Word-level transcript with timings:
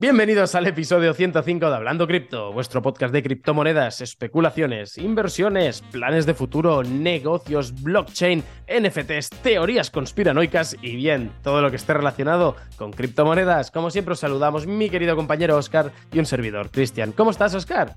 Bienvenidos 0.00 0.54
al 0.54 0.66
episodio 0.66 1.12
105 1.12 1.68
de 1.68 1.76
Hablando 1.76 2.06
Cripto, 2.06 2.54
vuestro 2.54 2.80
podcast 2.80 3.12
de 3.12 3.22
criptomonedas, 3.22 4.00
especulaciones, 4.00 4.96
inversiones, 4.96 5.82
planes 5.82 6.24
de 6.24 6.32
futuro, 6.32 6.82
negocios, 6.82 7.82
blockchain, 7.82 8.42
NFTs, 8.66 9.28
teorías 9.42 9.90
conspiranoicas 9.90 10.74
y 10.80 10.96
bien, 10.96 11.30
todo 11.42 11.60
lo 11.60 11.68
que 11.68 11.76
esté 11.76 11.92
relacionado 11.92 12.56
con 12.78 12.92
criptomonedas. 12.92 13.70
Como 13.70 13.90
siempre 13.90 14.12
os 14.12 14.20
saludamos 14.20 14.66
mi 14.66 14.88
querido 14.88 15.16
compañero 15.16 15.58
Oscar 15.58 15.92
y 16.10 16.18
un 16.18 16.24
servidor, 16.24 16.70
Cristian. 16.70 17.12
¿Cómo 17.12 17.30
estás, 17.30 17.54
Oscar? 17.54 17.94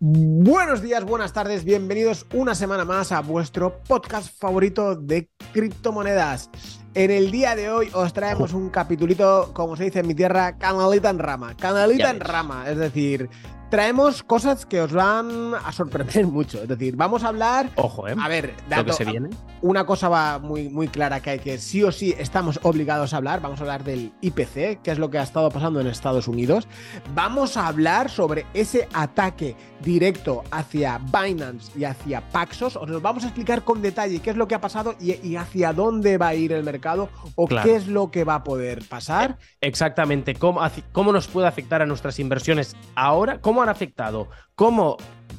Buenos 0.00 0.82
días, 0.82 1.04
buenas 1.04 1.32
tardes, 1.32 1.64
bienvenidos 1.64 2.26
una 2.34 2.54
semana 2.54 2.84
más 2.84 3.12
a 3.12 3.22
vuestro 3.22 3.80
podcast 3.88 4.38
favorito 4.38 4.94
de 4.94 5.30
criptomonedas. 5.54 6.50
En 6.94 7.10
el 7.10 7.32
día 7.32 7.56
de 7.56 7.70
hoy 7.70 7.90
os 7.92 8.12
traemos 8.12 8.52
un 8.52 8.70
capitulito, 8.70 9.50
como 9.52 9.74
se 9.74 9.82
dice 9.82 9.98
en 9.98 10.06
mi 10.06 10.14
tierra, 10.14 10.56
canalita 10.58 11.10
en 11.10 11.18
rama. 11.18 11.56
Canalita 11.58 12.10
en 12.10 12.20
rama, 12.20 12.70
es 12.70 12.78
decir, 12.78 13.28
traemos 13.74 14.22
cosas 14.22 14.66
que 14.66 14.80
os 14.80 14.92
van 14.92 15.52
a 15.52 15.72
sorprender 15.72 16.24
mucho. 16.28 16.62
Es 16.62 16.68
decir, 16.68 16.94
vamos 16.94 17.24
a 17.24 17.28
hablar. 17.28 17.70
Ojo, 17.74 18.06
¿eh? 18.06 18.14
A 18.22 18.28
ver, 18.28 18.54
lo 18.70 18.84
que 18.84 18.92
se 18.92 19.04
viene. 19.04 19.30
Una 19.62 19.84
cosa 19.84 20.08
va 20.08 20.38
muy, 20.38 20.68
muy 20.68 20.86
clara 20.86 21.18
que 21.20 21.30
hay 21.30 21.38
que 21.40 21.58
sí 21.58 21.82
o 21.82 21.90
sí 21.90 22.14
estamos 22.16 22.60
obligados 22.62 23.12
a 23.12 23.16
hablar. 23.16 23.40
Vamos 23.40 23.58
a 23.58 23.62
hablar 23.64 23.82
del 23.82 24.12
IPC, 24.20 24.80
que 24.80 24.92
es 24.92 24.98
lo 25.00 25.10
que 25.10 25.18
ha 25.18 25.24
estado 25.24 25.50
pasando 25.50 25.80
en 25.80 25.88
Estados 25.88 26.28
Unidos. 26.28 26.68
Vamos 27.14 27.56
a 27.56 27.66
hablar 27.66 28.10
sobre 28.10 28.46
ese 28.54 28.86
ataque 28.92 29.56
directo 29.80 30.44
hacia 30.52 30.98
Binance 30.98 31.76
y 31.76 31.82
hacia 31.82 32.20
Paxos. 32.28 32.76
Os 32.76 32.88
lo 32.88 33.00
vamos 33.00 33.24
a 33.24 33.28
explicar 33.28 33.64
con 33.64 33.82
detalle 33.82 34.20
qué 34.20 34.30
es 34.30 34.36
lo 34.36 34.46
que 34.46 34.54
ha 34.54 34.60
pasado 34.60 34.94
y, 35.00 35.34
hacia 35.34 35.72
dónde 35.72 36.16
va 36.16 36.28
a 36.28 36.34
ir 36.36 36.52
el 36.52 36.62
mercado 36.62 37.08
o 37.34 37.48
qué 37.48 37.74
es 37.74 37.88
lo 37.88 38.12
que 38.12 38.22
va 38.22 38.36
a 38.36 38.44
poder 38.44 38.86
pasar. 38.88 39.38
Exactamente. 39.60 40.34
¿Cómo, 40.34 40.60
cómo 40.92 41.10
nos 41.10 41.26
puede 41.26 41.48
afectar 41.48 41.82
a 41.82 41.86
nuestras 41.86 42.20
inversiones 42.20 42.76
ahora? 42.94 43.40
¿Cómo 43.40 43.63
han 43.64 43.68
afectado, 43.68 44.28
cómo 44.54 44.96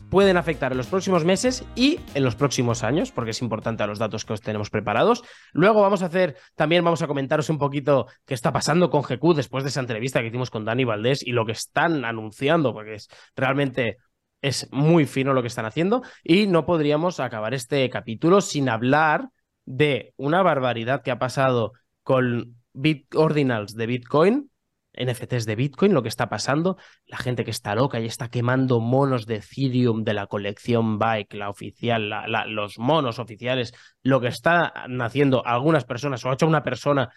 pueden 0.10 0.38
afectar 0.38 0.72
en 0.72 0.78
los 0.78 0.88
próximos 0.88 1.26
meses 1.26 1.66
y 1.76 2.00
en 2.14 2.24
los 2.24 2.36
próximos 2.36 2.84
años, 2.84 3.12
porque 3.12 3.32
es 3.32 3.42
importante 3.42 3.84
a 3.84 3.88
los 3.88 4.00
datos 4.00 4.26
que 4.26 4.34
os 4.34 4.42
tenemos 4.42 4.70
preparados. 4.70 5.24
Luego 5.54 5.82
vamos 5.82 6.04
a 6.04 6.08
hacer, 6.08 6.38
también 6.56 6.84
vamos 6.84 7.02
a 7.02 7.08
comentaros 7.08 7.50
un 7.50 7.58
poquito 7.58 8.08
qué 8.26 8.34
está 8.34 8.52
pasando 8.54 8.90
con 8.90 9.02
GQ 9.02 9.36
después 9.36 9.64
de 9.64 9.70
esa 9.70 9.80
entrevista 9.80 10.22
que 10.22 10.28
hicimos 10.28 10.52
con 10.52 10.66
Dani 10.66 10.84
Valdés 10.84 11.26
y 11.26 11.32
lo 11.32 11.46
que 11.46 11.54
están 11.54 12.06
anunciando, 12.06 12.74
porque 12.74 12.96
es 12.96 13.10
realmente 13.36 13.98
es 14.42 14.72
muy 14.72 15.06
fino 15.06 15.34
lo 15.34 15.42
que 15.42 15.48
están 15.48 15.66
haciendo 15.66 16.04
y 16.24 16.46
no 16.46 16.66
podríamos 16.66 17.20
acabar 17.20 17.54
este 17.54 17.90
capítulo 17.90 18.42
sin 18.42 18.70
hablar 18.70 19.30
de 19.66 20.14
una 20.18 20.44
barbaridad 20.44 21.02
que 21.02 21.12
ha 21.12 21.18
pasado 21.18 21.74
con 22.04 22.56
Bit 22.74 23.16
Ordinals 23.16 23.76
de 23.76 23.88
Bitcoin 23.88 24.52
NFTs 24.98 25.46
de 25.46 25.56
Bitcoin, 25.56 25.94
lo 25.94 26.02
que 26.02 26.10
está 26.10 26.30
pasando, 26.30 26.78
la 27.06 27.18
gente 27.18 27.44
que 27.44 27.52
está 27.52 27.76
loca 27.76 28.00
y 28.00 28.06
está 28.06 28.30
quemando 28.30 28.80
monos 28.80 29.26
de 29.26 29.36
Ethereum 29.36 30.04
de 30.04 30.14
la 30.14 30.28
colección 30.28 31.00
Bike, 31.00 31.34
la 31.34 31.50
oficial, 31.50 32.12
los 32.48 32.80
monos 32.80 33.20
oficiales, 33.20 33.74
lo 34.04 34.22
que 34.22 34.28
están 34.28 34.72
haciendo 35.02 35.46
algunas 35.46 35.86
personas, 35.86 36.24
o 36.26 36.30
ha 36.30 36.34
hecho 36.34 36.48
una 36.48 36.64
persona 36.64 37.10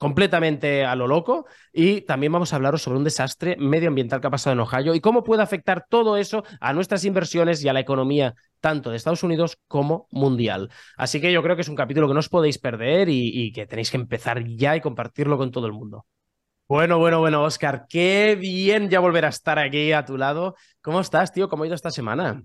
completamente 0.00 0.86
a 0.86 0.96
lo 0.96 1.06
loco. 1.06 1.44
Y 1.74 2.00
también 2.00 2.32
vamos 2.32 2.52
a 2.52 2.56
hablaros 2.56 2.80
sobre 2.82 2.96
un 2.96 3.04
desastre 3.04 3.56
medioambiental 3.58 4.20
que 4.20 4.28
ha 4.28 4.30
pasado 4.30 4.54
en 4.54 4.60
Ohio 4.60 4.94
y 4.94 5.00
cómo 5.00 5.22
puede 5.22 5.42
afectar 5.42 5.84
todo 5.90 6.16
eso 6.16 6.42
a 6.58 6.72
nuestras 6.72 7.04
inversiones 7.04 7.62
y 7.62 7.68
a 7.68 7.74
la 7.74 7.80
economía 7.80 8.34
tanto 8.60 8.90
de 8.90 8.96
Estados 8.96 9.22
Unidos 9.22 9.58
como 9.68 10.08
mundial. 10.10 10.70
Así 10.96 11.20
que 11.20 11.30
yo 11.32 11.42
creo 11.42 11.54
que 11.54 11.62
es 11.62 11.68
un 11.68 11.76
capítulo 11.76 12.08
que 12.08 12.14
no 12.14 12.20
os 12.20 12.30
podéis 12.30 12.58
perder 12.58 13.08
y 13.10 13.52
que 13.52 13.66
tenéis 13.66 13.90
que 13.90 13.98
empezar 13.98 14.42
ya 14.46 14.74
y 14.74 14.80
compartirlo 14.80 15.36
con 15.36 15.50
todo 15.50 15.66
el 15.66 15.72
mundo. 15.72 16.06
Bueno, 16.70 16.98
bueno, 16.98 17.18
bueno, 17.18 17.42
Oscar, 17.42 17.86
qué 17.88 18.36
bien 18.38 18.88
ya 18.90 19.00
volver 19.00 19.24
a 19.24 19.30
estar 19.30 19.58
aquí 19.58 19.90
a 19.90 20.04
tu 20.04 20.16
lado. 20.16 20.54
¿Cómo 20.80 21.00
estás, 21.00 21.32
tío? 21.32 21.48
¿Cómo 21.48 21.64
ha 21.64 21.66
ido 21.66 21.74
esta 21.74 21.90
semana? 21.90 22.44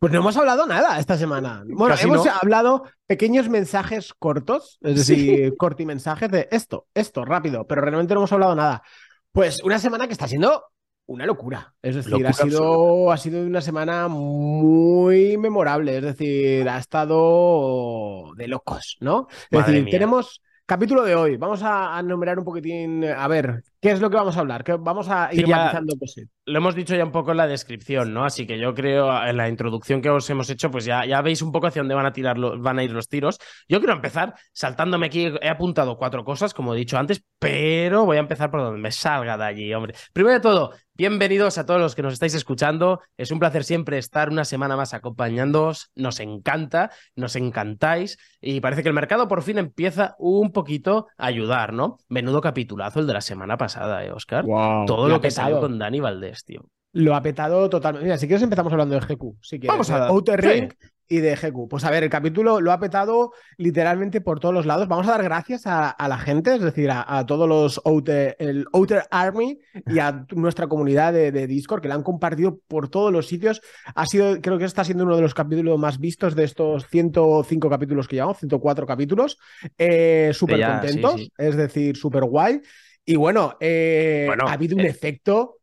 Pues 0.00 0.12
no 0.12 0.18
hemos 0.18 0.36
hablado 0.36 0.66
nada 0.66 0.98
esta 0.98 1.16
semana. 1.16 1.62
Bueno, 1.64 1.94
hemos 2.02 2.26
hablado 2.26 2.82
pequeños 3.06 3.48
mensajes 3.48 4.12
cortos, 4.12 4.80
es 4.82 4.96
decir, 4.96 5.56
cortimensajes 5.56 6.28
de 6.32 6.48
esto, 6.50 6.88
esto, 6.94 7.24
rápido, 7.24 7.64
pero 7.64 7.80
realmente 7.82 8.12
no 8.14 8.22
hemos 8.22 8.32
hablado 8.32 8.56
nada. 8.56 8.82
Pues 9.30 9.62
una 9.62 9.78
semana 9.78 10.08
que 10.08 10.14
está 10.14 10.26
siendo 10.26 10.64
una 11.06 11.24
locura. 11.24 11.74
Es 11.80 11.94
decir, 11.94 12.26
ha, 12.26 12.32
sido, 12.32 13.12
ha 13.12 13.16
sido 13.16 13.40
una 13.40 13.60
semana 13.60 14.08
muy 14.08 15.36
memorable. 15.36 15.98
Es 15.98 16.02
decir, 16.02 16.68
ha 16.68 16.78
estado 16.78 18.32
de 18.34 18.48
locos, 18.48 18.96
¿no? 18.98 19.28
Es 19.48 19.64
decir, 19.64 19.86
tenemos 19.88 20.42
Capítulo 20.66 21.02
de 21.04 21.14
hoy. 21.14 21.36
Vamos 21.36 21.60
a, 21.62 21.98
enumerar 22.00 22.38
un 22.38 22.44
poquitín, 22.44 23.04
a 23.04 23.28
ver, 23.28 23.64
¿qué 23.84 23.90
es 23.90 24.00
lo 24.00 24.08
que 24.08 24.16
vamos 24.16 24.34
a 24.38 24.40
hablar? 24.40 24.64
vamos 24.80 25.10
a 25.10 25.28
ir 25.30 25.46
matizando 25.46 25.94
pues, 25.98 26.14
Lo 26.46 26.56
hemos 26.56 26.74
dicho 26.74 26.96
ya 26.96 27.04
un 27.04 27.12
poco 27.12 27.32
en 27.32 27.36
la 27.36 27.46
descripción, 27.46 28.14
¿no? 28.14 28.24
Así 28.24 28.46
que 28.46 28.58
yo 28.58 28.72
creo, 28.74 29.22
en 29.26 29.36
la 29.36 29.46
introducción 29.46 30.00
que 30.00 30.08
os 30.08 30.28
hemos 30.30 30.48
hecho, 30.48 30.70
pues 30.70 30.86
ya, 30.86 31.04
ya 31.04 31.20
veis 31.20 31.42
un 31.42 31.52
poco 31.52 31.66
hacia 31.66 31.82
dónde 31.82 31.94
van 31.94 32.06
a, 32.06 32.12
tirar 32.14 32.38
van 32.38 32.78
a 32.78 32.82
ir 32.82 32.92
los 32.92 33.08
tiros. 33.08 33.38
Yo 33.68 33.80
quiero 33.80 33.92
empezar 33.92 34.36
saltándome 34.54 35.04
aquí, 35.04 35.30
he 35.38 35.50
apuntado 35.50 35.98
cuatro 35.98 36.24
cosas, 36.24 36.54
como 36.54 36.74
he 36.74 36.78
dicho 36.78 36.96
antes, 36.96 37.22
pero 37.38 38.06
voy 38.06 38.16
a 38.16 38.20
empezar 38.20 38.50
por 38.50 38.62
donde 38.62 38.80
me 38.80 38.90
salga 38.90 39.36
de 39.36 39.44
allí, 39.44 39.74
hombre. 39.74 39.94
Primero 40.14 40.32
de 40.32 40.40
todo, 40.40 40.72
Bienvenidos 40.96 41.58
a 41.58 41.66
todos 41.66 41.80
los 41.80 41.96
que 41.96 42.02
nos 42.02 42.12
estáis 42.12 42.34
escuchando. 42.34 43.00
Es 43.16 43.32
un 43.32 43.40
placer 43.40 43.64
siempre 43.64 43.98
estar 43.98 44.30
una 44.30 44.44
semana 44.44 44.76
más 44.76 44.94
acompañándoos. 44.94 45.90
Nos 45.96 46.20
encanta, 46.20 46.92
nos 47.16 47.34
encantáis 47.34 48.16
y 48.40 48.60
parece 48.60 48.84
que 48.84 48.90
el 48.90 48.94
mercado 48.94 49.26
por 49.26 49.42
fin 49.42 49.58
empieza 49.58 50.14
un 50.20 50.52
poquito 50.52 51.08
a 51.18 51.26
ayudar, 51.26 51.72
¿no? 51.72 51.98
Menudo 52.08 52.40
capitulazo 52.40 53.00
el 53.00 53.08
de 53.08 53.12
la 53.12 53.22
semana 53.22 53.56
pasada, 53.56 53.73
¿eh, 53.76 54.12
Oscar? 54.12 54.44
Todo 54.86 55.08
lo, 55.08 55.20
que 55.20 55.30
salió 55.30 55.60
con 55.60 55.78
Dani 55.78 56.00
Valdés, 56.00 56.44
tío. 56.44 56.64
Lo 56.92 57.16
ha 57.16 57.22
petado 57.22 57.68
totalmente. 57.68 58.04
Mira, 58.04 58.18
si 58.18 58.28
quieres 58.28 58.42
empezamos 58.42 58.72
hablando 58.72 58.94
de 58.94 59.00
GQ. 59.00 59.36
Si 59.42 59.58
Vamos 59.58 59.90
a. 59.90 60.06
Outer 60.06 60.40
Ring 60.40 60.72
y 61.08 61.18
de 61.18 61.34
GQ. 61.34 61.68
Pues 61.68 61.84
a 61.84 61.90
ver, 61.90 62.04
el 62.04 62.10
capítulo 62.10 62.60
lo 62.60 62.72
ha 62.72 62.78
petado 62.78 63.32
literalmente 63.56 64.20
por 64.20 64.40
todos 64.40 64.54
los 64.54 64.64
lados. 64.64 64.88
Vamos 64.88 65.06
a 65.08 65.12
dar 65.12 65.22
gracias 65.22 65.66
a, 65.66 65.96
la 65.98 66.18
gente, 66.18 66.54
es 66.54 66.62
decir, 66.62 66.90
a, 66.92 67.24
todos 67.26 67.48
los 67.48 67.80
Outer, 67.84 68.36
el 68.38 68.66
Outer 68.72 69.02
Army 69.10 69.58
y 69.86 69.98
a 69.98 70.24
nuestra 70.30 70.68
comunidad 70.68 71.12
de, 71.12 71.46
Discord 71.46 71.82
que 71.82 71.88
la 71.88 71.94
han 71.94 72.02
compartido 72.02 72.60
por 72.68 72.88
todos 72.88 73.12
los 73.12 73.26
sitios. 73.26 73.60
Ha 73.94 74.06
sido, 74.06 74.40
creo 74.40 74.58
que 74.58 74.64
está 74.64 74.84
siendo 74.84 75.04
uno 75.04 75.16
de 75.16 75.22
los 75.22 75.34
capítulos 75.34 75.78
más 75.78 75.98
vistos 75.98 76.34
de 76.34 76.44
estos 76.44 76.86
105 76.88 77.68
capítulos 77.68 78.08
que 78.08 78.16
llevamos, 78.16 78.38
104 78.38 78.86
capítulos. 78.86 79.38
Eh, 79.76 80.30
súper 80.32 80.64
contentos, 80.64 81.28
es 81.36 81.56
decir, 81.56 81.96
súper 81.96 82.24
guay. 82.24 82.60
Y 83.04 83.16
bueno, 83.16 83.56
eh, 83.60 84.28
ha 84.46 84.52
habido 84.52 84.76
un 84.76 84.82
eh, 84.82 84.88
efecto 84.88 85.58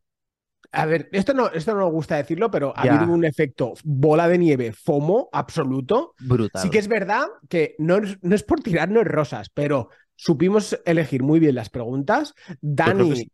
a 0.74 0.86
ver, 0.86 1.10
esto 1.12 1.34
no, 1.34 1.52
esto 1.52 1.74
no 1.74 1.82
nos 1.82 1.92
gusta 1.92 2.16
decirlo, 2.16 2.50
pero 2.50 2.74
ha 2.76 2.84
habido 2.84 3.12
un 3.12 3.26
efecto 3.26 3.74
bola 3.84 4.30
de 4.30 4.38
nieve, 4.38 4.72
FOMO 4.72 5.30
absoluto. 5.34 6.16
Brutal. 6.20 6.62
Sí 6.62 6.70
que 6.70 6.80
es 6.80 6.88
verdad 6.88 7.26
que 7.50 7.76
no, 7.78 8.00
no 8.00 8.36
es 8.36 8.44
por 8.44 8.62
tirarnos 8.62 9.04
rosas, 9.04 9.50
pero 9.50 9.90
supimos 10.16 10.80
elegir 10.86 11.24
muy 11.24 11.40
bien 11.42 11.56
las 11.56 11.70
preguntas. 11.70 12.34
Dani, 12.62 13.30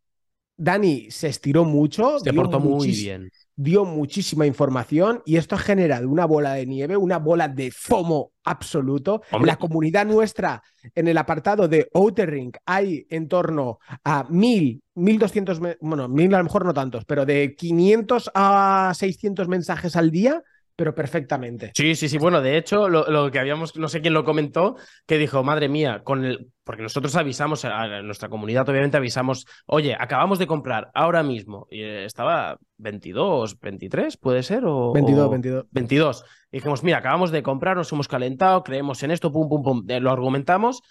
Dani 0.55 1.11
se 1.11 1.27
estiró 1.27 1.63
mucho. 1.63 2.19
Se 2.19 2.33
portó 2.33 2.59
muy 2.59 2.87
bien 2.87 3.29
dio 3.57 3.85
muchísima 3.85 4.45
información 4.45 5.23
y 5.25 5.35
esto 5.35 5.55
ha 5.55 5.57
generado 5.57 6.07
una 6.07 6.25
bola 6.25 6.53
de 6.53 6.65
nieve, 6.65 6.95
una 6.95 7.17
bola 7.17 7.47
de 7.47 7.71
FOMO 7.71 8.31
absoluto. 8.45 9.23
La 9.43 9.57
comunidad 9.57 10.05
nuestra 10.05 10.61
en 10.95 11.07
el 11.07 11.17
apartado 11.17 11.67
de 11.67 11.89
Outer 11.93 12.29
Ring 12.29 12.55
hay 12.65 13.05
en 13.09 13.27
torno 13.27 13.79
a 14.03 14.25
1000, 14.29 14.81
1200, 14.93 15.59
bueno, 15.81 16.07
1000 16.07 16.35
a 16.35 16.37
lo 16.37 16.43
mejor 16.43 16.65
no 16.65 16.73
tantos, 16.73 17.03
pero 17.05 17.25
de 17.25 17.55
500 17.55 18.31
a 18.35 18.93
600 18.95 19.47
mensajes 19.47 19.95
al 19.95 20.11
día 20.11 20.43
pero 20.77 20.93
perfectamente. 20.93 21.71
Sí, 21.73 21.95
sí, 21.95 22.07
sí. 22.07 22.19
Bueno, 22.19 22.39
de 22.39 22.55
hecho, 22.55 22.87
lo, 22.87 23.31
que 23.31 23.39
habíamos, 23.39 23.75
no 23.77 23.89
sé 23.89 23.99
quién 23.99 24.13
lo 24.13 24.23
comentó, 24.23 24.75
que 25.07 25.17
dijo, 25.17 25.43
madre 25.43 25.69
mía, 25.69 26.03
con 26.03 26.23
el. 26.23 26.51
Porque 26.63 26.83
nosotros 26.83 27.15
avisamos, 27.15 27.65
a 27.65 28.03
nuestra 28.03 28.29
comunidad, 28.29 28.69
obviamente 28.69 28.95
avisamos, 28.95 29.47
oye, 29.65 29.95
acabamos 29.99 30.37
de 30.37 30.45
comprar 30.45 30.91
ahora 30.93 31.23
mismo. 31.23 31.65
Y 31.71 31.81
eh, 31.81 32.05
estaba 32.05 32.59
22, 32.77 33.59
23, 33.59 34.17
¿puede 34.17 34.43
ser? 34.43 34.65
O, 34.65 34.93
22, 34.93 35.31
22. 35.31 35.65
22. 35.71 36.25
Y 36.51 36.57
dijimos, 36.57 36.83
mira, 36.83 36.99
acabamos 36.99 37.31
de 37.31 37.41
comprar, 37.41 37.75
nos 37.75 37.91
hemos 37.91 38.07
calentado, 38.07 38.63
creemos 38.63 39.01
en 39.01 39.09
esto, 39.09 39.31
pum, 39.31 39.49
pum, 39.49 39.63
pum. 39.63 39.85
Eh, 39.87 39.99
lo 39.99 40.11
argumentamos 40.11 40.83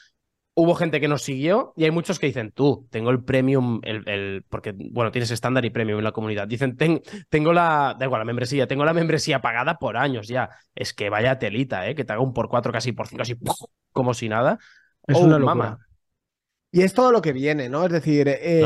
hubo 0.58 0.74
gente 0.74 1.00
que 1.00 1.06
nos 1.06 1.22
siguió 1.22 1.74
y 1.76 1.84
hay 1.84 1.90
muchos 1.90 2.18
que 2.18 2.26
dicen, 2.26 2.50
tú, 2.50 2.88
tengo 2.90 3.10
el 3.10 3.22
premium, 3.22 3.80
el, 3.84 4.42
porque, 4.48 4.74
bueno, 4.74 5.12
tienes 5.12 5.30
estándar 5.30 5.66
y 5.66 5.70
premium 5.70 5.98
en 5.98 6.04
la 6.04 6.12
comunidad. 6.12 6.48
Dicen, 6.48 6.76
tengo 6.76 7.52
la, 7.52 7.94
da 7.98 8.06
igual, 8.06 8.20
la 8.20 8.24
membresía, 8.24 8.66
tengo 8.66 8.86
la 8.86 8.94
membresía 8.94 9.42
pagada 9.42 9.78
por 9.78 9.98
años 9.98 10.28
ya. 10.28 10.48
Es 10.74 10.94
que 10.94 11.10
vaya 11.10 11.38
telita, 11.38 11.86
¿eh? 11.86 11.94
Que 11.94 12.04
te 12.04 12.12
haga 12.14 12.22
un 12.22 12.32
por 12.32 12.48
cuatro, 12.48 12.72
casi 12.72 12.92
por 12.92 13.06
cinco, 13.06 13.22
así 13.22 13.36
como 13.92 14.14
si 14.14 14.30
nada. 14.30 14.58
Es 15.06 15.18
una 15.18 15.36
oh, 15.36 15.38
locura. 15.40 15.78
Y 16.72 16.82
es 16.82 16.92
todo 16.92 17.12
lo 17.12 17.22
que 17.22 17.32
viene, 17.32 17.68
¿no? 17.68 17.86
Es 17.86 17.92
decir, 17.92 18.28
eh, 18.28 18.62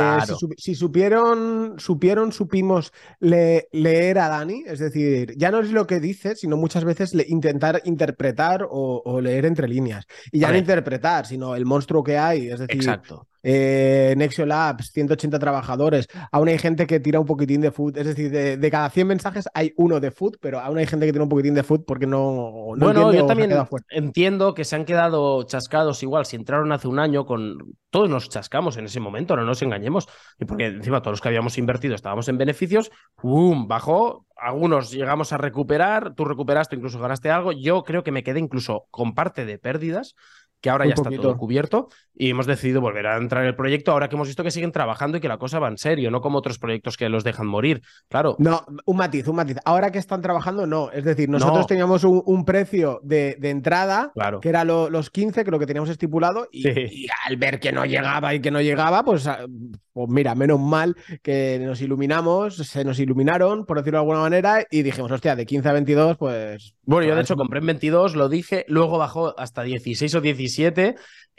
si, 0.56 0.74
supieron, 0.74 1.74
supieron, 1.78 2.32
supimos 2.32 2.92
leer 3.20 4.18
a 4.18 4.28
Dani, 4.28 4.64
es 4.66 4.78
decir, 4.78 5.34
ya 5.36 5.50
no 5.50 5.60
es 5.60 5.70
lo 5.70 5.86
que 5.86 6.00
dice, 6.00 6.34
sino 6.34 6.56
muchas 6.56 6.84
veces 6.84 7.14
intentar 7.28 7.82
interpretar 7.84 8.66
o, 8.68 9.20
leer 9.20 9.46
entre 9.46 9.68
líneas. 9.68 10.06
Y 10.32 10.40
ya 10.40 10.50
no 10.50 10.58
interpretar, 10.58 11.26
sino 11.26 11.54
el 11.54 11.66
monstruo 11.66 12.02
que 12.02 12.18
hay, 12.18 12.48
es 12.48 12.58
decir, 12.58 13.00
eh, 13.42 14.14
Nexio 14.16 14.46
Labs, 14.46 14.90
180 14.92 15.38
trabajadores, 15.38 16.08
aún 16.32 16.48
hay 16.48 16.58
gente 16.58 16.86
que 16.86 17.00
tira 17.00 17.20
un 17.20 17.26
poquitín 17.26 17.60
de 17.60 17.70
food, 17.70 17.96
es 17.96 18.06
decir, 18.06 18.30
de, 18.30 18.70
cada 18.70 18.90
100 18.90 19.06
mensajes 19.06 19.48
hay 19.54 19.72
uno 19.76 20.00
de 20.00 20.10
food, 20.10 20.36
pero 20.40 20.60
aún 20.60 20.78
hay 20.78 20.86
gente 20.86 21.06
que 21.06 21.12
tira 21.12 21.22
un 21.22 21.28
poquitín 21.28 21.54
de 21.54 21.62
food 21.62 21.84
porque 21.86 22.06
no... 22.06 22.72
no 22.76 22.86
bueno, 22.86 23.12
yo 23.12 23.26
también 23.26 23.52
entiendo 23.90 24.54
que 24.54 24.64
se 24.64 24.76
han 24.76 24.84
quedado 24.84 25.42
chascados 25.44 26.02
igual, 26.02 26.26
si 26.26 26.36
entraron 26.36 26.72
hace 26.72 26.88
un 26.88 26.98
año 26.98 27.26
con... 27.26 27.58
Todos 27.90 28.08
nos 28.08 28.28
chascamos 28.28 28.76
en 28.76 28.84
ese 28.84 29.00
momento, 29.00 29.34
no 29.34 29.44
nos 29.44 29.62
engañemos, 29.62 30.08
y 30.38 30.44
porque 30.44 30.66
encima 30.66 31.02
todos 31.02 31.14
los 31.14 31.20
que 31.20 31.28
habíamos 31.28 31.58
invertido 31.58 31.94
estábamos 31.94 32.28
en 32.28 32.38
beneficios, 32.38 32.92
¡pum! 33.16 33.66
Bajó, 33.66 34.26
algunos 34.40 34.90
llegamos 34.90 35.32
a 35.32 35.38
recuperar, 35.38 36.14
tú 36.14 36.24
recuperaste, 36.24 36.76
incluso 36.76 36.98
ganaste 36.98 37.30
algo, 37.30 37.52
yo 37.52 37.82
creo 37.82 38.02
que 38.02 38.12
me 38.12 38.22
quedé 38.22 38.40
incluso 38.40 38.86
con 38.90 39.14
parte 39.14 39.44
de 39.44 39.58
pérdidas, 39.58 40.14
que 40.60 40.70
ahora 40.70 40.86
ya 40.86 40.94
está 40.94 41.10
todo 41.10 41.36
cubierto 41.36 41.88
y 42.14 42.30
hemos 42.30 42.46
decidido 42.46 42.82
volver 42.82 43.06
a 43.06 43.16
entrar 43.16 43.42
en 43.42 43.48
el 43.48 43.56
proyecto 43.56 43.92
ahora 43.92 44.08
que 44.08 44.14
hemos 44.14 44.28
visto 44.28 44.44
que 44.44 44.50
siguen 44.50 44.72
trabajando 44.72 45.16
y 45.16 45.20
que 45.20 45.28
la 45.28 45.38
cosa 45.38 45.58
va 45.58 45.68
en 45.68 45.78
serio, 45.78 46.10
no 46.10 46.20
como 46.20 46.38
otros 46.38 46.58
proyectos 46.58 46.98
que 46.98 47.08
los 47.08 47.24
dejan 47.24 47.46
morir. 47.46 47.80
Claro. 48.08 48.36
No, 48.38 48.62
un 48.84 48.96
matiz, 48.98 49.26
un 49.26 49.36
matiz. 49.36 49.56
Ahora 49.64 49.90
que 49.90 49.98
están 49.98 50.20
trabajando, 50.20 50.66
no. 50.66 50.90
Es 50.90 51.04
decir, 51.04 51.30
nosotros 51.30 51.66
teníamos 51.66 52.04
un, 52.04 52.44
precio 52.44 53.00
de, 53.02 53.38
entrada 53.42 54.12
que 54.42 54.48
era 54.50 54.64
los 54.64 55.10
15, 55.10 55.44
creo 55.44 55.58
que 55.58 55.66
teníamos 55.66 55.88
estipulado, 55.88 56.46
y, 56.52 57.06
al 57.26 57.36
ver 57.38 57.58
que 57.58 57.72
no 57.72 57.86
llegaba 57.86 58.34
y 58.34 58.40
que 58.40 58.50
no 58.50 58.60
llegaba, 58.60 59.02
pues, 59.02 59.26
ah, 59.26 59.46
pues 59.92 60.08
mira, 60.08 60.34
menos 60.34 60.60
mal 60.60 60.96
que 61.22 61.58
nos 61.62 61.80
iluminamos, 61.80 62.56
se 62.56 62.84
nos 62.84 62.98
iluminaron, 62.98 63.64
por 63.64 63.78
decirlo 63.78 63.98
de 63.98 64.02
alguna 64.02 64.20
manera, 64.20 64.66
y 64.70 64.82
dijimos, 64.82 65.10
hostia, 65.10 65.36
de 65.36 65.46
15 65.46 65.68
a 65.68 65.72
22, 65.72 66.16
pues. 66.18 66.74
Bueno, 66.84 67.08
yo 67.08 67.14
de 67.14 67.22
hecho 67.22 67.36
compré 67.36 67.60
en 67.60 67.66
22, 67.66 68.14
lo 68.14 68.28
dije, 68.28 68.64
luego 68.68 68.98
bajó 68.98 69.38
hasta 69.38 69.62
16 69.62 70.14
o 70.14 70.20
17 70.20 70.49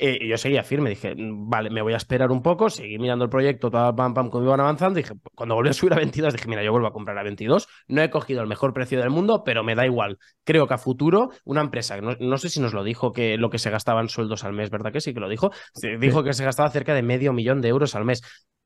eh, 0.03 0.17
y 0.19 0.29
yo 0.29 0.37
seguía 0.37 0.63
firme, 0.63 0.89
dije, 0.89 1.13
vale, 1.15 1.69
me 1.69 1.81
voy 1.81 1.93
a 1.93 1.97
esperar 1.97 2.31
un 2.31 2.41
poco, 2.41 2.71
seguí 2.71 2.97
mirando 2.97 3.25
el 3.25 3.29
proyecto, 3.29 3.69
todo, 3.69 3.95
pam, 3.95 4.15
pam, 4.15 4.29
cuando 4.31 4.49
iban 4.49 4.59
avanzando, 4.59 4.97
dije, 4.97 5.13
cuando 5.35 5.53
volví 5.53 5.69
a 5.69 5.73
subir 5.73 5.93
a 5.93 5.97
22, 5.97 6.33
dije, 6.33 6.47
mira, 6.47 6.63
yo 6.63 6.71
vuelvo 6.71 6.87
a 6.87 6.91
comprar 6.91 7.17
a 7.19 7.23
22, 7.23 7.67
no 7.87 8.01
he 8.01 8.09
cogido 8.09 8.41
el 8.41 8.47
mejor 8.47 8.73
precio 8.73 8.99
del 8.99 9.11
mundo, 9.11 9.43
pero 9.43 9.63
me 9.63 9.75
da 9.75 9.85
igual. 9.85 10.17
Creo 10.43 10.67
que 10.67 10.73
a 10.73 10.79
futuro, 10.79 11.29
una 11.45 11.61
empresa, 11.61 12.01
no, 12.01 12.15
no 12.19 12.37
sé 12.37 12.49
si 12.49 12.59
nos 12.59 12.73
lo 12.73 12.83
dijo, 12.83 13.11
que 13.11 13.37
lo 13.37 13.51
que 13.51 13.59
se 13.59 13.69
gastaban 13.69 14.09
sueldos 14.09 14.43
al 14.43 14.53
mes, 14.53 14.71
¿verdad 14.71 14.91
que 14.91 15.01
sí 15.01 15.13
que 15.13 15.19
lo 15.19 15.29
dijo? 15.29 15.51
Dijo 15.99 16.23
que 16.23 16.33
se 16.33 16.43
gastaba 16.43 16.71
cerca 16.71 16.95
de 16.95 17.03
medio 17.03 17.31
millón 17.31 17.61
de 17.61 17.67
euros 17.67 17.93
al 17.93 18.05
mes. 18.05 18.21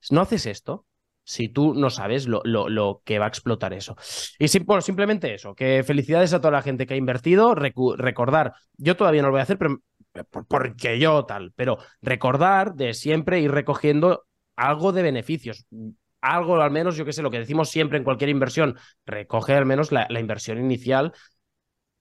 No 0.10 0.22
haces 0.22 0.46
esto, 0.46 0.86
si 1.26 1.50
tú 1.50 1.74
no 1.74 1.90
sabes 1.90 2.28
lo, 2.28 2.42
lo, 2.46 2.70
lo, 2.70 3.02
que 3.04 3.20
va 3.20 3.26
a 3.26 3.30
explotar 3.30 3.74
eso. 3.74 3.98
Y 4.40 4.48
simplemente 4.48 5.34
eso, 5.34 5.56
que 5.56 5.84
felicidades 5.84 6.34
a 6.34 6.40
toda 6.40 6.52
la 6.52 6.62
gente 6.62 6.86
que 6.86 6.94
ha 6.94 6.98
invertido, 6.98 7.56
recordar, 7.56 8.54
yo 8.78 8.96
todavía 8.96 9.22
no 9.22 9.30
lo 9.30 9.34
voy 9.34 9.40
a 9.40 9.44
hacer, 9.44 9.58
pero 9.58 9.80
porque 10.24 11.00
yo 11.00 11.26
tal, 11.26 11.52
pero 11.56 11.78
recordar 12.02 12.76
de 12.76 12.94
siempre 12.94 13.40
ir 13.40 13.52
recogiendo 13.52 14.26
algo 14.56 14.92
de 14.92 15.04
beneficios. 15.04 15.66
Algo 16.22 16.60
al 16.60 16.72
menos, 16.72 16.96
yo 16.96 17.06
qué 17.06 17.14
sé, 17.14 17.22
lo 17.22 17.30
que 17.30 17.40
decimos 17.40 17.70
siempre 17.70 17.98
en 17.98 18.04
cualquier 18.04 18.30
inversión, 18.30 18.78
recoge 19.06 19.54
al 19.54 19.66
menos 19.66 19.92
la, 19.92 20.08
inversión 20.20 20.58
inicial 20.58 21.14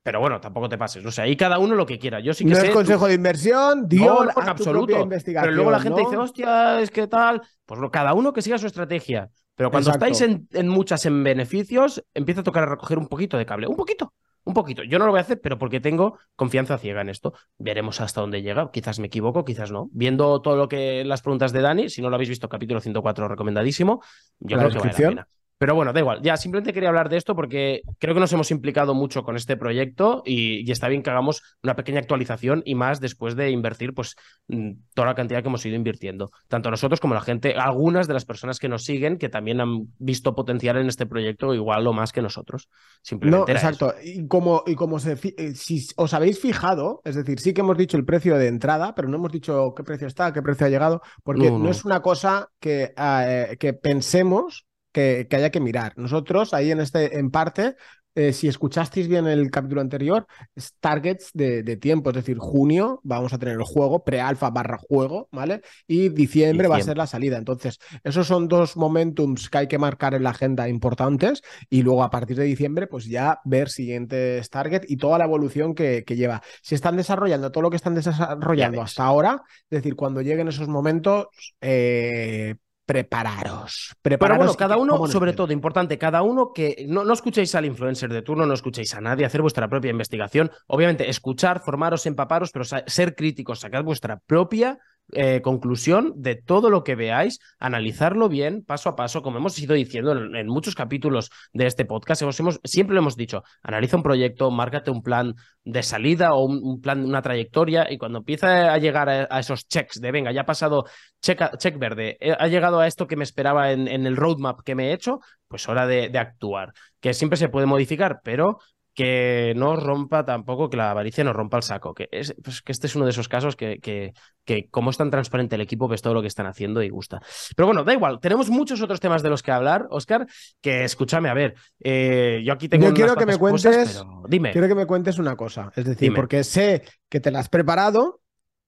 pero 0.02 0.20
bueno, 0.20 0.38
tampoco 0.38 0.68
te 0.68 0.76
pases. 0.76 1.02
O 1.06 1.10
sea, 1.10 1.24
ahí 1.24 1.34
cada 1.34 1.58
uno 1.58 1.74
lo 1.74 1.86
que 1.86 1.98
quiera. 1.98 2.20
Yo 2.20 2.34
sí 2.34 2.44
que 2.44 2.50
no 2.50 2.58
es 2.58 2.68
consejo 2.68 3.08
de 3.08 3.14
inversión, 3.14 3.88
Dios, 3.88 4.26
no, 4.36 4.42
en 4.42 4.48
absoluto. 4.50 5.08
Pero 5.08 5.50
luego 5.52 5.70
la 5.70 5.80
gente 5.80 6.02
dice, 6.02 6.18
hostia, 6.18 6.78
es 6.82 6.90
que 6.90 7.06
tal. 7.06 7.40
Pues 7.64 7.80
cada 7.90 8.12
uno 8.12 8.34
que 8.34 8.42
siga 8.42 8.58
su 8.58 8.66
estrategia. 8.66 9.30
Pero 9.54 9.70
cuando 9.70 9.90
estáis 9.90 10.20
en, 10.20 10.46
en, 10.52 10.68
muchas 10.68 11.06
en 11.06 11.24
beneficios, 11.24 12.04
empieza 12.12 12.42
a 12.42 12.44
tocar 12.44 12.64
a 12.64 12.66
recoger 12.66 12.98
un 12.98 13.08
poquito 13.08 13.38
de 13.38 13.46
cable. 13.46 13.66
Un 13.66 13.76
poquito. 13.76 14.12
Un 14.44 14.52
poquito. 14.52 14.82
Yo 14.82 14.98
no 14.98 15.06
lo 15.06 15.10
voy 15.10 15.18
a 15.18 15.22
hacer, 15.22 15.40
pero 15.40 15.58
porque 15.58 15.80
tengo 15.80 16.18
confianza 16.36 16.76
ciega 16.76 17.00
en 17.00 17.08
esto. 17.08 17.32
Veremos 17.58 18.00
hasta 18.00 18.20
dónde 18.20 18.42
llega. 18.42 18.70
Quizás 18.70 18.98
me 18.98 19.06
equivoco, 19.06 19.44
quizás 19.44 19.70
no. 19.70 19.88
Viendo 19.92 20.42
todo 20.42 20.56
lo 20.56 20.68
que 20.68 21.02
las 21.04 21.22
preguntas 21.22 21.52
de 21.52 21.62
Dani, 21.62 21.88
si 21.88 22.02
no 22.02 22.10
lo 22.10 22.16
habéis 22.16 22.28
visto, 22.28 22.48
capítulo 22.48 22.80
104 22.80 23.28
recomendadísimo, 23.28 24.02
yo 24.40 24.58
creo 24.58 24.70
que 24.70 24.78
vale 24.78 24.92
la 24.92 25.08
pena. 25.08 25.28
Pero 25.58 25.74
bueno, 25.74 25.92
da 25.92 26.00
igual. 26.00 26.20
Ya, 26.22 26.36
simplemente 26.36 26.72
quería 26.72 26.88
hablar 26.88 27.08
de 27.08 27.16
esto 27.16 27.36
porque 27.36 27.82
creo 27.98 28.14
que 28.14 28.20
nos 28.20 28.32
hemos 28.32 28.50
implicado 28.50 28.92
mucho 28.94 29.22
con 29.22 29.36
este 29.36 29.56
proyecto 29.56 30.22
y, 30.24 30.70
está 30.70 30.88
bien 30.88 31.02
que 31.02 31.10
hagamos 31.10 31.42
una 31.62 31.76
pequeña 31.76 32.00
actualización 32.00 32.62
y 32.64 32.74
más 32.74 33.00
después 33.00 33.36
de 33.36 33.50
invertir 33.50 33.94
pues 33.94 34.16
mm, 34.48 34.72
toda 34.94 35.08
la 35.08 35.14
cantidad 35.14 35.42
que 35.42 35.48
hemos 35.48 35.64
ido 35.64 35.76
invirtiendo. 35.76 36.32
Tanto 36.48 36.70
nosotros 36.70 36.98
como 36.98 37.14
la 37.14 37.20
gente, 37.20 37.54
algunas 37.54 38.08
de 38.08 38.14
las 38.14 38.24
personas 38.24 38.58
que 38.58 38.68
nos 38.68 38.84
siguen 38.84 39.16
que 39.16 39.28
también 39.28 39.60
han 39.60 39.92
visto 39.98 40.34
potencial 40.34 40.76
en 40.76 40.88
este 40.88 41.06
proyecto 41.06 41.54
igual 41.54 41.86
o 41.86 41.92
más 41.92 42.12
que 42.12 42.22
nosotros. 42.22 42.68
Simplemente 43.02 43.52
no, 43.52 43.56
exacto. 43.56 43.94
Y 44.02 44.26
como, 44.26 44.64
y 44.66 44.74
como 44.74 44.98
se, 44.98 45.12
eh, 45.12 45.54
si 45.54 45.86
os 45.96 46.14
habéis 46.14 46.40
fijado, 46.40 47.00
es 47.04 47.14
decir, 47.14 47.38
sí 47.38 47.54
que 47.54 47.60
hemos 47.60 47.78
dicho 47.78 47.96
el 47.96 48.04
precio 48.04 48.36
de 48.36 48.48
entrada, 48.48 48.94
pero 48.94 49.08
no 49.08 49.16
hemos 49.16 49.30
dicho 49.30 49.72
qué 49.76 49.84
precio 49.84 50.08
está, 50.08 50.32
qué 50.32 50.42
precio 50.42 50.66
ha 50.66 50.70
llegado, 50.70 51.00
porque 51.22 51.50
no, 51.50 51.70
es 51.70 51.84
una 51.84 52.02
cosa 52.02 52.50
que, 52.58 52.92
eh, 52.96 53.56
que 53.58 53.72
pensemos 53.72 54.66
que, 54.94 55.26
haya 55.32 55.50
que 55.50 55.60
mirar. 55.60 55.92
Nosotros 55.96 56.54
ahí 56.54 56.70
en 56.70 56.80
este, 56.80 57.18
en 57.18 57.30
parte, 57.30 57.76
eh, 58.14 58.32
si 58.32 58.46
escuchasteis 58.46 59.08
bien 59.08 59.26
el 59.26 59.50
capítulo 59.50 59.80
anterior, 59.80 60.26
es 60.54 60.74
targets 60.78 61.30
de, 61.34 61.76
tiempo, 61.76 62.10
es 62.10 62.16
decir, 62.16 62.38
junio 62.38 63.00
vamos 63.02 63.32
a 63.32 63.38
tener 63.38 63.56
el 63.56 63.64
juego, 63.64 64.04
pre-alfa 64.04 64.50
barra 64.50 64.78
juego, 64.78 65.28
¿vale? 65.32 65.62
Y 65.88 66.10
diciembre, 66.10 66.68
va 66.68 66.76
a 66.76 66.80
ser 66.82 66.96
la 66.96 67.08
salida. 67.08 67.38
Entonces, 67.38 67.80
esos 68.04 68.28
son 68.28 68.46
dos 68.46 68.76
momentums 68.76 69.50
que 69.50 69.58
hay 69.58 69.66
que 69.66 69.78
marcar 69.78 70.14
en 70.14 70.22
la 70.22 70.30
agenda 70.30 70.68
importantes 70.68 71.42
y 71.68 71.82
luego 71.82 72.04
a 72.04 72.10
partir 72.10 72.36
de 72.36 72.44
diciembre, 72.44 72.86
pues 72.86 73.06
ya 73.06 73.40
ver 73.44 73.68
siguientes 73.68 74.48
targets 74.48 74.88
y 74.88 74.96
toda 74.96 75.18
la 75.18 75.24
evolución 75.24 75.74
que, 75.74 76.04
lleva. 76.06 76.40
Si 76.62 76.76
están 76.76 76.96
desarrollando 76.96 77.50
todo 77.50 77.62
lo 77.62 77.70
que 77.70 77.76
están 77.76 77.96
desarrollando 77.96 78.80
hasta 78.80 79.04
ahora, 79.04 79.42
es 79.68 79.82
decir, 79.82 79.96
cuando 79.96 80.22
lleguen 80.22 80.46
esos 80.46 80.68
momentos, 80.68 81.26
eh, 81.60 82.54
prepararos. 82.86 83.94
Pero 84.02 84.18
bueno, 84.18 84.54
cada 84.54 84.76
uno, 84.76 85.06
sobre 85.06 85.32
todo, 85.32 85.52
importante, 85.52 85.98
cada 85.98 86.22
uno 86.22 86.52
que 86.54 86.84
no, 86.88 87.04
no 87.04 87.12
escuchéis 87.12 87.54
al 87.54 87.64
influencer 87.64 88.12
de 88.12 88.22
turno, 88.22 88.46
no 88.46 88.54
escuchéis 88.54 88.94
a 88.94 89.00
nadie, 89.00 89.24
hacer 89.24 89.42
vuestra 89.42 89.68
propia 89.68 89.90
investigación. 89.90 90.50
Obviamente, 90.66 91.08
escuchar, 91.08 91.60
formaros, 91.60 92.06
empaparos, 92.06 92.50
pero 92.52 92.64
ser 92.64 93.14
críticos, 93.14 93.60
sacad 93.60 93.84
vuestra 93.84 94.18
propia 94.26 94.78
eh, 95.12 95.42
conclusión 95.42 96.12
de 96.16 96.34
todo 96.34 96.70
lo 96.70 96.82
que 96.82 96.94
veáis, 96.94 97.38
analizarlo 97.58 98.28
bien, 98.28 98.64
paso 98.64 98.88
a 98.88 98.96
paso, 98.96 99.22
como 99.22 99.38
hemos 99.38 99.58
ido 99.58 99.74
diciendo 99.74 100.12
en, 100.12 100.46
muchos 100.48 100.74
capítulos 100.74 101.30
de 101.52 101.66
este 101.66 101.84
podcast, 101.84 102.22
hemos, 102.22 102.60
siempre 102.64 102.94
lo 102.94 103.00
hemos 103.00 103.14
dicho, 103.14 103.42
analiza 103.62 103.98
un 103.98 104.02
proyecto, 104.02 104.50
márcate 104.50 104.90
un 104.90 105.02
plan 105.02 105.34
de 105.62 105.82
salida 105.82 106.34
o 106.34 106.44
un, 106.46 106.80
plan, 106.80 107.04
una 107.04 107.22
trayectoria, 107.22 107.86
y 107.90 107.98
cuando 107.98 108.18
empieza 108.18 108.72
a 108.72 108.78
llegar 108.78 109.08
a, 109.08 109.38
esos 109.38 109.68
checks 109.68 110.00
de, 110.00 110.10
venga, 110.10 110.32
ya 110.32 110.42
ha 110.42 110.46
pasado 110.46 110.86
check, 111.20 111.58
check 111.58 111.78
verde, 111.78 112.18
ha 112.38 112.48
llegado 112.48 112.80
a 112.80 112.86
esto 112.86 113.06
que 113.06 113.16
me 113.16 113.24
esperaba 113.24 113.72
en, 113.72 113.88
el 113.88 114.16
roadmap 114.16 114.60
que 114.64 114.74
me 114.74 114.88
he 114.88 114.92
hecho, 114.94 115.20
pues 115.48 115.68
hora 115.68 115.86
de 115.86 116.18
actuar, 116.18 116.72
que 117.00 117.12
siempre 117.12 117.36
se 117.36 117.50
puede 117.50 117.66
modificar, 117.66 118.20
pero 118.24 118.58
que 118.94 119.52
no 119.56 119.76
rompa 119.76 120.24
tampoco, 120.24 120.70
que 120.70 120.76
la 120.76 120.90
avaricia 120.90 121.24
no 121.24 121.32
rompa 121.32 121.56
el 121.56 121.62
saco. 121.62 121.94
Que, 121.94 122.08
es, 122.12 122.34
pues, 122.42 122.62
que 122.62 122.72
este 122.72 122.86
es 122.86 122.94
uno 122.94 123.04
de 123.04 123.10
esos 123.10 123.28
casos 123.28 123.56
que, 123.56 123.78
que, 123.80 124.14
que, 124.44 124.68
como 124.70 124.90
es 124.90 124.96
tan 124.96 125.10
transparente 125.10 125.56
el 125.56 125.60
equipo, 125.60 125.88
ves 125.88 126.00
todo 126.00 126.14
lo 126.14 126.22
que 126.22 126.28
están 126.28 126.46
haciendo 126.46 126.82
y 126.82 126.88
gusta. 126.88 127.20
Pero 127.56 127.66
bueno, 127.66 127.84
da 127.84 127.92
igual, 127.92 128.20
tenemos 128.20 128.50
muchos 128.50 128.80
otros 128.80 129.00
temas 129.00 129.22
de 129.22 129.30
los 129.30 129.42
que 129.42 129.50
hablar, 129.50 129.86
Oscar, 129.90 130.26
que 130.60 130.84
escúchame, 130.84 131.28
a 131.28 131.34
ver, 131.34 131.54
eh, 131.80 132.42
yo 132.44 132.52
aquí 132.52 132.68
tengo... 132.68 132.86
Yo 132.86 132.94
quiero 132.94 133.16
que 133.16 133.26
me 133.26 133.36
cuentes, 133.36 134.04
dime. 134.28 134.52
Quiero 134.52 134.68
que 134.68 134.74
me 134.74 134.86
cuentes 134.86 135.18
una 135.18 135.36
cosa, 135.36 135.72
es 135.74 135.84
decir, 135.84 136.14
porque 136.14 136.44
sé 136.44 136.82
que 137.08 137.20
te 137.20 137.30
la 137.30 137.40
has 137.40 137.48
preparado, 137.48 138.20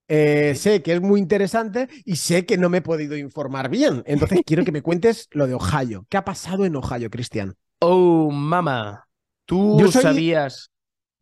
eh, 0.09 0.55
sé 0.57 0.83
que 0.83 0.93
es 0.93 1.01
muy 1.01 1.21
interesante 1.21 1.89
y 2.05 2.17
sé 2.17 2.47
que 2.47 2.59
no 2.59 2.69
me 2.69 2.79
he 2.79 2.83
podido 2.83 3.17
informar 3.17 3.69
bien. 3.69 4.03
Entonces 4.07 4.41
quiero 4.45 4.65
que 4.65 4.73
me 4.73 4.83
cuentes 4.83 5.29
lo 5.33 5.47
de 5.47 5.55
Ohio. 5.55 6.07
¿Qué 6.09 6.17
ha 6.17 6.25
pasado 6.25 6.65
en 6.65 6.77
Ohio, 6.77 7.11
Cristian? 7.11 7.57
Oh, 7.81 8.31
mama. 8.31 9.06
Tú 9.47 9.91
sabías. 9.93 10.71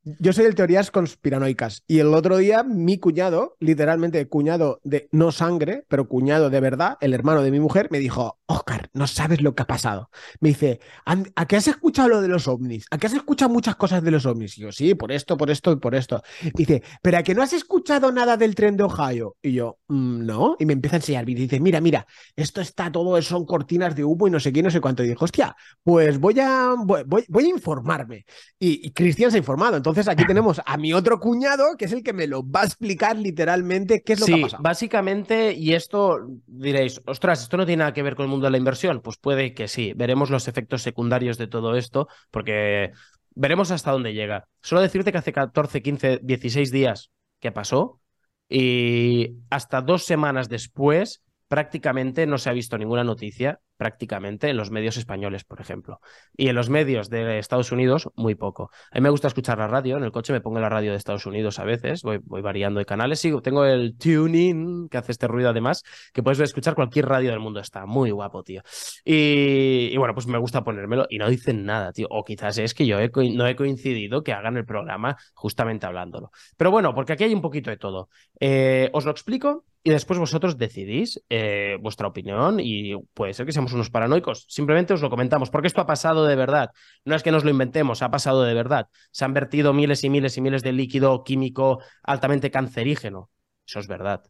Yo 0.04 0.34
soy 0.34 0.44
de 0.44 0.52
teorías 0.52 0.90
conspiranoicas. 0.90 1.82
Y 1.86 1.98
el 2.00 2.12
otro 2.12 2.36
día, 2.36 2.62
mi 2.62 2.98
cuñado, 2.98 3.56
literalmente 3.58 4.28
cuñado 4.28 4.78
de 4.84 5.08
no 5.12 5.32
sangre, 5.32 5.86
pero 5.88 6.08
cuñado 6.08 6.50
de 6.50 6.60
verdad, 6.60 6.98
el 7.00 7.14
hermano 7.14 7.40
de 7.40 7.50
mi 7.50 7.58
mujer, 7.58 7.88
me 7.90 7.98
dijo: 8.00 8.38
Oscar, 8.44 8.90
no 8.92 9.06
sabes 9.06 9.40
lo 9.40 9.54
que 9.54 9.62
ha 9.62 9.66
pasado. 9.66 10.10
Me 10.40 10.50
dice: 10.50 10.80
¿A 11.06 11.46
qué 11.46 11.56
has 11.56 11.68
escuchado 11.68 12.10
lo 12.10 12.20
de 12.20 12.28
los 12.28 12.48
ovnis? 12.48 12.84
¿A 12.90 12.98
qué 12.98 13.06
has 13.06 13.14
escuchado 13.14 13.50
muchas 13.50 13.76
cosas 13.76 14.02
de 14.02 14.10
los 14.10 14.26
ovnis? 14.26 14.58
Y 14.58 14.60
yo, 14.60 14.72
sí, 14.72 14.94
por 14.94 15.10
esto, 15.10 15.38
por 15.38 15.50
esto 15.50 15.72
y 15.72 15.76
por 15.76 15.94
esto. 15.94 16.22
dice: 16.52 16.82
¿Pero 17.00 17.16
a 17.16 17.22
qué 17.22 17.34
no 17.34 17.42
has 17.42 17.54
escuchado 17.54 18.12
nada 18.12 18.36
del 18.36 18.54
tren 18.54 18.76
de 18.76 18.82
Ohio? 18.82 19.36
Y 19.40 19.54
yo, 19.54 19.78
mm, 19.88 20.26
no. 20.26 20.56
Y 20.58 20.66
me 20.66 20.74
empieza 20.74 20.96
a 20.96 20.98
enseñar. 20.98 21.24
Dice: 21.24 21.60
Mira, 21.60 21.80
mira, 21.80 22.06
esto 22.36 22.60
está 22.60 22.92
todo, 22.92 23.20
son 23.22 23.46
cortinas 23.46 23.96
de 23.96 24.04
humo 24.04 24.28
y 24.28 24.30
no 24.30 24.38
sé 24.38 24.52
qué, 24.52 24.62
no 24.62 24.70
sé 24.70 24.82
cuánto. 24.82 25.02
Y 25.02 25.08
dijo: 25.08 25.24
Hostia, 25.24 25.56
pues 25.82 26.20
voy 26.20 26.38
a, 26.40 26.74
voy, 26.76 27.04
voy, 27.06 27.44
a 27.44 27.48
informarme. 27.48 28.26
Y, 28.58 28.86
y 28.86 28.90
Cristian 28.90 29.30
se 29.30 29.38
ha 29.38 29.40
informado. 29.40 29.78
Entonces, 29.78 29.93
entonces 29.94 30.12
aquí 30.12 30.26
tenemos 30.26 30.60
a 30.66 30.76
mi 30.76 30.92
otro 30.92 31.20
cuñado, 31.20 31.76
que 31.78 31.84
es 31.84 31.92
el 31.92 32.02
que 32.02 32.12
me 32.12 32.26
lo 32.26 32.42
va 32.42 32.62
a 32.62 32.64
explicar 32.64 33.16
literalmente 33.16 34.02
qué 34.02 34.14
es 34.14 34.20
lo 34.20 34.26
que 34.26 34.34
ha 34.34 34.40
pasado. 34.40 34.62
Básicamente, 34.64 35.52
y 35.52 35.72
esto 35.72 36.18
diréis, 36.48 37.00
ostras, 37.06 37.42
esto 37.42 37.56
no 37.56 37.64
tiene 37.64 37.78
nada 37.80 37.92
que 37.92 38.02
ver 38.02 38.16
con 38.16 38.24
el 38.24 38.30
mundo 38.30 38.46
de 38.46 38.50
la 38.50 38.58
inversión. 38.58 39.02
Pues 39.02 39.18
puede 39.18 39.54
que 39.54 39.68
sí. 39.68 39.92
Veremos 39.94 40.30
los 40.30 40.48
efectos 40.48 40.82
secundarios 40.82 41.38
de 41.38 41.46
todo 41.46 41.76
esto, 41.76 42.08
porque 42.32 42.90
veremos 43.36 43.70
hasta 43.70 43.92
dónde 43.92 44.14
llega. 44.14 44.48
Solo 44.62 44.80
decirte 44.80 45.12
que 45.12 45.18
hace 45.18 45.32
14, 45.32 45.80
15, 45.80 46.18
16 46.24 46.72
días 46.72 47.12
que 47.38 47.52
pasó, 47.52 48.00
y 48.48 49.36
hasta 49.48 49.80
dos 49.80 50.04
semanas 50.04 50.48
después 50.48 51.22
prácticamente 51.46 52.26
no 52.26 52.38
se 52.38 52.50
ha 52.50 52.52
visto 52.52 52.76
ninguna 52.78 53.04
noticia, 53.04 53.60
prácticamente 53.76 54.48
en 54.48 54.56
los 54.56 54.70
medios 54.70 54.96
españoles, 54.96 55.44
por 55.44 55.60
ejemplo. 55.60 56.00
Y 56.36 56.48
en 56.48 56.54
los 56.54 56.70
medios 56.70 57.10
de 57.10 57.38
Estados 57.38 57.72
Unidos, 57.72 58.08
muy 58.16 58.34
poco. 58.34 58.70
A 58.90 58.96
mí 58.96 59.00
me 59.02 59.10
gusta 59.10 59.28
escuchar 59.28 59.58
la 59.58 59.68
radio, 59.68 59.96
en 59.96 60.04
el 60.04 60.12
coche 60.12 60.32
me 60.32 60.40
pongo 60.40 60.60
la 60.60 60.68
radio 60.68 60.92
de 60.92 60.96
Estados 60.96 61.26
Unidos 61.26 61.58
a 61.58 61.64
veces, 61.64 62.02
voy, 62.02 62.18
voy 62.22 62.42
variando 62.42 62.78
de 62.78 62.86
canales, 62.86 63.20
sí, 63.20 63.32
tengo 63.42 63.64
el 63.64 63.96
tuning, 63.98 64.88
que 64.88 64.98
hace 64.98 65.12
este 65.12 65.26
ruido 65.28 65.50
además, 65.50 65.82
que 66.12 66.22
puedes 66.22 66.40
escuchar 66.40 66.74
cualquier 66.74 67.06
radio 67.06 67.30
del 67.30 67.40
mundo, 67.40 67.60
está 67.60 67.86
muy 67.86 68.10
guapo, 68.10 68.42
tío. 68.42 68.62
Y, 69.04 69.96
bueno, 69.96 70.14
pues 70.14 70.26
me 70.26 70.38
gusta 70.38 70.64
ponérmelo 70.64 71.06
y 71.08 71.18
no 71.18 71.28
dicen 71.28 71.64
nada, 71.64 71.92
tío. 71.92 72.06
O 72.10 72.24
quizás 72.24 72.58
es 72.58 72.74
que 72.74 72.86
yo 72.86 72.98
no 72.98 73.46
he 73.46 73.56
coincidido 73.56 74.22
que 74.22 74.32
hagan 74.32 74.56
el 74.56 74.64
programa 74.64 75.16
justamente 75.34 75.86
hablándolo. 75.86 76.30
Pero 76.56 76.70
bueno, 76.70 76.94
porque 76.94 77.12
aquí 77.12 77.24
hay 77.24 77.34
un 77.34 77.42
poquito 77.42 77.70
de 77.70 77.76
todo. 77.76 78.08
Eh, 78.40 78.90
os 78.92 79.04
lo 79.04 79.10
explico 79.10 79.64
y 79.84 79.90
después 79.90 80.18
vosotros 80.18 80.56
decidís 80.56 81.22
eh, 81.28 81.76
vuestra 81.80 82.08
opinión 82.08 82.58
y 82.58 82.96
puede 83.12 83.34
ser 83.34 83.44
que 83.46 83.52
seamos 83.52 83.74
unos 83.74 83.90
paranoicos. 83.90 84.46
Simplemente 84.48 84.94
os 84.94 85.02
lo 85.02 85.10
comentamos, 85.10 85.50
porque 85.50 85.68
esto 85.68 85.82
ha 85.82 85.86
pasado 85.86 86.24
de 86.26 86.36
verdad. 86.36 86.70
No 87.04 87.14
es 87.14 87.22
que 87.22 87.30
nos 87.30 87.44
lo 87.44 87.50
inventemos, 87.50 88.02
ha 88.02 88.10
pasado 88.10 88.42
de 88.44 88.54
verdad. 88.54 88.88
Se 89.12 89.26
han 89.26 89.34
vertido 89.34 89.74
miles 89.74 90.02
y 90.02 90.10
miles 90.10 90.36
y 90.38 90.40
miles 90.40 90.62
de 90.62 90.72
líquido 90.72 91.22
químico 91.22 91.80
altamente 92.02 92.50
cancerígeno. 92.50 93.30
Eso 93.66 93.78
es 93.80 93.86
verdad. 93.86 94.24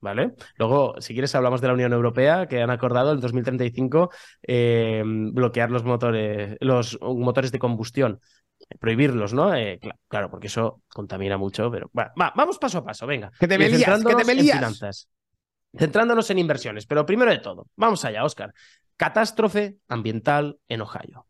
¿Vale? 0.00 0.34
Luego, 0.56 0.94
si 1.00 1.12
quieres, 1.12 1.34
hablamos 1.34 1.60
de 1.60 1.66
la 1.66 1.74
Unión 1.74 1.92
Europea, 1.92 2.46
que 2.46 2.62
han 2.62 2.70
acordado 2.70 3.12
en 3.12 3.20
2035 3.20 4.10
eh, 4.42 5.02
bloquear 5.04 5.70
los 5.72 5.82
motores, 5.82 6.56
los 6.60 6.98
motores 7.00 7.50
de 7.50 7.58
combustión 7.58 8.20
prohibirlos, 8.78 9.32
¿no? 9.32 9.54
Eh, 9.54 9.80
claro, 10.08 10.30
porque 10.30 10.48
eso 10.48 10.82
contamina 10.88 11.36
mucho, 11.36 11.70
pero 11.70 11.90
va, 11.96 12.12
vamos 12.16 12.58
paso 12.58 12.78
a 12.78 12.84
paso, 12.84 13.06
venga. 13.06 13.30
Que 13.38 13.48
te 13.48 13.58
me 13.58 13.68
lías, 13.68 14.04
que 14.04 14.14
te 14.14 14.24
me 14.24 14.34
lías. 14.34 14.56
En 14.56 14.62
finanzas. 14.62 15.08
Centrándonos 15.76 16.30
en 16.30 16.38
inversiones, 16.38 16.86
pero 16.86 17.04
primero 17.04 17.30
de 17.30 17.38
todo, 17.38 17.68
vamos 17.76 18.04
allá, 18.04 18.24
Oscar. 18.24 18.52
Catástrofe 18.96 19.76
ambiental 19.88 20.58
en 20.68 20.80
Ohio. 20.80 21.26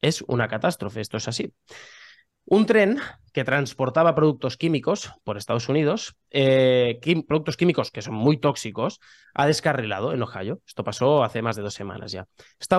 Es 0.00 0.22
una 0.22 0.48
catástrofe, 0.48 1.00
esto 1.00 1.16
es 1.16 1.28
así. 1.28 1.52
Un 2.46 2.66
tren 2.66 2.98
que 3.34 3.44
transportaba 3.44 4.14
productos 4.14 4.56
químicos 4.56 5.12
por 5.24 5.36
Estados 5.36 5.68
Unidos, 5.68 6.16
eh, 6.30 7.00
productos 7.26 7.56
químicos 7.56 7.90
que 7.90 8.00
son 8.00 8.14
muy 8.14 8.38
tóxicos, 8.38 9.00
ha 9.34 9.46
descarrilado 9.46 10.12
en 10.12 10.22
Ohio. 10.22 10.60
Esto 10.64 10.84
pasó 10.84 11.24
hace 11.24 11.42
más 11.42 11.56
de 11.56 11.62
dos 11.62 11.74
semanas 11.74 12.12
ya. 12.12 12.28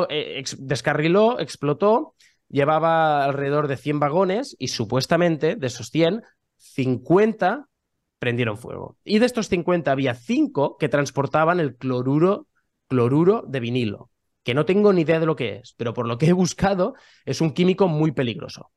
Eh, 0.10 0.44
descarriló, 0.58 1.40
explotó 1.42 2.16
llevaba 2.48 3.26
alrededor 3.26 3.68
de 3.68 3.76
100 3.76 4.00
vagones 4.00 4.56
y 4.58 4.70
supuestamente 4.70 5.58
de 5.58 5.68
esos 5.68 5.90
100, 5.90 6.22
50 6.56 7.68
prendieron 8.18 8.58
fuego. 8.58 8.98
Y 9.04 9.20
de 9.20 9.26
estos 9.26 9.50
50 9.50 9.92
había 9.92 10.14
5 10.14 10.78
que 10.78 10.88
transportaban 10.88 11.60
el 11.60 11.76
cloruro, 11.76 12.48
cloruro 12.88 13.44
de 13.46 13.60
vinilo, 13.60 14.10
que 14.42 14.54
no 14.54 14.66
tengo 14.66 14.94
ni 14.94 15.02
idea 15.02 15.20
de 15.20 15.26
lo 15.26 15.36
que 15.36 15.58
es, 15.58 15.74
pero 15.76 15.94
por 15.94 16.08
lo 16.08 16.18
que 16.18 16.28
he 16.28 16.34
buscado 16.34 16.94
es 17.26 17.42
un 17.42 17.52
químico 17.52 17.90
muy 17.90 18.14
peligroso. 18.14 18.72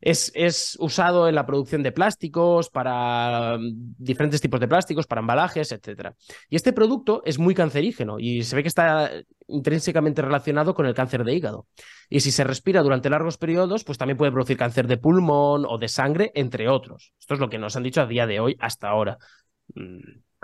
Es, 0.00 0.76
usado 0.80 1.28
en 1.28 1.34
la 1.34 1.46
producción 1.46 1.82
de 1.82 1.92
plásticos, 1.92 2.70
para 2.70 3.56
mm, 3.58 3.94
diferentes 3.98 4.40
tipos 4.40 4.60
de 4.60 4.68
plásticos, 4.68 5.06
para 5.06 5.20
embalajes, 5.20 5.72
etc. 5.72 6.12
Y 6.48 6.56
este 6.56 6.72
producto 6.72 7.22
es 7.24 7.38
muy 7.38 7.54
cancerígeno 7.54 8.18
y 8.18 8.42
se 8.42 8.56
ve 8.56 8.62
que 8.62 8.68
está 8.68 9.10
intrínsecamente 9.46 10.22
relacionado 10.22 10.74
con 10.74 10.86
el 10.86 10.94
cáncer 10.94 11.24
de 11.24 11.34
hígado. 11.34 11.66
Y 12.08 12.20
si 12.20 12.30
se 12.30 12.44
respira 12.44 12.82
durante 12.82 13.10
largos 13.10 13.38
periodos, 13.38 13.84
pues 13.84 13.98
también 13.98 14.16
puede 14.16 14.32
producir 14.32 14.56
cáncer 14.56 14.86
de 14.86 14.98
pulmón 14.98 15.64
o 15.68 15.78
de 15.78 15.88
sangre, 15.88 16.32
entre 16.34 16.68
otros. 16.68 17.12
Esto 17.18 17.34
es 17.34 17.40
lo 17.40 17.48
que 17.48 17.58
nos 17.58 17.76
han 17.76 17.82
dicho 17.82 18.00
a 18.00 18.06
día 18.06 18.26
de 18.26 18.40
hoy 18.40 18.56
hasta 18.60 18.88
ahora. 18.88 19.18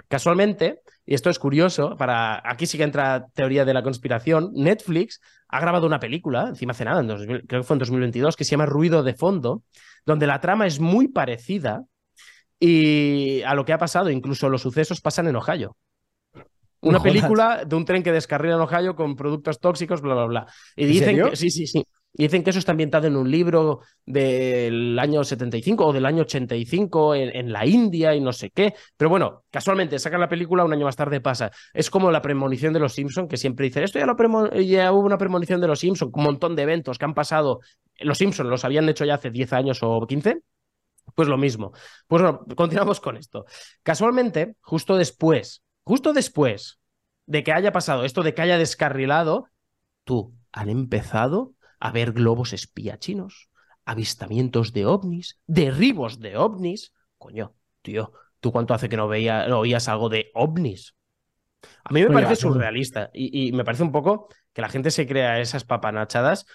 Casualmente, 0.09 0.83
y 1.07 1.15
esto 1.15 1.31
es 1.31 1.39
curioso, 1.39 1.97
para 1.97 2.43
aquí 2.45 2.67
sí 2.67 2.77
que 2.79 2.85
entra 2.85 3.27
teoría 3.35 3.65
de 3.65 3.75
la 3.75 3.83
conspiración, 3.83 4.51
Netflix 4.55 5.21
ha 5.49 5.61
grabado 5.61 5.87
una 5.87 6.01
película, 6.01 6.49
encima 6.49 6.73
hace 6.73 6.85
nada, 6.85 7.05
creo 7.17 7.43
que 7.47 7.63
fue 7.63 7.75
en 7.75 7.81
2022, 7.81 8.37
que 8.37 8.45
se 8.45 8.53
llama 8.53 8.67
Ruido 8.67 9.03
de 9.03 9.15
Fondo, 9.15 9.63
donde 10.07 10.27
la 10.27 10.41
trama 10.41 10.67
es 10.67 10.81
muy 10.81 11.09
parecida 11.09 11.85
y 12.59 13.43
a 13.43 13.55
lo 13.55 13.65
que 13.65 13.73
ha 13.73 13.79
pasado, 13.79 14.11
incluso 14.11 14.49
los 14.49 14.63
sucesos 14.63 15.01
pasan 15.01 15.29
en 15.29 15.37
Ohio. 15.37 15.77
Una 16.83 17.03
película 17.03 17.65
de 17.67 17.77
un 17.77 17.85
tren 17.85 18.03
que 18.03 18.13
descarrila 18.13 18.55
en 18.55 18.61
Ohio 18.61 18.95
con 18.95 19.15
productos 19.17 19.61
tóxicos, 19.61 20.01
bla, 20.01 20.15
bla, 20.15 20.25
bla. 20.27 20.47
Y 20.77 20.87
dicen 20.87 21.17
que 21.17 21.37
sí, 21.37 21.51
sí, 21.51 21.67
sí. 21.67 21.85
Dicen 22.13 22.43
que 22.43 22.51
eso 22.51 22.59
está 22.59 22.73
ambientado 22.73 23.07
en 23.07 23.17
un 23.17 23.31
libro 23.31 23.81
del 24.05 24.99
año 24.99 25.25
75 25.25 25.87
o 25.87 25.93
del 25.93 26.07
año 26.07 26.23
85 26.23 27.15
en, 27.15 27.37
en, 27.37 27.53
la 27.53 27.67
India 27.67 28.15
y 28.15 28.21
no 28.21 28.33
sé 28.33 28.51
qué. 28.51 28.75
Pero 28.97 29.11
bueno, 29.11 29.45
casualmente 29.51 29.99
sacan 29.99 30.21
la 30.21 30.29
película, 30.29 30.65
un 30.65 30.73
año 30.73 30.85
más 30.85 30.97
tarde 30.97 31.21
pasa. 31.21 31.51
Es 31.73 31.91
como 31.91 32.11
la 32.11 32.23
premonición 32.23 32.73
de 32.73 32.81
los 32.81 32.93
Simpsons, 32.93 33.29
que 33.29 33.37
siempre 33.37 33.67
dicen, 33.67 33.83
esto 33.83 33.99
ya, 33.99 34.07
lo 34.07 34.17
ya 34.61 34.93
hubo 34.93 35.07
una 35.07 35.19
premonición 35.19 35.61
de 35.61 35.69
los 35.69 35.81
Simpsons, 35.81 36.13
un 36.15 36.23
montón 36.23 36.57
de 36.57 36.63
eventos 36.63 36.99
que 36.99 37.05
han 37.05 37.15
pasado. 37.15 37.61
Los 37.99 38.19
Simpsons 38.19 38.49
los 38.49 38.65
habían 38.65 38.89
hecho 38.89 39.05
ya 39.05 39.15
hace 39.15 39.31
10 39.31 39.53
años 39.53 39.79
o 39.83 40.07
15. 40.07 40.43
Pues 41.15 41.29
lo 41.29 41.39
mismo. 41.39 41.73
Pues 42.07 42.23
bueno, 42.23 42.45
continuamos 42.57 43.01
con 43.01 43.17
esto. 43.17 43.45
Casualmente, 43.83 44.55
justo 44.61 44.97
después 44.97 45.63
justo 45.91 46.13
después 46.13 46.79
de 47.27 47.43
que 47.43 47.53
haya 47.53 47.73
pasado 47.73 48.05
esto, 48.05 48.23
de 48.23 48.33
que 48.33 48.43
haya 48.43 48.59
descarrilado, 48.59 49.49
tú 50.05 50.35
han 50.53 50.69
empezado 50.69 51.55
a 51.81 51.91
ver 51.91 52.13
globos 52.13 52.53
espía 52.53 52.99
chinos, 52.99 53.51
avistamientos 53.85 54.73
de 54.73 54.87
ovnis, 54.87 55.41
derribos 55.47 56.21
de 56.21 56.37
ovnis. 56.37 56.93
Coño, 57.19 57.57
tío, 57.83 58.13
¿tú 58.39 58.53
cuánto 58.53 58.75
hace 58.75 58.89
que 58.89 58.97
no, 58.97 59.09
veía, 59.09 59.49
no 59.49 59.61
oías 59.61 59.89
algo 59.89 60.09
de 60.09 60.31
ovnis? 60.35 60.95
A 61.85 61.93
mí 61.93 62.03
me 62.03 62.11
parece 62.11 62.37
surrealista 62.37 63.11
y, 63.13 63.49
y, 63.49 63.53
me 63.53 63.65
parece 63.65 63.83
un 63.83 63.93
poco 63.93 64.29
que 64.53 64.63
la 64.63 64.69
gente 64.69 64.91
se 64.91 65.07
crea 65.07 65.41
esas 65.41 65.65
papanachadas. 65.65 66.47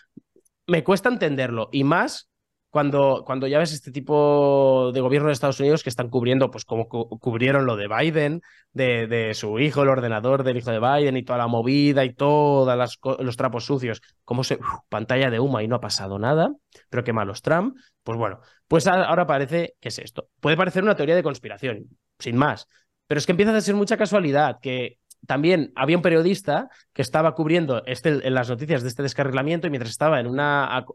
Me 0.67 0.83
cuesta 0.83 1.09
entenderlo 1.09 1.69
y 1.71 1.83
más 1.83 2.31
cuando, 2.75 3.23
cuando 3.25 3.47
ya 3.47 3.57
ves 3.57 3.71
este 3.71 3.89
tipo 3.89 4.91
de 4.93 4.99
gobierno 4.99 5.29
de 5.29 5.33
Estados 5.33 5.61
Unidos 5.61 5.81
que 5.81 5.87
están 5.87 6.09
cubriendo, 6.09 6.51
pues 6.51 6.65
como 6.65 6.89
cubrieron 6.89 7.65
lo 7.65 7.77
de 7.77 7.87
Biden, 7.87 8.41
de, 8.73 9.31
su 9.33 9.59
hijo, 9.59 9.83
el 9.83 9.87
ordenador 9.87 10.43
del 10.43 10.57
hijo 10.57 10.71
de 10.71 10.81
Biden 10.81 11.15
y 11.15 11.23
toda 11.23 11.37
la 11.37 11.47
movida 11.47 12.03
y 12.03 12.13
todos 12.13 12.99
los 13.19 13.37
trapos 13.37 13.63
sucios, 13.63 14.01
como 14.25 14.43
se 14.43 14.59
pantalla 14.89 15.29
de 15.29 15.39
humo 15.39 15.61
y 15.61 15.69
no 15.69 15.77
ha 15.77 15.79
pasado 15.79 16.19
nada, 16.19 16.49
pero 16.89 17.05
qué 17.05 17.13
malos 17.13 17.41
Trump, 17.41 17.77
pues 18.03 18.17
bueno, 18.17 18.41
pues 18.67 18.87
ahora 18.87 19.25
parece 19.25 19.75
que 19.79 19.87
es 19.87 19.97
esto. 19.97 20.27
Puede 20.41 20.57
parecer 20.57 20.83
una 20.83 20.97
teoría 20.97 21.15
de 21.15 21.23
conspiración, 21.23 21.85
sin 22.19 22.35
más, 22.35 22.67
pero 23.07 23.19
es 23.19 23.25
que 23.25 23.31
empieza 23.31 23.55
a 23.55 23.61
ser 23.61 23.75
mucha 23.75 23.95
casualidad 23.95 24.59
que 24.61 24.97
también 25.25 25.71
había 25.77 25.95
un 25.95 26.03
periodista 26.03 26.67
que 26.91 27.01
estaba 27.01 27.35
cubriendo 27.35 27.83
este, 27.85 28.27
en 28.27 28.33
las 28.33 28.49
noticias 28.49 28.83
de 28.83 28.89
este 28.89 29.01
descarrilamiento 29.01 29.65
y 29.65 29.69
mientras 29.69 29.91
estaba 29.91 30.19
en 30.19 30.27
una 30.27 30.85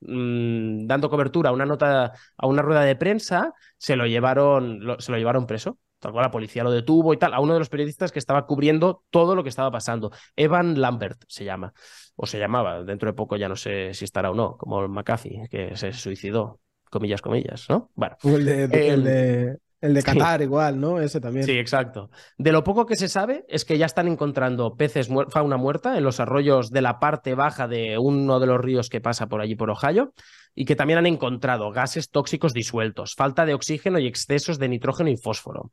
Mm, 0.00 0.86
dando 0.86 1.10
cobertura 1.10 1.50
a 1.50 1.52
una 1.52 1.66
nota, 1.66 2.12
a 2.36 2.46
una 2.46 2.62
rueda 2.62 2.82
de 2.82 2.96
prensa, 2.96 3.52
se 3.76 3.96
lo 3.96 4.06
llevaron, 4.06 4.80
se 4.98 5.12
lo 5.12 5.18
llevaron 5.18 5.46
preso. 5.46 5.78
Tal 5.98 6.12
cual 6.12 6.24
la 6.24 6.30
policía 6.30 6.64
lo 6.64 6.70
detuvo 6.70 7.12
y 7.12 7.18
tal, 7.18 7.34
a 7.34 7.40
uno 7.40 7.52
de 7.52 7.58
los 7.58 7.68
periodistas 7.68 8.10
que 8.10 8.18
estaba 8.18 8.46
cubriendo 8.46 9.04
todo 9.10 9.34
lo 9.36 9.42
que 9.42 9.50
estaba 9.50 9.70
pasando. 9.70 10.10
Evan 10.34 10.80
Lambert 10.80 11.24
se 11.28 11.44
llama, 11.44 11.74
o 12.16 12.26
se 12.26 12.38
llamaba, 12.38 12.82
dentro 12.84 13.10
de 13.10 13.12
poco 13.12 13.36
ya 13.36 13.50
no 13.50 13.56
sé 13.56 13.92
si 13.92 14.06
estará 14.06 14.30
o 14.30 14.34
no, 14.34 14.56
como 14.56 14.88
McAfee, 14.88 15.48
que 15.50 15.76
se 15.76 15.92
suicidó, 15.92 16.60
comillas, 16.90 17.20
comillas, 17.20 17.68
¿no? 17.68 17.90
Bueno. 17.94 18.16
el 18.24 18.46
de, 18.46 18.88
el 18.88 19.04
de 19.04 19.58
Qatar 20.04 20.42
igual, 20.42 20.78
¿no? 20.78 21.00
Ese 21.00 21.20
también. 21.20 21.46
Sí, 21.46 21.52
exacto. 21.52 22.10
De 22.36 22.52
lo 22.52 22.62
poco 22.62 22.84
que 22.86 22.96
se 22.96 23.08
sabe 23.08 23.44
es 23.48 23.64
que 23.64 23.78
ya 23.78 23.86
están 23.86 24.08
encontrando 24.08 24.76
peces, 24.76 25.08
fauna 25.30 25.56
muerta 25.56 25.96
en 25.96 26.04
los 26.04 26.20
arroyos 26.20 26.70
de 26.70 26.82
la 26.82 26.98
parte 26.98 27.34
baja 27.34 27.66
de 27.66 27.96
uno 27.98 28.40
de 28.40 28.46
los 28.46 28.60
ríos 28.60 28.90
que 28.90 29.00
pasa 29.00 29.26
por 29.26 29.40
allí 29.40 29.54
por 29.54 29.70
Ohio 29.70 30.12
y 30.54 30.64
que 30.66 30.76
también 30.76 30.98
han 30.98 31.06
encontrado 31.06 31.70
gases 31.70 32.10
tóxicos 32.10 32.52
disueltos, 32.52 33.14
falta 33.14 33.46
de 33.46 33.54
oxígeno 33.54 33.98
y 33.98 34.06
excesos 34.06 34.58
de 34.58 34.68
nitrógeno 34.68 35.10
y 35.10 35.16
fósforo. 35.16 35.72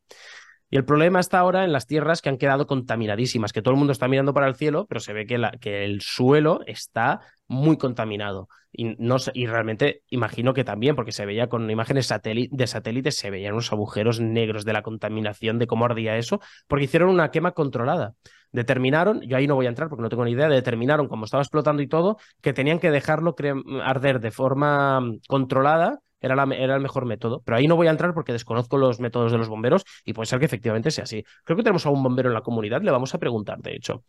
Y 0.69 0.75
el 0.75 0.83
problema 0.83 1.19
está 1.19 1.39
ahora 1.39 1.63
en 1.63 1.71
las 1.71 1.88
tierras 1.88 2.21
que 2.21 2.27
han 2.27 2.38
quedado 2.38 2.67
contaminadísimas, 2.67 3.53
que 3.53 3.62
todo 3.62 3.74
el 3.74 3.77
mundo 3.77 3.93
está 3.93 4.07
mirando 4.09 4.33
para 4.33 4.47
el 4.47 4.55
cielo, 4.55 4.86
pero 4.88 5.00
se 5.00 5.13
ve 5.13 5.25
que, 5.25 5.86
el 5.86 6.01
suelo 6.01 6.59
está 6.65 7.21
muy 7.47 7.77
contaminado. 7.77 8.50
Y, 8.74 8.95
no, 9.00 9.15
y 9.33 9.47
realmente 9.47 10.03
imagino 10.09 10.53
que 10.53 10.65
también, 10.65 10.95
porque 10.95 11.13
se 11.13 11.25
veía 11.25 11.47
con 11.47 11.69
imágenes 11.71 12.09
de 12.09 12.67
satélites, 12.67 13.15
se 13.15 13.29
veían 13.29 13.53
unos 13.53 13.71
agujeros 13.71 14.19
negros 14.19 14.65
de 14.65 14.74
la 14.74 14.81
contaminación, 14.81 15.57
de 15.57 15.67
cómo 15.67 15.86
ardía 15.86 16.17
eso, 16.17 16.41
porque 16.67 16.86
hicieron 16.86 17.09
una 17.09 17.31
quema 17.31 17.51
controlada. 17.53 18.13
Determinaron, 18.51 19.21
yo 19.21 19.38
ahí 19.38 19.47
no 19.47 19.55
voy 19.55 19.67
a 19.67 19.69
entrar 19.69 19.88
porque 19.88 20.01
no 20.01 20.09
tengo 20.09 20.25
ni 20.25 20.31
idea, 20.31 20.50
determinaron, 20.50 21.07
como 21.07 21.25
estaba 21.25 21.43
explotando 21.43 21.81
y 21.81 21.88
todo, 21.88 22.17
que 22.41 22.51
tenían 22.53 22.79
que 22.79 22.91
dejarlo 22.91 23.36
arder 23.83 24.19
de 24.19 24.31
forma 24.31 25.01
controlada 25.29 26.00
era, 26.19 26.43
era, 26.55 26.75
el 26.75 26.81
mejor 26.81 27.05
método. 27.05 27.41
Pero 27.45 27.57
ahí 27.57 27.67
no 27.67 27.75
voy 27.75 27.88
a 27.88 27.91
entrar 27.91 28.13
porque 28.13 28.33
desconozco 28.33 28.77
los 28.77 29.00
métodos 29.00 29.31
de 29.31 29.38
los 29.38 29.50
bomberos 29.50 29.83
y 30.03 30.13
puede 30.13 30.27
ser 30.27 30.39
que 30.39 30.45
efectivamente 30.45 30.91
sea 30.91 31.03
así. 31.03 31.24
Creo 31.43 31.57
que 31.57 31.63
tenemos 31.63 31.86
a 31.86 31.89
un 31.89 32.03
bombero 32.03 32.29
en 32.29 32.33
la 32.33 32.41
comunidad, 32.41 32.81
le 32.81 32.91
vamos 32.91 33.13
a 33.13 33.19
preguntar, 33.19 33.59
de 33.59 33.75
hecho. 33.75 34.03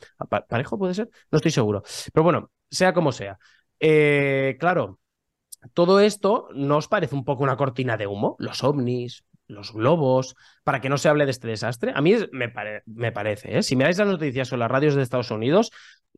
¿Parejo 0.49 0.79
puede 0.79 0.95
ser? 0.95 1.09
No 1.31 1.37
estoy 1.37 1.51
seguro. 1.51 1.83
Pero 2.13 2.25
bueno, 2.25 2.51
sea 2.71 2.93
como 2.93 3.13
sea. 3.13 3.39
Eh, 3.81 4.57
claro, 4.59 4.99
todo 5.75 6.01
esto 6.01 6.49
nos 6.55 6.89
parece 6.89 7.15
un 7.15 7.25
poco 7.25 7.43
una 7.43 7.57
cortina 7.57 7.97
de 7.97 8.07
humo. 8.07 8.37
Los 8.39 8.65
ovnis, 8.65 9.25
los 9.49 9.73
globos, 9.73 10.37
para 10.63 10.81
que 10.81 10.89
no 10.89 10.99
se 10.99 11.09
hable 11.09 11.25
de 11.25 11.31
este 11.33 11.49
desastre. 11.49 11.93
A 11.95 12.01
mí 12.01 12.15
me, 12.33 12.53
me 12.87 13.13
parece, 13.13 13.59
¿eh? 13.59 13.63
si 13.63 13.77
miráis 13.77 13.99
las 13.99 14.09
noticias 14.09 14.53
o 14.53 14.57
las 14.57 14.71
radios 14.71 14.95
de 14.95 15.03
Estados 15.03 15.31
Unidos, 15.31 15.71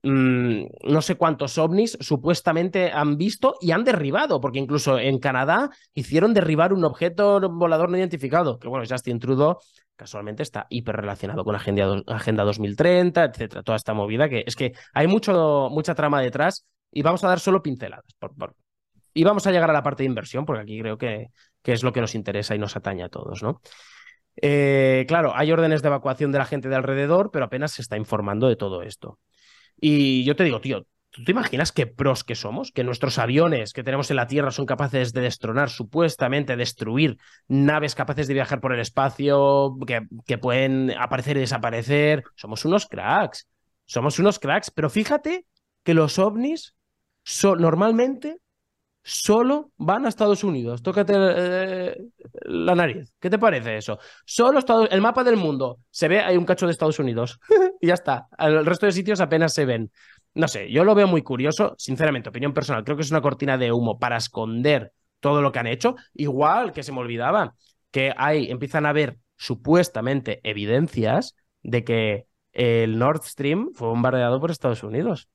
mm, 0.02 0.64
no 0.84 1.02
sé 1.02 1.16
cuántos 1.16 1.58
ovnis 1.58 1.96
supuestamente 2.00 2.90
han 2.92 3.16
visto 3.16 3.56
y 3.60 3.72
han 3.72 3.84
derribado, 3.84 4.40
porque 4.40 4.58
incluso 4.58 4.98
en 4.98 5.18
Canadá 5.18 5.70
hicieron 5.94 6.34
derribar 6.34 6.72
un 6.72 6.84
objeto 6.84 7.40
volador 7.50 7.90
no 7.90 7.98
identificado, 7.98 8.58
que 8.58 8.68
bueno, 8.68 8.84
Justin 8.88 9.18
Trudeau 9.18 9.58
casualmente 9.96 10.42
está 10.42 10.66
hiper 10.70 10.96
relacionado 10.96 11.44
con 11.44 11.54
Agenda, 11.54 12.02
Agenda 12.06 12.44
2030, 12.44 13.24
etcétera, 13.24 13.62
toda 13.62 13.76
esta 13.76 13.92
movida 13.92 14.28
que 14.28 14.44
es 14.46 14.56
que 14.56 14.72
hay 14.94 15.06
mucho, 15.06 15.68
mucha 15.70 15.94
trama 15.94 16.22
detrás 16.22 16.66
y 16.90 17.02
vamos 17.02 17.22
a 17.24 17.28
dar 17.28 17.40
solo 17.40 17.62
pinceladas. 17.62 18.06
Y 19.12 19.24
vamos 19.24 19.46
a 19.46 19.50
llegar 19.50 19.70
a 19.70 19.72
la 19.72 19.82
parte 19.82 20.02
de 20.02 20.08
inversión, 20.08 20.46
porque 20.46 20.62
aquí 20.62 20.80
creo 20.80 20.96
que, 20.96 21.28
que 21.62 21.72
es 21.72 21.82
lo 21.82 21.92
que 21.92 22.00
nos 22.00 22.14
interesa 22.14 22.54
y 22.54 22.58
nos 22.58 22.76
atañe 22.76 23.02
a 23.02 23.08
todos, 23.08 23.42
¿no? 23.42 23.60
Eh, 24.36 25.04
claro, 25.08 25.32
hay 25.34 25.52
órdenes 25.52 25.82
de 25.82 25.88
evacuación 25.88 26.32
de 26.32 26.38
la 26.38 26.44
gente 26.44 26.68
de 26.68 26.76
alrededor, 26.76 27.30
pero 27.30 27.44
apenas 27.44 27.72
se 27.72 27.82
está 27.82 27.96
informando 27.96 28.48
de 28.48 28.56
todo 28.56 28.82
esto. 28.82 29.18
Y 29.80 30.24
yo 30.24 30.36
te 30.36 30.44
digo, 30.44 30.60
tío, 30.60 30.86
¿tú 31.10 31.24
te 31.24 31.32
imaginas 31.32 31.72
qué 31.72 31.86
pros 31.86 32.24
que 32.24 32.34
somos? 32.34 32.72
Que 32.72 32.84
nuestros 32.84 33.18
aviones 33.18 33.72
que 33.72 33.82
tenemos 33.82 34.10
en 34.10 34.16
la 34.16 34.26
Tierra 34.26 34.50
son 34.50 34.66
capaces 34.66 35.12
de 35.12 35.22
destronar, 35.22 35.70
supuestamente 35.70 36.56
destruir 36.56 37.16
naves 37.48 37.94
capaces 37.94 38.28
de 38.28 38.34
viajar 38.34 38.60
por 38.60 38.72
el 38.72 38.80
espacio, 38.80 39.76
que, 39.86 40.06
que 40.26 40.38
pueden 40.38 40.92
aparecer 40.98 41.36
y 41.36 41.40
desaparecer. 41.40 42.24
Somos 42.36 42.64
unos 42.64 42.86
cracks. 42.86 43.48
Somos 43.86 44.18
unos 44.18 44.38
cracks. 44.38 44.70
Pero 44.70 44.90
fíjate 44.90 45.46
que 45.82 45.94
los 45.94 46.18
ovnis 46.18 46.74
son, 47.24 47.60
normalmente 47.60 48.38
solo 49.02 49.72
van 49.76 50.06
a 50.06 50.08
Estados 50.08 50.44
Unidos. 50.44 50.82
Tócate 50.82 51.14
eh, 51.16 51.96
la 52.42 52.74
nariz. 52.74 53.12
¿Qué 53.18 53.30
te 53.30 53.38
parece 53.38 53.76
eso? 53.76 53.98
Solo 54.24 54.58
Estados... 54.58 54.88
el 54.90 55.00
mapa 55.00 55.24
del 55.24 55.36
mundo 55.36 55.78
se 55.90 56.08
ve, 56.08 56.20
hay 56.20 56.36
un 56.36 56.44
cacho 56.44 56.66
de 56.66 56.72
Estados 56.72 56.98
Unidos 56.98 57.38
y 57.80 57.88
ya 57.88 57.94
está. 57.94 58.28
El 58.38 58.64
resto 58.66 58.86
de 58.86 58.92
sitios 58.92 59.20
apenas 59.20 59.54
se 59.54 59.64
ven. 59.64 59.90
No 60.34 60.46
sé, 60.46 60.70
yo 60.70 60.84
lo 60.84 60.94
veo 60.94 61.08
muy 61.08 61.22
curioso, 61.22 61.74
sinceramente, 61.76 62.28
opinión 62.28 62.52
personal. 62.52 62.84
Creo 62.84 62.96
que 62.96 63.02
es 63.02 63.10
una 63.10 63.20
cortina 63.20 63.58
de 63.58 63.72
humo 63.72 63.98
para 63.98 64.16
esconder 64.16 64.92
todo 65.18 65.42
lo 65.42 65.50
que 65.50 65.58
han 65.58 65.66
hecho. 65.66 65.96
Igual 66.14 66.72
que 66.72 66.82
se 66.82 66.92
me 66.92 67.00
olvidaba 67.00 67.54
que 67.90 68.12
hay, 68.16 68.50
empiezan 68.50 68.86
a 68.86 68.90
haber 68.90 69.18
supuestamente 69.36 70.40
evidencias 70.44 71.34
de 71.62 71.82
que 71.82 72.26
el 72.52 72.98
Nord 72.98 73.22
Stream 73.24 73.70
fue 73.74 73.88
bombardeado 73.88 74.40
por 74.40 74.50
Estados 74.50 74.82
Unidos. 74.82 75.28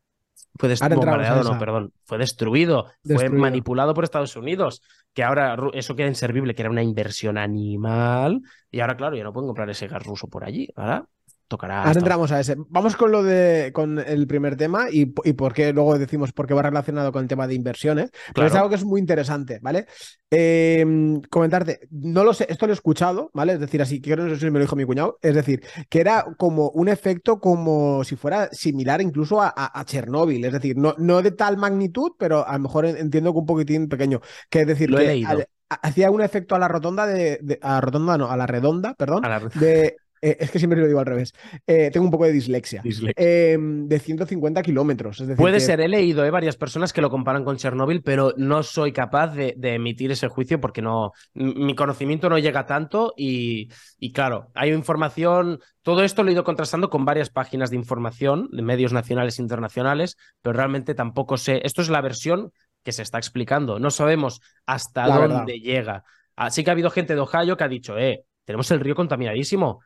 Fue 0.58 0.70
destruido, 0.70 1.44
no, 1.44 1.60
perdón. 1.60 1.94
Fue 2.04 2.18
destruido, 2.18 2.92
fue 3.04 3.30
manipulado 3.30 3.94
por 3.94 4.04
Estados 4.04 4.36
Unidos. 4.36 4.82
Que 5.13 5.24
ahora 5.24 5.58
eso 5.74 5.96
queda 5.96 6.08
inservible, 6.08 6.56
que 6.56 6.62
era 6.62 6.72
una 6.72 6.84
inversión 6.84 7.38
animal. 7.38 8.42
Y 8.72 8.80
ahora, 8.80 8.96
claro, 8.96 9.15
ya 9.15 9.24
no 9.24 9.34
pueden 9.34 9.48
comprar 9.48 9.70
ese 9.70 9.88
gas 9.88 10.04
ruso 10.04 10.27
por 10.27 10.44
allí. 10.44 10.70
¿verdad? 10.75 11.06
Tocará. 11.47 11.83
Ahora 11.83 11.99
entramos 11.99 12.31
a 12.31 12.39
ese. 12.39 12.55
Vamos 12.69 12.95
con 12.95 13.11
lo 13.11 13.23
de 13.23 13.71
con 13.73 13.99
el 13.99 14.27
primer 14.27 14.55
tema 14.55 14.87
y, 14.91 15.13
y 15.23 15.33
por 15.33 15.53
qué 15.53 15.73
luego 15.73 15.97
decimos 15.97 16.31
por 16.31 16.47
qué 16.47 16.53
va 16.53 16.61
relacionado 16.61 17.11
con 17.11 17.23
el 17.23 17.27
tema 17.27 17.47
de 17.47 17.55
inversiones. 17.55 18.11
Pero 18.33 18.47
es 18.47 18.55
algo 18.55 18.69
que 18.69 18.75
es 18.75 18.83
muy 18.83 18.99
interesante, 18.99 19.59
¿vale? 19.61 19.87
Em, 20.29 21.21
comentarte, 21.29 21.87
no 21.91 22.23
lo 22.23 22.33
sé, 22.33 22.47
esto 22.49 22.65
lo 22.65 22.73
he 22.73 22.75
escuchado, 22.75 23.29
¿vale? 23.33 23.53
Es 23.53 23.59
decir, 23.59 23.81
así 23.81 24.01
que 24.01 24.15
no 24.15 24.27
sé 24.29 24.37
si 24.37 24.45
me 24.45 24.59
lo 24.59 24.65
dijo 24.65 24.75
mi 24.75 24.85
cuñado. 24.85 25.19
Es 25.21 25.35
decir, 25.35 25.63
que 25.87 26.01
era 26.01 26.25
como 26.37 26.69
un 26.69 26.89
efecto 26.89 27.39
como 27.39 28.03
si 28.03 28.15
fuera 28.15 28.49
similar 28.51 29.01
incluso 29.01 29.41
a, 29.41 29.53
a, 29.55 29.85
Chernóbil. 29.85 30.43
Es 30.43 30.53
decir, 30.53 30.77
no, 30.77 30.95
no 30.97 31.21
de 31.21 31.31
tal 31.31 31.57
magnitud, 31.57 32.11
pero 32.17 32.45
a 32.47 32.53
lo 32.53 32.59
mejor 32.59 32.85
entiendo 32.85 33.31
que 33.31 33.39
un 33.39 33.45
poquitín 33.45 33.87
pequeño. 33.87 34.19
Que 34.49 34.61
es 34.61 34.67
decir, 34.67 34.89
lo 34.89 34.97
que 34.97 35.03
he 35.03 35.07
leído. 35.07 35.43
hacía 35.69 36.11
un 36.11 36.21
efecto 36.21 36.55
a 36.55 36.59
la 36.59 36.67
rotonda 36.67 37.05
de, 37.05 37.59
a 37.61 37.73
la 37.73 37.81
rotonda 37.81 38.17
no 38.17 38.29
a 38.29 38.37
la 38.37 38.45
redonda 38.45 38.93
perdón 38.93 39.23
de, 39.55 39.95
eh, 40.22 40.38
es 40.39 40.51
que 40.51 40.60
siempre 40.60 40.79
lo 40.79 40.88
digo 40.88 41.00
al 41.00 41.05
revés. 41.05 41.34
Eh, 41.67 41.89
tengo 41.91 42.05
un 42.05 42.12
poco 42.12 42.25
de 42.25 42.31
dislexia. 42.31 42.81
Em, 43.15 43.88
de 43.88 44.00
150 44.00 44.62
kilómetros. 44.62 45.24
Puede 45.38 45.60
ser, 45.60 45.81
he 45.81 45.88
leído 45.88 46.25
eh, 46.25 46.31
varias 46.31 46.57
personas 46.57 46.93
que 46.93 47.01
lo 47.01 47.10
comparan 47.10 47.43
con 47.43 47.57
Chernóbil, 47.57 48.01
pero 48.01 48.34
no 48.38 48.63
soy 48.63 48.91
capaz 48.91 49.36
de, 49.36 49.56
emitir 49.62 50.12
ese 50.12 50.28
juicio 50.28 50.62
porque 50.62 50.82
no, 50.82 51.12
mi 51.34 51.75
conocimiento 51.75 52.30
no 52.30 52.38
llega 52.38 52.65
tanto 52.65 53.13
y, 53.17 53.69
y, 53.99 54.12
claro, 54.12 54.51
hay 54.56 54.71
información. 54.71 55.60
Todo 55.82 56.04
esto 56.04 56.23
lo 56.23 56.30
he 56.30 56.34
ido 56.34 56.43
contrastando 56.43 56.89
con 56.89 57.06
varias 57.06 57.30
páginas 57.30 57.69
de 57.69 57.75
información 57.75 58.49
de 58.51 58.62
medios 58.62 58.93
nacionales 58.93 59.39
e 59.39 59.41
internacionales, 59.41 60.17
pero 60.41 60.54
realmente 60.54 60.95
tampoco 60.95 61.38
sé. 61.38 61.62
Esto 61.63 61.82
es 61.82 61.89
la 61.89 62.01
versión 62.01 62.51
que 62.84 62.91
se 62.91 63.01
está 63.01 63.17
explicando. 63.17 63.80
No 63.80 63.91
sabemos 63.91 64.41
hasta 64.65 65.08
dónde 65.08 65.60
llega. 65.60 66.04
Así 66.36 66.63
que 66.63 66.69
ha 66.69 66.73
habido 66.73 66.89
gente 66.89 67.15
de 67.15 67.21
Ohio 67.21 67.58
que 67.58 67.63
ha 67.63 67.67
dicho, 67.67 67.97
eh, 67.97 68.25
tenemos 68.45 68.69
el 68.71 68.80
río 68.80 68.95
contaminadísimo 68.95 69.82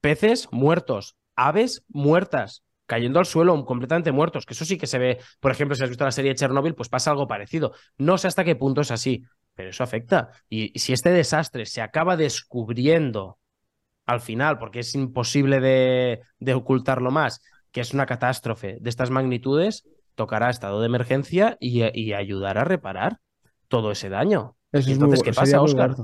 peces 0.00 0.48
muertos, 0.50 1.16
aves 1.36 1.84
muertas, 1.88 2.64
cayendo 2.86 3.18
al 3.18 3.26
suelo 3.26 3.64
completamente 3.64 4.12
muertos, 4.12 4.44
que 4.46 4.54
eso 4.54 4.64
sí 4.64 4.76
que 4.76 4.86
se 4.86 4.98
ve, 4.98 5.18
por 5.38 5.52
ejemplo, 5.52 5.76
si 5.76 5.84
has 5.84 5.88
visto 5.88 6.04
la 6.04 6.10
serie 6.10 6.32
de 6.32 6.34
Chernobyl, 6.34 6.74
pues 6.74 6.88
pasa 6.88 7.12
algo 7.12 7.28
parecido. 7.28 7.72
No 7.98 8.18
sé 8.18 8.26
hasta 8.26 8.44
qué 8.44 8.56
punto 8.56 8.80
es 8.80 8.90
así, 8.90 9.24
pero 9.54 9.70
eso 9.70 9.84
afecta. 9.84 10.30
Y, 10.48 10.76
si 10.78 10.92
este 10.92 11.10
desastre 11.10 11.66
se 11.66 11.82
acaba 11.82 12.16
descubriendo 12.16 13.38
al 14.06 14.20
final, 14.20 14.58
porque 14.58 14.80
es 14.80 14.94
imposible 14.94 15.60
de, 15.60 16.22
de 16.40 16.54
ocultarlo 16.54 17.12
más, 17.12 17.40
que 17.70 17.80
es 17.80 17.94
una 17.94 18.06
catástrofe 18.06 18.78
de 18.80 18.90
estas 18.90 19.10
magnitudes, 19.10 19.88
tocará 20.16 20.50
estado 20.50 20.80
de 20.80 20.86
emergencia 20.86 21.56
y, 21.60 21.84
y 21.94 22.12
ayudar 22.12 22.58
a 22.58 22.64
reparar 22.64 23.18
todo 23.68 23.92
ese 23.92 24.08
daño. 24.08 24.56
Entonces, 24.72 25.22
¿qué 25.22 25.32
pasa, 25.32 25.62
Oscar? 25.62 25.94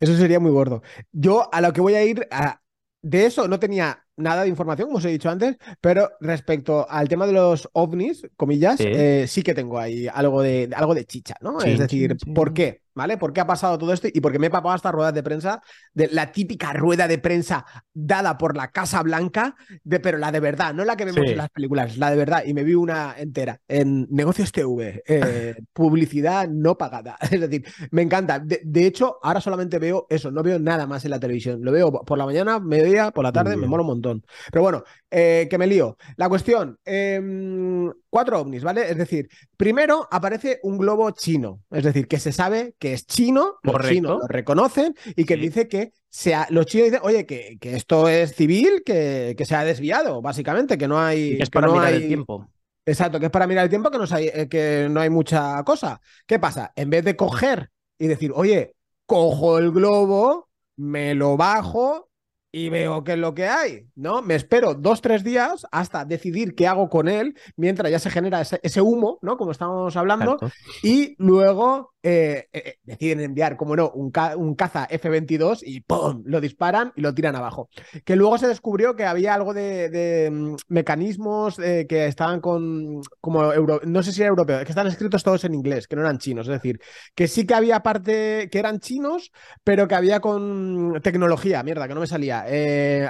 Eso 0.00 0.16
sería 0.16 0.40
muy 0.40 0.50
gordo. 0.50 0.82
Yo 1.12 1.48
a 1.52 1.60
lo 1.60 1.72
que 1.72 1.80
voy 1.80 1.94
a 1.94 2.04
ir 2.04 2.26
a, 2.30 2.60
de 3.08 3.24
eso 3.24 3.48
no 3.48 3.58
tenía 3.58 4.04
nada 4.16 4.42
de 4.42 4.48
información, 4.48 4.88
como 4.88 4.98
os 4.98 5.04
he 5.04 5.10
dicho 5.10 5.30
antes, 5.30 5.56
pero 5.80 6.10
respecto 6.20 6.86
al 6.88 7.08
tema 7.08 7.26
de 7.26 7.32
los 7.32 7.68
ovnis, 7.72 8.26
comillas, 8.36 8.76
sí, 8.78 8.84
eh, 8.86 9.26
que 9.44 9.54
tengo 9.54 9.78
ahí 9.78 10.08
algo 10.12 10.42
de, 10.42 10.68
algo 10.74 10.94
de 10.94 11.06
chicha, 11.06 11.34
¿no? 11.40 11.60
es 11.60 11.78
decir, 11.78 12.16
¿por 12.34 12.52
qué? 12.52 12.82
¿Vale? 12.98 13.16
¿Por 13.16 13.32
qué 13.32 13.40
ha 13.40 13.46
pasado 13.46 13.78
todo 13.78 13.92
esto? 13.92 14.08
Y 14.12 14.20
porque 14.20 14.38
me 14.38 14.48
he 14.48 14.50
papado 14.50 14.74
hasta 14.74 14.92
ruedas 14.92 15.14
de 15.14 15.22
prensa, 15.22 15.62
de 15.94 16.08
la 16.08 16.32
típica 16.32 16.72
rueda 16.72 17.08
de 17.08 17.18
prensa 17.18 17.64
dada 17.94 18.36
por 18.36 18.56
la 18.56 18.70
Casa 18.72 19.02
Blanca, 19.02 19.54
de, 19.84 20.00
pero 20.00 20.18
la 20.18 20.32
de 20.32 20.40
verdad, 20.40 20.74
no 20.74 20.84
la 20.84 20.96
que 20.96 21.04
vemos 21.04 21.24
en 21.24 21.36
las 21.36 21.48
películas, 21.48 21.96
la 21.96 22.10
de 22.10 22.16
verdad. 22.16 22.42
Y 22.44 22.52
me 22.52 22.64
vi 22.64 22.74
una 22.74 23.14
entera 23.16 23.60
en 23.68 24.06
Negocios 24.10 24.52
TV, 24.52 25.02
eh, 25.06 25.54
publicidad 25.72 26.48
no 26.48 26.76
pagada. 26.76 27.16
Es 27.30 27.40
decir, 27.40 27.64
me 27.92 28.02
encanta. 28.02 28.40
De, 28.40 28.86
hecho, 28.86 29.18
ahora 29.22 29.40
solamente 29.40 29.78
veo 29.78 30.06
eso, 30.10 30.30
no 30.30 30.42
veo 30.42 30.58
nada 30.58 30.86
más 30.86 31.04
en 31.04 31.12
la 31.12 31.20
televisión. 31.20 31.60
Lo 31.62 31.70
veo 31.70 31.92
por 31.92 32.18
la 32.18 32.26
mañana, 32.26 32.58
mediodía, 32.58 33.12
por 33.12 33.22
la 33.22 33.32
tarde, 33.32 33.56
me 33.56 33.68
mola 33.68 33.82
un 33.82 33.88
montón. 33.88 34.24
Pero 34.50 34.62
bueno, 34.62 34.82
eh, 35.10 35.46
que 35.48 35.58
me 35.58 35.66
lío. 35.66 35.96
La 36.16 36.28
cuestión, 36.28 36.78
em, 36.84 37.92
cuatro 38.10 38.40
ovnis, 38.40 38.64
¿vale? 38.64 38.90
Es 38.90 38.96
decir, 38.96 39.28
primero 39.56 40.08
aparece 40.10 40.60
un 40.62 40.78
globo 40.78 41.10
chino, 41.12 41.62
es 41.70 41.84
decir, 41.84 42.08
que 42.08 42.18
se 42.18 42.32
sabe 42.32 42.74
que 42.78 42.87
es 42.92 43.06
chino, 43.06 43.56
los 43.62 43.86
chinos 43.88 44.18
lo 44.20 44.26
reconocen 44.28 44.94
y 45.16 45.24
que 45.24 45.36
dice 45.36 45.68
que 45.68 45.92
sea, 46.08 46.46
los 46.50 46.66
chinos 46.66 46.86
dicen, 46.86 47.00
oye, 47.02 47.26
que, 47.26 47.58
que 47.60 47.76
esto 47.76 48.08
es 48.08 48.34
civil, 48.34 48.82
que, 48.84 49.34
que, 49.36 49.44
se 49.44 49.54
ha 49.54 49.64
desviado, 49.64 50.22
básicamente, 50.22 50.78
que 50.78 50.88
no 50.88 51.00
hay... 51.00 51.38
es 51.40 51.50
para 51.50 51.68
mirar 51.68 51.92
el 51.92 52.06
tiempo. 52.06 52.48
Exacto, 52.86 53.20
que 53.20 53.26
es 53.26 53.32
para 53.32 53.46
mirar 53.46 53.64
el 53.64 53.70
tiempo, 53.70 53.90
que 53.90 53.98
no, 53.98 54.04
hay, 54.10 54.30
eh, 54.32 54.48
que 54.48 54.88
no 54.90 55.00
hay 55.00 55.10
mucha 55.10 55.62
cosa. 55.64 56.00
¿Qué 56.26 56.38
pasa? 56.38 56.72
En 56.74 56.88
vez 56.88 57.04
de 57.04 57.16
coger 57.16 57.70
y 57.98 58.06
decir, 58.06 58.32
oye, 58.34 58.74
cojo 59.04 59.58
el 59.58 59.72
globo, 59.72 60.48
me 60.76 61.14
lo 61.14 61.36
bajo 61.36 62.08
y 62.50 62.70
veo 62.70 63.04
qué 63.04 63.12
es 63.12 63.18
lo 63.18 63.34
que 63.34 63.46
hay, 63.46 63.88
¿no? 63.94 64.22
Me 64.22 64.34
espero 64.34 64.74
dos, 64.74 65.02
tres 65.02 65.22
días 65.22 65.66
hasta 65.70 66.04
decidir 66.04 66.54
qué 66.54 66.66
hago 66.66 66.88
con 66.88 67.08
él, 67.08 67.36
mientras 67.56 67.90
ya 67.90 67.98
se 67.98 68.10
genera 68.10 68.40
ese, 68.40 68.80
humo, 68.80 69.18
¿no? 69.20 69.36
Como 69.36 69.50
estamos 69.50 69.96
hablando, 69.96 70.38
y 70.82 71.14
luego 71.18 71.92
eh, 72.00 72.48
eh, 72.52 72.62
eh, 72.64 72.78
deciden 72.84 73.20
enviar, 73.20 73.56
como 73.56 73.74
no, 73.74 73.90
un, 73.90 74.12
un, 74.36 74.54
caza 74.54 74.86
F-22 74.88 75.62
y 75.62 75.80
¡pum! 75.80 76.22
lo 76.26 76.40
disparan 76.40 76.92
y 76.94 77.00
lo 77.00 77.12
tiran 77.12 77.34
abajo. 77.34 77.68
Que 78.04 78.14
luego 78.14 78.38
se 78.38 78.46
descubrió 78.46 78.94
que 78.94 79.04
había 79.04 79.34
algo 79.34 79.52
de, 79.52 80.28
mm, 80.30 80.54
mecanismos 80.68 81.56
que 81.56 82.06
estaban 82.06 82.40
con, 82.40 83.00
como, 83.20 83.52
euro, 83.52 83.80
no 83.84 84.02
sé 84.04 84.12
si 84.12 84.20
era 84.20 84.28
europeo, 84.28 84.64
que 84.64 84.70
están 84.70 84.86
escritos 84.86 85.24
todos 85.24 85.42
en 85.44 85.54
inglés, 85.54 85.88
que 85.88 85.96
no 85.96 86.02
eran 86.02 86.18
chinos, 86.18 86.46
es 86.46 86.52
decir, 86.52 86.80
que 87.16 87.26
sí 87.26 87.46
que 87.46 87.54
había 87.54 87.80
parte 87.80 88.48
que 88.50 88.58
eran 88.58 88.78
chinos, 88.78 89.32
pero 89.64 89.88
que 89.88 89.96
había 89.96 90.20
con 90.20 91.00
tecnología, 91.02 91.62
mierda, 91.64 91.88
que 91.88 91.94
no 91.94 92.00
me 92.00 92.06
salía, 92.06 92.44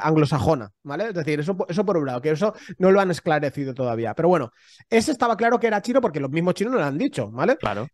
anglosajona, 0.03 0.71
¿vale? 0.83 1.09
Es 1.09 1.15
decir, 1.15 1.41
eso, 1.41 1.57
eso 1.69 1.85
por 1.85 1.99
un 1.99 2.07
lado, 2.07 2.23
que 2.23 2.31
eso 2.31 2.55
no 2.79 2.91
lo 2.91 3.01
han 3.01 3.11
esclarecido 3.11 3.75
todavía. 3.75 4.15
Pero 4.15 4.29
bueno, 4.29 4.51
ese 4.89 5.13
estaba 5.13 5.37
claro 5.37 5.61
que 5.61 5.67
era 5.67 5.83
chino 5.83 6.01
porque 6.01 6.21
los 6.21 6.31
mismos 6.31 6.55
chinos 6.55 6.73
no 6.73 6.79
lo 6.81 6.87
han 6.87 6.99
dicho, 6.99 7.31
¿vale? 7.31 7.57
Claro. 7.57 7.87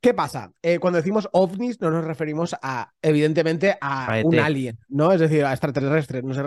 ¿Qué 0.00 0.14
pasa? 0.14 0.50
Eh, 0.62 0.78
cuando 0.78 0.96
decimos 0.96 1.28
ovnis 1.32 1.78
no 1.82 1.90
nos 1.90 2.06
referimos 2.06 2.56
a, 2.62 2.90
evidentemente, 3.02 3.76
a, 3.82 4.22
un 4.24 4.38
alien, 4.38 4.78
¿no? 4.88 5.12
Es 5.12 5.20
decir, 5.20 5.44
a 5.44 5.52
extraterrestres. 5.52 6.24
Nos 6.24 6.38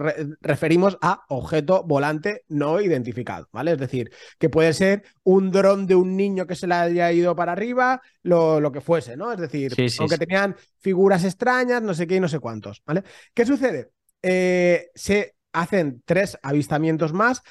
referimos 0.42 0.98
a 1.02 1.24
objeto 1.30 1.84
volante 1.84 2.46
no 2.48 2.82
identificado, 2.82 3.48
¿vale? 3.52 3.74
Es 3.74 3.78
decir, 3.78 4.12
que 4.39 4.50
puede 4.50 4.74
ser 4.74 5.04
un 5.22 5.52
dron 5.52 5.86
de 5.86 5.94
un 5.94 6.18
niño 6.18 6.48
que 6.48 6.56
se 6.56 6.66
le 6.66 6.74
haya 6.74 7.12
ido 7.12 7.36
para 7.36 7.52
arriba, 7.52 8.02
lo, 8.24 8.72
que 8.72 8.82
fuese, 8.82 9.16
¿no? 9.16 9.32
Es 9.32 9.39
decir, 9.39 9.76
aunque 10.00 10.18
tenían 10.18 10.56
figuras 10.80 11.24
extrañas, 11.24 11.84
no 11.84 11.94
sé 11.94 12.08
qué 12.08 12.16
y 12.16 12.20
no 12.20 12.30
sé 12.30 12.39
cuántos, 12.39 12.82
¿vale? 12.88 13.04
¿Qué 13.36 13.46
sucede? 13.46 13.92
Eh, 14.24 14.89
se 14.96 15.36
hacen 15.52 16.02
tres 16.06 16.39
avistamientos 16.42 17.13
más. 17.13 17.44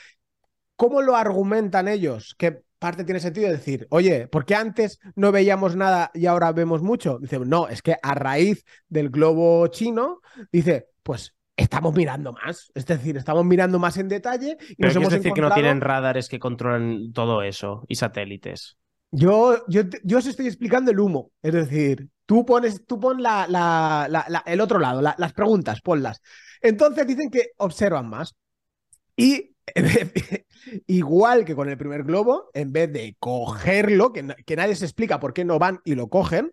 ¿Cómo 0.74 1.00
lo 1.00 1.14
argumentan 1.14 1.86
ellos? 1.86 2.34
Que 2.36 2.62
parte 2.82 3.04
tiene 3.04 3.20
sentido 3.20 3.48
decir, 3.48 3.86
oye, 3.90 4.26
¿por 4.26 4.44
qué 4.44 4.56
antes 4.56 4.98
no 5.14 5.30
veíamos 5.30 5.76
nada 5.76 6.10
y 6.14 6.26
ahora 6.26 6.50
vemos 6.50 6.82
mucho? 6.82 7.20
Dice, 7.20 7.38
no, 7.38 7.68
es 7.68 7.80
que 7.80 7.94
a 8.02 8.14
raíz 8.14 8.64
del 8.88 9.08
globo 9.08 9.68
chino, 9.68 10.20
dice, 10.50 10.88
pues 11.04 11.32
estamos 11.56 11.94
mirando 11.94 12.32
más. 12.32 12.72
Es 12.74 12.84
decir, 12.84 13.16
estamos 13.16 13.44
mirando 13.44 13.78
más 13.78 13.96
en 13.98 14.08
detalle. 14.08 14.56
Y 14.76 14.82
nos 14.82 14.96
hemos 14.96 15.12
decir 15.12 15.32
que 15.32 15.40
no 15.40 15.54
tienen 15.54 15.80
radares 15.80 16.28
que 16.28 16.40
controlan 16.40 17.12
todo 17.12 17.42
eso 17.42 17.84
y 17.86 17.94
satélites. 17.94 18.76
Yo, 19.12 19.64
yo, 19.68 19.82
yo 20.02 20.18
os 20.18 20.26
estoy 20.26 20.48
explicando 20.48 20.90
el 20.90 20.98
humo. 20.98 21.30
Es 21.40 21.52
decir, 21.52 22.08
tú 22.26 22.44
pones, 22.44 22.84
tú 22.84 22.98
pon 22.98 23.22
la, 23.22 23.46
la, 23.48 24.42
el 24.44 24.60
otro 24.60 24.80
lado, 24.80 25.00
las 25.00 25.32
preguntas, 25.32 25.80
ponlas. 25.82 26.20
Entonces 26.60 27.06
dicen 27.06 27.30
que 27.30 27.50
observan 27.58 28.08
más. 28.08 28.34
Y 29.16 29.51
igual 30.86 31.44
que 31.44 31.54
con 31.54 31.68
el 31.68 31.78
primer 31.78 32.04
globo, 32.04 32.50
en 32.54 32.72
vez 32.72 32.92
de 32.92 33.16
cogerlo, 33.18 34.12
que, 34.12 34.34
que 34.44 34.56
nadie 34.56 34.76
se 34.76 34.84
explica 34.84 35.20
por 35.20 35.32
qué 35.32 35.44
no 35.44 35.58
van 35.58 35.80
y 35.84 35.94
lo 35.94 36.08
cogen, 36.08 36.52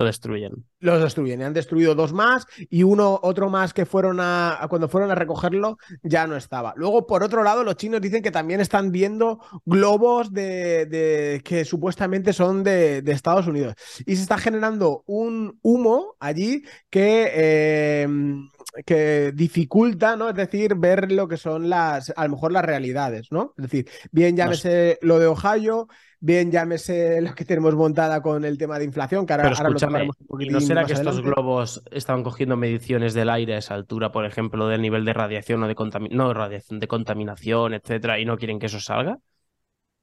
lo 0.00 0.06
destruyen. 0.06 0.64
Los 0.78 1.02
destruyen. 1.02 1.40
Y 1.40 1.44
han 1.44 1.52
destruido 1.52 1.94
dos 1.94 2.14
más 2.14 2.46
y 2.70 2.84
uno, 2.84 3.20
otro 3.22 3.50
más 3.50 3.74
que 3.74 3.84
fueron 3.84 4.18
a, 4.18 4.66
cuando 4.70 4.88
fueron 4.88 5.10
a 5.10 5.14
recogerlo 5.14 5.76
ya 6.02 6.26
no 6.26 6.36
estaba. 6.36 6.72
Luego, 6.74 7.06
por 7.06 7.22
otro 7.22 7.42
lado, 7.42 7.64
los 7.64 7.76
chinos 7.76 8.00
dicen 8.00 8.22
que 8.22 8.30
también 8.30 8.60
están 8.60 8.92
viendo 8.92 9.40
globos 9.66 10.32
de, 10.32 11.42
que 11.44 11.66
supuestamente 11.66 12.32
son 12.32 12.64
de, 12.64 13.02
Estados 13.10 13.46
Unidos. 13.46 13.74
Y 14.06 14.16
se 14.16 14.22
está 14.22 14.38
generando 14.38 15.04
un 15.06 15.58
humo 15.60 16.16
allí 16.18 16.64
que, 16.88 18.02
em, 18.02 18.48
que 18.86 19.32
dificulta, 19.34 20.16
¿no? 20.16 20.30
Es 20.30 20.34
decir, 20.34 20.76
ver 20.76 21.12
lo 21.12 21.28
que 21.28 21.36
son 21.36 21.68
las, 21.68 22.10
a 22.16 22.24
lo 22.24 22.30
mejor 22.30 22.52
las 22.52 22.64
realidades, 22.64 23.30
¿no? 23.30 23.52
Es 23.58 23.64
decir, 23.64 23.90
bien 24.12 24.34
llámese 24.34 24.98
lo 25.02 25.18
de 25.18 25.26
Ohio, 25.26 25.88
bien 26.20 26.52
llámese 26.52 27.20
lo 27.22 27.34
que 27.34 27.44
tenemos 27.44 27.74
montada 27.74 28.22
con 28.22 28.44
el 28.44 28.58
tema 28.58 28.78
de 28.78 28.84
inflación, 28.84 29.26
que 29.26 29.32
ahora, 29.32 29.50
lo 29.50 29.70
un 29.70 30.26
poquito. 30.26 30.52
¿No 30.52 30.60
será 30.60 30.84
que 30.84 30.92
estos 30.92 31.20
globos 31.22 31.82
estaban 31.90 32.22
cogiendo 32.22 32.56
mediciones 32.56 33.14
del 33.14 33.30
aire 33.30 33.54
a 33.54 33.58
esa 33.58 33.74
altura, 33.74 34.12
por 34.12 34.26
ejemplo, 34.26 34.68
del 34.68 34.82
nivel 34.82 35.04
de 35.04 35.14
radiación 35.14 35.62
o 35.62 35.68
de 35.68 35.74
contaminación, 35.74 36.18
no 36.18 36.34
radiación, 36.34 36.78
de 36.78 36.86
contaminación, 36.86 37.74
etcétera, 37.74 38.20
y 38.20 38.24
no 38.24 38.36
quieren 38.36 38.58
que 38.58 38.66
eso 38.66 38.80
salga? 38.80 39.18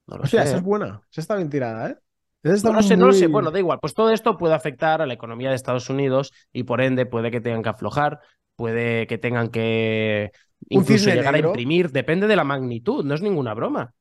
No 0.08 0.18
lo 0.18 0.24
o 0.24 0.28
sea, 0.28 0.44
esa 0.44 0.58
es 0.58 0.64
buena, 0.64 1.02
esa 1.12 1.22
está 1.22 1.36
bien 1.36 1.50
tirada, 1.50 1.90
¿eh? 1.90 1.98
no, 2.44 2.84
sé, 2.84 2.98
no 2.98 3.08
lo 3.08 3.14
sé. 3.14 3.28
Bueno, 3.28 3.52
da 3.52 3.60
igual. 3.60 3.80
Pues 3.80 3.94
todo 3.94 4.12
esto 4.12 4.38
puede 4.38 4.54
afectar 4.54 5.02
a 5.02 5.06
la 5.06 5.14
economía 5.14 5.50
de 5.50 5.56
Estados 5.56 5.90
Unidos 5.90 6.32
y 6.54 6.64
por 6.64 6.82
ende 6.82 7.06
puede 7.06 7.32
que 7.32 7.42
tengan 7.42 7.64
que 7.64 7.70
aflojar, 7.70 8.20
puede 8.56 9.08
que 9.08 9.18
tengan 9.18 9.50
que 9.50 10.32
incluso 10.70 11.10
llegar 11.10 11.36
a 11.36 11.40
imprimir. 11.40 11.92
Depende 11.92 12.28
de 12.28 12.36
la 12.36 12.44
magnitud, 12.44 13.04
no 13.04 13.16
es 13.16 13.22
ninguna 13.22 13.54
broma. 13.54 13.94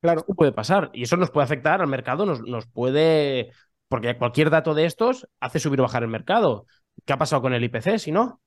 Claro. 0.00 0.24
puede 0.24 0.52
pasar. 0.52 0.90
Y 0.92 1.04
eso 1.04 1.16
nos 1.16 1.30
puede 1.30 1.44
afectar 1.44 1.80
al 1.80 1.88
mercado, 1.88 2.26
nos, 2.26 2.40
nos 2.42 2.66
puede. 2.66 3.50
Porque 3.88 4.16
cualquier 4.16 4.50
dato 4.50 4.74
de 4.74 4.84
estos 4.84 5.28
hace 5.40 5.60
subir 5.60 5.80
o 5.80 5.84
bajar 5.84 6.02
el 6.02 6.08
mercado. 6.08 6.66
¿Qué 7.04 7.12
ha 7.12 7.18
pasado 7.18 7.42
con 7.42 7.54
el 7.54 7.62
IPC, 7.64 7.98
si 7.98 8.12
no? 8.12 8.40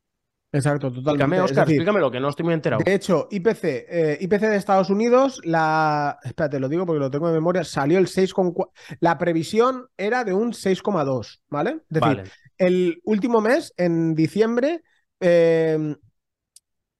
Exacto, 0.51 0.91
totalmente. 0.91 1.41
Oscar, 1.41 1.69
explícamelo, 1.69 2.09
que 2.09 2.19
no 2.19 2.29
estoy 2.29 2.43
muy 2.43 2.55
enterado. 2.55 2.81
De 2.83 2.93
hecho, 2.95 3.27
IPC, 3.29 3.63
eh, 3.63 4.17
IPC 4.19 4.41
de 4.41 4.55
Estados 4.55 4.89
Unidos, 4.89 5.39
la. 5.43 6.17
Espérate, 6.23 6.59
lo 6.59 6.67
digo 6.67 6.85
porque 6.85 6.99
lo 6.99 7.11
tengo 7.11 7.27
en 7.27 7.35
memoria, 7.35 7.63
salió 7.63 7.99
el 7.99 8.07
6,4. 8.07 8.71
La 8.99 9.17
previsión 9.17 9.87
era 9.95 10.23
de 10.23 10.33
un 10.33 10.53
6,2, 10.53 11.41
¿vale? 11.49 11.81
Es 11.89 12.01
decir, 12.01 12.23
el 12.57 12.99
último 13.03 13.41
mes, 13.41 13.73
en 13.77 14.15
diciembre, 14.15 14.81
eh, 15.19 15.95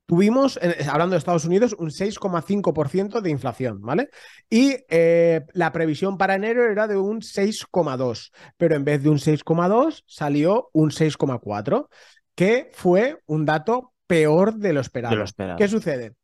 tuvimos, 0.09 0.59
hablando 0.91 1.13
de 1.13 1.19
Estados 1.19 1.45
Unidos, 1.45 1.75
un 1.77 1.91
6,5% 1.91 3.21
de 3.21 3.29
inflación, 3.29 3.79
¿vale? 3.79 4.09
Y 4.49 4.75
eh, 4.89 5.45
la 5.53 5.71
previsión 5.71 6.17
para 6.17 6.33
enero 6.33 6.65
era 6.65 6.87
de 6.87 6.97
un 6.97 7.21
6,2, 7.21 8.31
pero 8.57 8.75
en 8.75 8.83
vez 8.83 9.03
de 9.03 9.09
un 9.09 9.19
6,2 9.19 10.03
salió 10.07 10.71
un 10.73 10.89
6,4, 10.89 11.89
que 12.33 12.71
fue 12.73 13.19
un 13.27 13.45
dato 13.45 13.93
peor 14.07 14.55
de 14.55 14.73
lo 14.73 14.81
esperado. 14.81 15.13
¿Qué 15.57 15.67
sucede? 15.67 16.15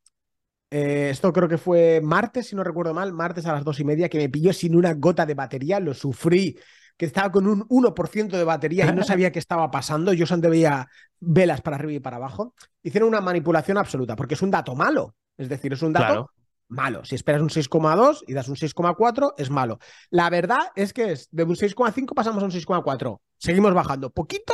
Eh, 0.72 1.10
esto 1.12 1.32
creo 1.32 1.48
que 1.48 1.60
fue 1.60 2.02
martes, 2.02 2.48
si 2.48 2.56
no 2.56 2.64
recuerdo 2.64 2.96
mal, 2.96 3.14
martes 3.14 3.46
a 3.46 3.54
las 3.54 3.64
dos 3.64 3.80
y 3.80 3.84
media, 3.84 4.10
que 4.10 4.18
me 4.18 4.30
pilló 4.30 4.52
sin 4.52 4.76
una 4.76 4.96
gota 4.96 5.28
de 5.28 5.36
batería, 5.36 5.80
lo 5.80 5.94
sufrí 5.94 6.58
que 6.98 7.06
estaba 7.06 7.32
con 7.32 7.48
un 7.48 7.68
1% 7.68 8.30
de 8.30 8.44
batería 8.44 8.86
y 8.86 8.94
no 8.94 9.04
sabía 9.04 9.32
qué 9.32 9.40
estaba 9.40 9.70
pasando. 9.72 10.14
Yo 10.14 10.26
solo 10.26 10.50
veía 10.50 10.88
velas 11.20 11.62
para 11.62 11.76
arriba 11.76 11.94
y 11.94 12.00
para 12.00 12.18
abajo. 12.18 12.54
Hicieron 12.84 13.10
una 13.10 13.22
manipulación 13.22 13.78
absoluta, 13.78 14.16
porque 14.16 14.36
es 14.36 14.42
un 14.42 14.52
dato 14.52 14.76
malo. 14.76 15.16
Es 15.38 15.50
decir, 15.50 15.74
es 15.74 15.82
un 15.82 15.94
dato 15.94 16.32
malo. 16.68 17.04
Si 17.06 17.16
esperas 17.16 17.42
un 17.42 17.50
6,2 17.50 18.24
y 18.28 18.34
das 18.34 18.48
un 18.48 18.56
6,4, 18.56 19.34
es 19.38 19.50
malo. 19.50 19.80
La 20.10 20.30
verdad 20.30 20.72
es 20.76 20.94
que 20.94 21.12
es 21.12 21.28
de 21.32 21.44
un 21.44 21.56
6,5 21.56 22.14
pasamos 22.14 22.42
a 22.42 22.46
un 22.46 22.52
6,4. 22.52 23.20
Seguimos 23.38 23.74
bajando. 23.74 24.10
Poquito, 24.12 24.54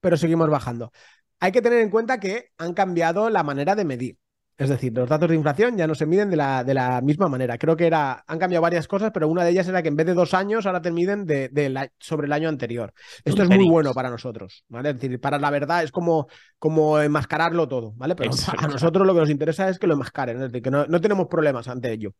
pero 0.00 0.16
seguimos 0.16 0.48
bajando. 0.48 0.92
Hay 1.40 1.52
que 1.52 1.62
tener 1.62 1.80
en 1.80 1.90
cuenta 1.90 2.20
que 2.20 2.50
han 2.58 2.74
cambiado 2.74 3.30
la 3.30 3.42
manera 3.42 3.74
de 3.74 3.84
medir. 3.84 4.18
Es 4.60 4.68
decir, 4.68 4.92
los 4.94 5.08
datos 5.08 5.30
de 5.30 5.36
inflación 5.36 5.74
ya 5.78 5.86
no 5.86 5.94
se 5.94 6.04
miden 6.04 6.28
de 6.28 6.36
la, 6.36 6.62
de 6.62 6.74
la, 6.74 7.00
misma 7.00 7.28
manera. 7.28 7.56
Creo 7.56 7.78
que 7.78 7.86
era, 7.86 8.22
han 8.26 8.38
cambiado 8.38 8.60
varias 8.60 8.86
cosas, 8.86 9.10
pero 9.10 9.26
una 9.26 9.42
de 9.42 9.52
ellas 9.52 9.66
era 9.66 9.82
que 9.82 9.88
en 9.88 9.96
vez 9.96 10.04
de 10.04 10.12
dos 10.12 10.34
años, 10.34 10.66
ahora 10.66 10.82
te 10.82 10.92
miden 10.92 11.24
de, 11.24 11.90
sobre 11.98 12.26
el 12.26 12.32
año 12.34 12.50
anterior. 12.50 12.92
Esto 13.24 13.42
es 13.42 13.48
muy 13.48 13.66
bueno 13.66 13.94
para 13.94 14.10
nosotros, 14.10 14.66
¿vale? 14.68 14.90
Es 14.90 15.00
decir, 15.00 15.18
para 15.18 15.38
la 15.38 15.48
verdad 15.48 15.82
es 15.82 15.90
como, 15.90 16.28
como 16.58 17.00
enmascararlo 17.00 17.68
todo, 17.68 17.94
¿vale? 17.96 18.14
Pero 18.14 18.32
a 18.58 18.68
nosotros 18.68 19.06
lo 19.06 19.14
que 19.14 19.20
nos 19.20 19.30
interesa 19.30 19.66
es 19.66 19.78
que 19.78 19.86
lo 19.86 19.94
enmascaren, 19.94 20.36
es 20.36 20.52
decir, 20.52 20.60
que 20.60 20.70
no, 20.70 20.84
no 20.84 21.00
tenemos 21.00 21.26
problemas 21.28 21.66
ante 21.66 21.90
ello, 21.90 22.12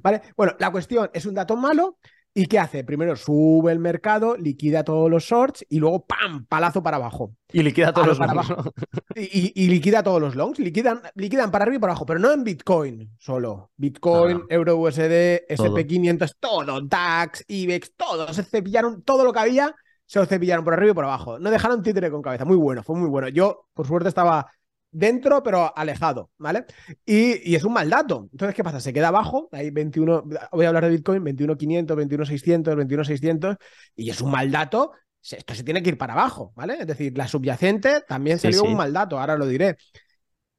¿vale? 0.00 0.22
Bueno, 0.36 0.54
la 0.60 0.70
cuestión 0.70 1.10
es 1.12 1.26
un 1.26 1.34
dato 1.34 1.56
malo, 1.56 1.98
¿Y 2.38 2.46
qué 2.46 2.60
hace? 2.60 2.84
Primero 2.84 3.16
sube 3.16 3.72
el 3.72 3.80
mercado, 3.80 4.36
liquida 4.36 4.84
todos 4.84 5.10
los 5.10 5.24
shorts 5.24 5.66
y 5.68 5.80
luego 5.80 6.06
¡pam! 6.06 6.46
palazo 6.46 6.84
para 6.84 6.96
abajo. 6.96 7.34
Y 7.52 7.64
liquida 7.64 7.92
todos 7.92 8.06
los 8.06 8.18
longs. 8.20 8.46
Y, 9.16 9.66
liquida 9.66 10.04
todos 10.04 10.20
los 10.20 10.36
longs. 10.36 10.60
Liquidan, 10.60 11.02
liquidan 11.16 11.50
para 11.50 11.64
arriba 11.64 11.78
y 11.78 11.80
para 11.80 11.94
abajo, 11.94 12.06
pero 12.06 12.20
no 12.20 12.30
en 12.30 12.44
Bitcoin 12.44 13.10
solo. 13.18 13.72
Bitcoin, 13.76 14.44
Euro 14.50 14.76
USD, 14.76 15.48
SP500, 15.48 16.36
todo. 16.38 16.80
DAX, 16.80 17.44
IBEX, 17.48 17.96
todo. 17.96 18.32
Se 18.32 18.44
cepillaron 18.44 19.02
todo 19.02 19.24
lo 19.24 19.32
que 19.32 19.40
había, 19.40 19.74
se 20.06 20.20
lo 20.20 20.26
cepillaron 20.26 20.64
por 20.64 20.74
arriba 20.74 20.92
y 20.92 20.94
por 20.94 21.06
abajo. 21.06 21.40
No 21.40 21.50
dejaron 21.50 21.82
títere 21.82 22.08
con 22.08 22.22
cabeza. 22.22 22.44
Muy 22.44 22.56
bueno, 22.56 22.84
fue 22.84 22.94
muy 22.94 23.08
bueno. 23.08 23.26
Yo, 23.26 23.66
por 23.74 23.88
suerte, 23.88 24.10
estaba 24.10 24.46
dentro, 24.90 25.42
pero 25.42 25.76
alejado, 25.76 26.30
¿vale? 26.38 26.64
Y, 27.04 27.54
es 27.54 27.64
un 27.64 27.72
mal 27.72 27.90
dato. 27.90 28.28
Entonces, 28.32 28.54
¿qué 28.54 28.64
pasa? 28.64 28.80
Se 28.80 28.92
queda 28.92 29.08
abajo, 29.08 29.48
hay 29.52 29.70
21, 29.70 30.24
voy 30.52 30.64
a 30.64 30.68
hablar 30.68 30.84
de 30.84 30.90
Bitcoin, 30.90 31.22
21.500, 31.24 31.86
21.600, 31.86 32.76
21.600, 32.76 33.56
y 33.96 34.10
es 34.10 34.20
un 34.20 34.30
mal 34.30 34.50
dato. 34.50 34.92
Esto 35.20 35.54
se 35.54 35.64
tiene 35.64 35.82
que 35.82 35.90
ir 35.90 35.98
para 35.98 36.14
abajo, 36.14 36.52
¿vale? 36.54 36.78
Es 36.80 36.86
decir, 36.86 37.16
la 37.16 37.28
subyacente 37.28 38.02
también 38.06 38.38
salió 38.38 38.62
un 38.62 38.76
mal 38.76 38.92
dato, 38.92 39.18
ahora 39.18 39.36
lo 39.36 39.46
diré. 39.46 39.76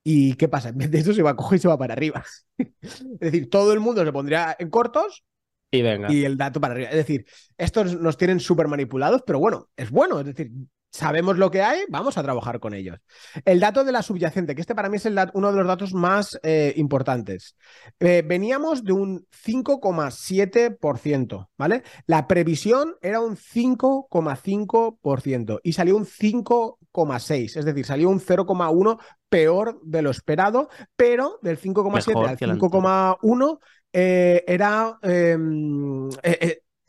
¿Y 0.03 0.33
qué 0.35 0.47
pasa? 0.47 0.69
En 0.69 0.77
vez 0.77 0.91
de 0.91 0.99
eso 0.99 1.13
se 1.13 1.21
va 1.21 1.31
a 1.31 1.35
coger 1.35 1.57
y 1.57 1.61
se 1.61 1.67
va 1.67 1.77
para 1.77 1.93
arriba. 1.93 2.23
es 2.57 3.19
decir, 3.19 3.49
todo 3.49 3.73
el 3.73 3.79
mundo 3.79 4.03
se 4.03 4.11
pondría 4.11 4.55
en 4.59 4.69
cortos 4.69 5.23
y, 5.71 5.81
venga. 5.81 6.11
y 6.11 6.25
el 6.25 6.37
dato 6.37 6.59
para 6.59 6.73
arriba. 6.73 6.89
Es 6.89 6.95
decir, 6.95 7.25
estos 7.57 7.99
nos 7.99 8.17
tienen 8.17 8.39
súper 8.39 8.67
manipulados, 8.67 9.23
pero 9.25 9.39
bueno, 9.39 9.69
es 9.75 9.89
bueno. 9.89 10.19
Es 10.19 10.25
decir, 10.25 10.51
sabemos 10.91 11.38
lo 11.38 11.52
que 11.52 11.62
hay, 11.62 11.82
vamos 11.89 12.17
a 12.17 12.23
trabajar 12.23 12.60
con 12.60 12.73
ellos. 12.73 12.97
El 13.45 13.60
dato 13.60 13.84
de 13.84 13.91
la 13.91 14.02
subyacente, 14.02 14.56
que 14.56 14.62
este 14.62 14.73
para 14.75 14.89
mí 14.89 14.97
es 14.97 15.08
uno 15.34 15.52
de 15.52 15.58
los 15.58 15.67
datos 15.67 15.93
más 15.93 16.39
eh, 16.43 16.73
importantes. 16.78 17.56
Eh, 17.99 18.23
veníamos 18.25 18.84
de 18.84 18.93
un 18.93 19.28
5,7%, 19.32 21.49
¿vale? 21.58 21.84
La 22.06 22.28
previsión 22.28 22.95
era 23.02 23.19
un 23.19 23.36
5,5% 23.38 25.60
y 25.63 25.73
salió 25.73 25.95
un 25.95 26.06
5,6%, 26.06 27.58
es 27.58 27.65
decir, 27.65 27.86
salió 27.86 28.10
un 28.10 28.19
0,1% 28.19 28.97
peor 29.30 29.80
de 29.84 30.02
lo 30.02 30.10
esperado, 30.10 30.69
pero 30.95 31.38
del 31.43 31.60
5,7 31.60 32.28
al 32.28 32.38
5,1 32.38 33.60
eh, 33.93 34.43
era 34.47 34.97
em, 35.04 36.10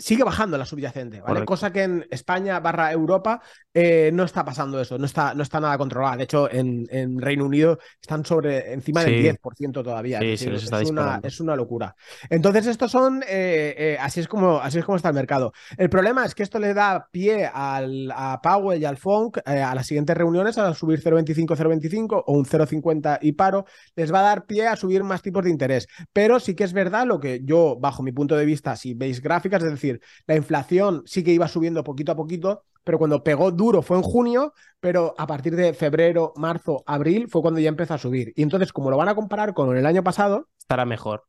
sigue 0.00 0.24
bajando 0.24 0.56
la 0.56 0.64
subyacente, 0.64 1.20
¿vale? 1.20 1.44
Cosa 1.44 1.72
que 1.72 1.82
en 1.82 2.06
España 2.10 2.58
barra 2.58 2.90
Europa 2.90 3.42
eh, 3.72 4.10
no 4.12 4.24
está 4.24 4.44
pasando 4.44 4.80
eso, 4.80 4.98
no 4.98 5.06
está, 5.06 5.32
no 5.34 5.42
está 5.42 5.60
nada 5.60 5.78
controlado. 5.78 6.16
De 6.16 6.24
hecho, 6.24 6.50
en, 6.50 6.88
Reino 7.20 7.44
Unido 7.44 7.78
están 8.00 8.24
sobre 8.24 8.72
encima 8.72 9.04
del 9.04 9.38
10% 9.38 9.84
todavía. 9.84 10.18
es, 10.20 10.42
una, 10.90 11.20
es, 11.22 11.40
una, 11.40 11.54
locura. 11.54 11.94
Entonces, 12.28 12.66
estos 12.66 12.90
son, 12.90 13.22
eh, 13.22 13.74
eh, 13.76 13.96
así, 14.00 14.20
es 14.20 14.28
como, 14.28 14.58
así 14.58 14.78
es 14.78 14.84
como 14.84 14.96
está 14.96 15.10
el 15.10 15.14
mercado. 15.14 15.52
El 15.76 15.88
problema 15.88 16.24
es 16.24 16.34
que 16.34 16.42
esto 16.42 16.58
le 16.58 16.74
da 16.74 17.08
pie 17.10 17.46
al, 17.46 18.10
a 18.12 18.40
Powell 18.42 18.80
y 18.80 18.84
al 18.84 18.96
Funk 18.96 19.38
a 19.44 19.74
las 19.74 19.86
siguientes 19.86 20.16
reuniones, 20.16 20.58
a 20.58 20.74
subir 20.74 21.00
0,25, 21.00 21.56
0,25 21.56 22.24
o 22.26 22.32
un 22.32 22.44
0,50 22.44 23.18
y 23.22 23.32
paro, 23.32 23.66
les 23.94 24.12
va 24.12 24.20
a 24.20 24.22
dar 24.22 24.46
pie 24.46 24.66
a 24.66 24.76
subir 24.76 25.04
más 25.04 25.22
tipos 25.22 25.44
de 25.44 25.50
interés. 25.50 25.86
Pero 26.12 26.40
sí 26.40 26.54
que 26.54 26.64
es 26.64 26.72
verdad 26.72 27.06
lo 27.06 27.20
que 27.20 27.40
yo, 27.44 27.76
bajo 27.78 28.02
mi 28.02 28.10
punto 28.10 28.36
de 28.36 28.44
vista, 28.44 28.74
si 28.74 28.94
veis 28.94 29.20
gráficas, 29.20 29.62
es 29.62 29.70
decir, 29.70 30.00
la 30.26 30.34
inflación 30.34 31.02
sí 31.06 31.22
que 31.22 31.32
iba 31.32 31.46
subiendo 31.46 31.84
poquito 31.84 32.12
a 32.12 32.16
poquito, 32.16 32.64
pero 32.84 32.98
cuando 32.98 33.22
pegó 33.22 33.50
duro 33.50 33.82
fue 33.82 33.96
en 33.96 34.02
junio, 34.02 34.52
pero 34.80 35.14
a 35.18 35.26
partir 35.26 35.56
de 35.56 35.74
febrero, 35.74 36.32
marzo, 36.36 36.82
abril 36.86 37.28
fue 37.28 37.42
cuando 37.42 37.60
ya 37.60 37.68
empezó 37.68 37.94
a 37.94 37.98
subir. 37.98 38.32
Y 38.36 38.42
entonces, 38.42 38.72
como 38.72 38.90
lo 38.90 38.96
van 38.96 39.08
a 39.08 39.14
comparar 39.14 39.54
con 39.54 39.76
el 39.76 39.86
año 39.86 40.02
pasado... 40.02 40.48
Estará 40.58 40.84
mejor. 40.84 41.24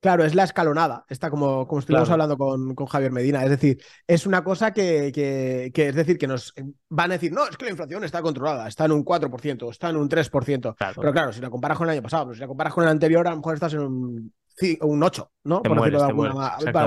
Claro, 0.00 0.24
es 0.24 0.34
la 0.34 0.44
escalonada, 0.44 1.04
está 1.08 1.30
como, 1.30 1.66
como 1.66 1.80
estuvimos 1.80 2.10
hablando 2.10 2.36
con, 2.36 2.74
con, 2.74 2.86
Javier 2.86 3.12
Medina. 3.12 3.42
Es 3.42 3.50
decir, 3.50 3.82
es 4.06 4.26
una 4.26 4.44
cosa 4.44 4.72
que, 4.72 5.10
que, 5.12 5.72
es 5.74 5.94
decir, 5.94 6.18
que 6.18 6.26
nos 6.26 6.52
van 6.88 7.10
a 7.10 7.14
decir, 7.14 7.32
no, 7.32 7.46
es 7.46 7.56
que 7.56 7.64
la 7.64 7.70
inflación 7.70 8.04
está 8.04 8.20
controlada, 8.20 8.68
está 8.68 8.84
en 8.84 8.92
un 8.92 9.04
4%, 9.04 9.70
está 9.70 9.88
en 9.88 9.96
un 9.96 10.08
3%. 10.08 10.76
Pero 10.94 11.12
claro, 11.12 11.32
si 11.32 11.40
la 11.40 11.50
comparas 11.50 11.78
con 11.78 11.88
el 11.88 11.94
año 11.94 12.02
pasado, 12.02 12.34
si 12.34 12.40
la 12.40 12.46
comparas 12.46 12.74
con 12.74 12.84
el 12.84 12.90
anterior, 12.90 13.26
a 13.26 13.30
lo 13.30 13.38
mejor 13.38 13.54
estás 13.54 13.72
en 13.72 13.80
un 13.80 14.32
un 14.80 15.02
8, 15.02 15.30
¿no? 15.46 15.62
Por 15.62 15.76
decirlo 15.78 16.00
de 16.00 16.04
alguna, 16.04 16.34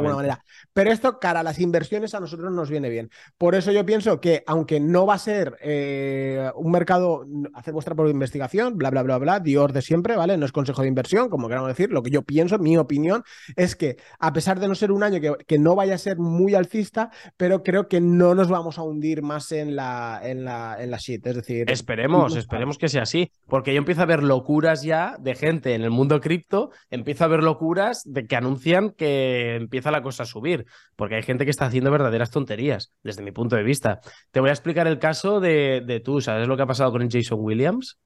manera. 0.02 0.44
Pero 0.74 0.92
esto, 0.92 1.20
cara 1.20 1.40
a 1.40 1.44
las 1.44 1.60
inversiones, 1.60 2.14
a 2.14 2.20
nosotros 2.20 2.52
nos 2.52 2.70
viene 2.70 2.90
bien. 2.90 3.10
Por 3.38 3.56
eso 3.56 3.72
yo 3.72 3.86
pienso 3.86 4.20
que, 4.20 4.44
aunque 4.46 4.80
no 4.80 5.06
va 5.06 5.16
a 5.16 5.20
ser 5.20 5.58
eh, 5.62 6.52
un 6.56 6.72
mercado, 6.72 7.26
hacer 7.54 7.74
vuestra 7.74 7.96
propia 7.96 8.12
investigación, 8.12 8.78
bla, 8.78 8.90
bla, 8.90 9.04
bla, 9.04 9.18
bla, 9.18 9.40
Dior 9.40 9.74
de 9.74 9.82
siempre, 9.82 10.16
¿vale? 10.16 10.38
No 10.38 10.46
es 10.46 10.52
consejo 10.52 10.82
de 10.82 10.88
inversión, 10.88 11.30
como 11.30 11.48
queramos 11.48 11.70
decir. 11.70 11.92
Lo 11.92 12.04
que 12.04 12.12
yo 12.12 12.22
pienso, 12.24 12.60
mi 12.60 12.78
opinión, 12.78 13.24
es 13.56 13.76
que, 13.76 13.98
a 14.20 14.34
pesar 14.34 14.60
de 14.60 14.68
no 14.68 14.76
ser 14.76 14.92
un 14.92 15.04
año 15.04 15.20
que, 15.20 15.34
que 15.48 15.58
no 15.58 15.76
vaya 15.76 15.96
a 15.96 15.98
ser 15.98 16.18
muy 16.18 16.56
alcista, 16.56 17.12
pero 17.38 17.64
creo 17.64 17.88
que 17.88 18.02
no 18.02 18.36
nos 18.36 18.50
vamos 18.50 18.78
a 18.78 18.84
hundir 18.84 19.22
más 19.22 19.52
en 19.52 19.76
la, 19.76 20.20
en 20.24 20.44
la, 20.44 20.78
en 20.80 20.92
la 20.92 20.98
shit. 20.98 21.26
Es 21.26 21.36
decir, 21.36 21.72
esperemos, 21.72 22.36
esperemos 22.36 22.78
que 22.78 22.90
sea 22.90 23.04
así, 23.04 23.32
porque 23.48 23.74
yo 23.74 23.80
empiezo 23.80 24.02
a 24.02 24.06
ver 24.06 24.24
locuras 24.24 24.84
ya 24.84 25.16
de 25.20 25.36
gente 25.36 25.74
en 25.74 25.82
el 25.82 25.90
mundo 25.90 26.20
cripto, 26.20 26.72
empiezo 26.90 27.24
a 27.24 27.28
ver 27.28 27.44
locuras 27.44 28.04
de 28.06 28.28
que 28.28 28.36
anuncian 28.36 28.49
que 28.96 29.56
empieza 29.56 29.92
la 29.92 30.02
cosa 30.02 30.24
a 30.24 30.26
subir, 30.26 30.66
porque 30.96 31.16
hay 31.16 31.24
gente 31.24 31.46
que 31.46 31.52
está 31.52 31.66
haciendo 31.66 31.92
verdaderas 31.92 32.32
tonterías, 32.32 32.94
desde 33.04 33.24
mi 33.24 33.32
punto 33.32 33.56
de 33.56 33.64
vista. 33.64 34.00
Te 34.32 34.40
voy 34.40 34.50
a 34.50 34.54
explicar 34.54 34.88
el 34.88 35.00
caso 35.00 35.40
de, 35.40 35.82
de 35.86 36.00
tú, 36.00 36.22
¿sabes 36.22 36.48
lo 36.48 36.56
que 36.56 36.64
ha 36.64 36.68
pasado 36.68 36.92
con 36.92 37.10
Jason 37.10 37.40
Williams? 37.42 38.00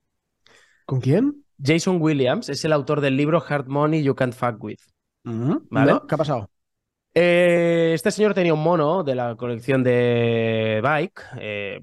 ¿Con 0.85 1.01
quién? 1.01 1.43
Jason 1.63 2.01
Williams 2.01 2.49
es 2.49 2.65
el 2.65 2.73
autor 2.73 3.01
del 3.01 3.15
libro 3.15 3.43
Hard 3.47 3.67
Money 3.67 4.03
You 4.03 4.15
Can't 4.15 4.33
Fuck 4.33 4.63
With. 4.63 4.79
¿Vale? 5.69 5.99
¿Qué 6.07 6.15
ha 6.15 6.17
pasado? 6.17 6.49
Eh, 7.15 7.91
este 7.93 8.09
señor 8.09 8.33
tenía 8.33 8.53
un 8.53 8.63
mono 8.63 9.03
de 9.03 9.15
la 9.15 9.35
colección 9.35 9.83
de 9.83 10.79
Bike. 10.81 11.21
Eh, 11.39 11.79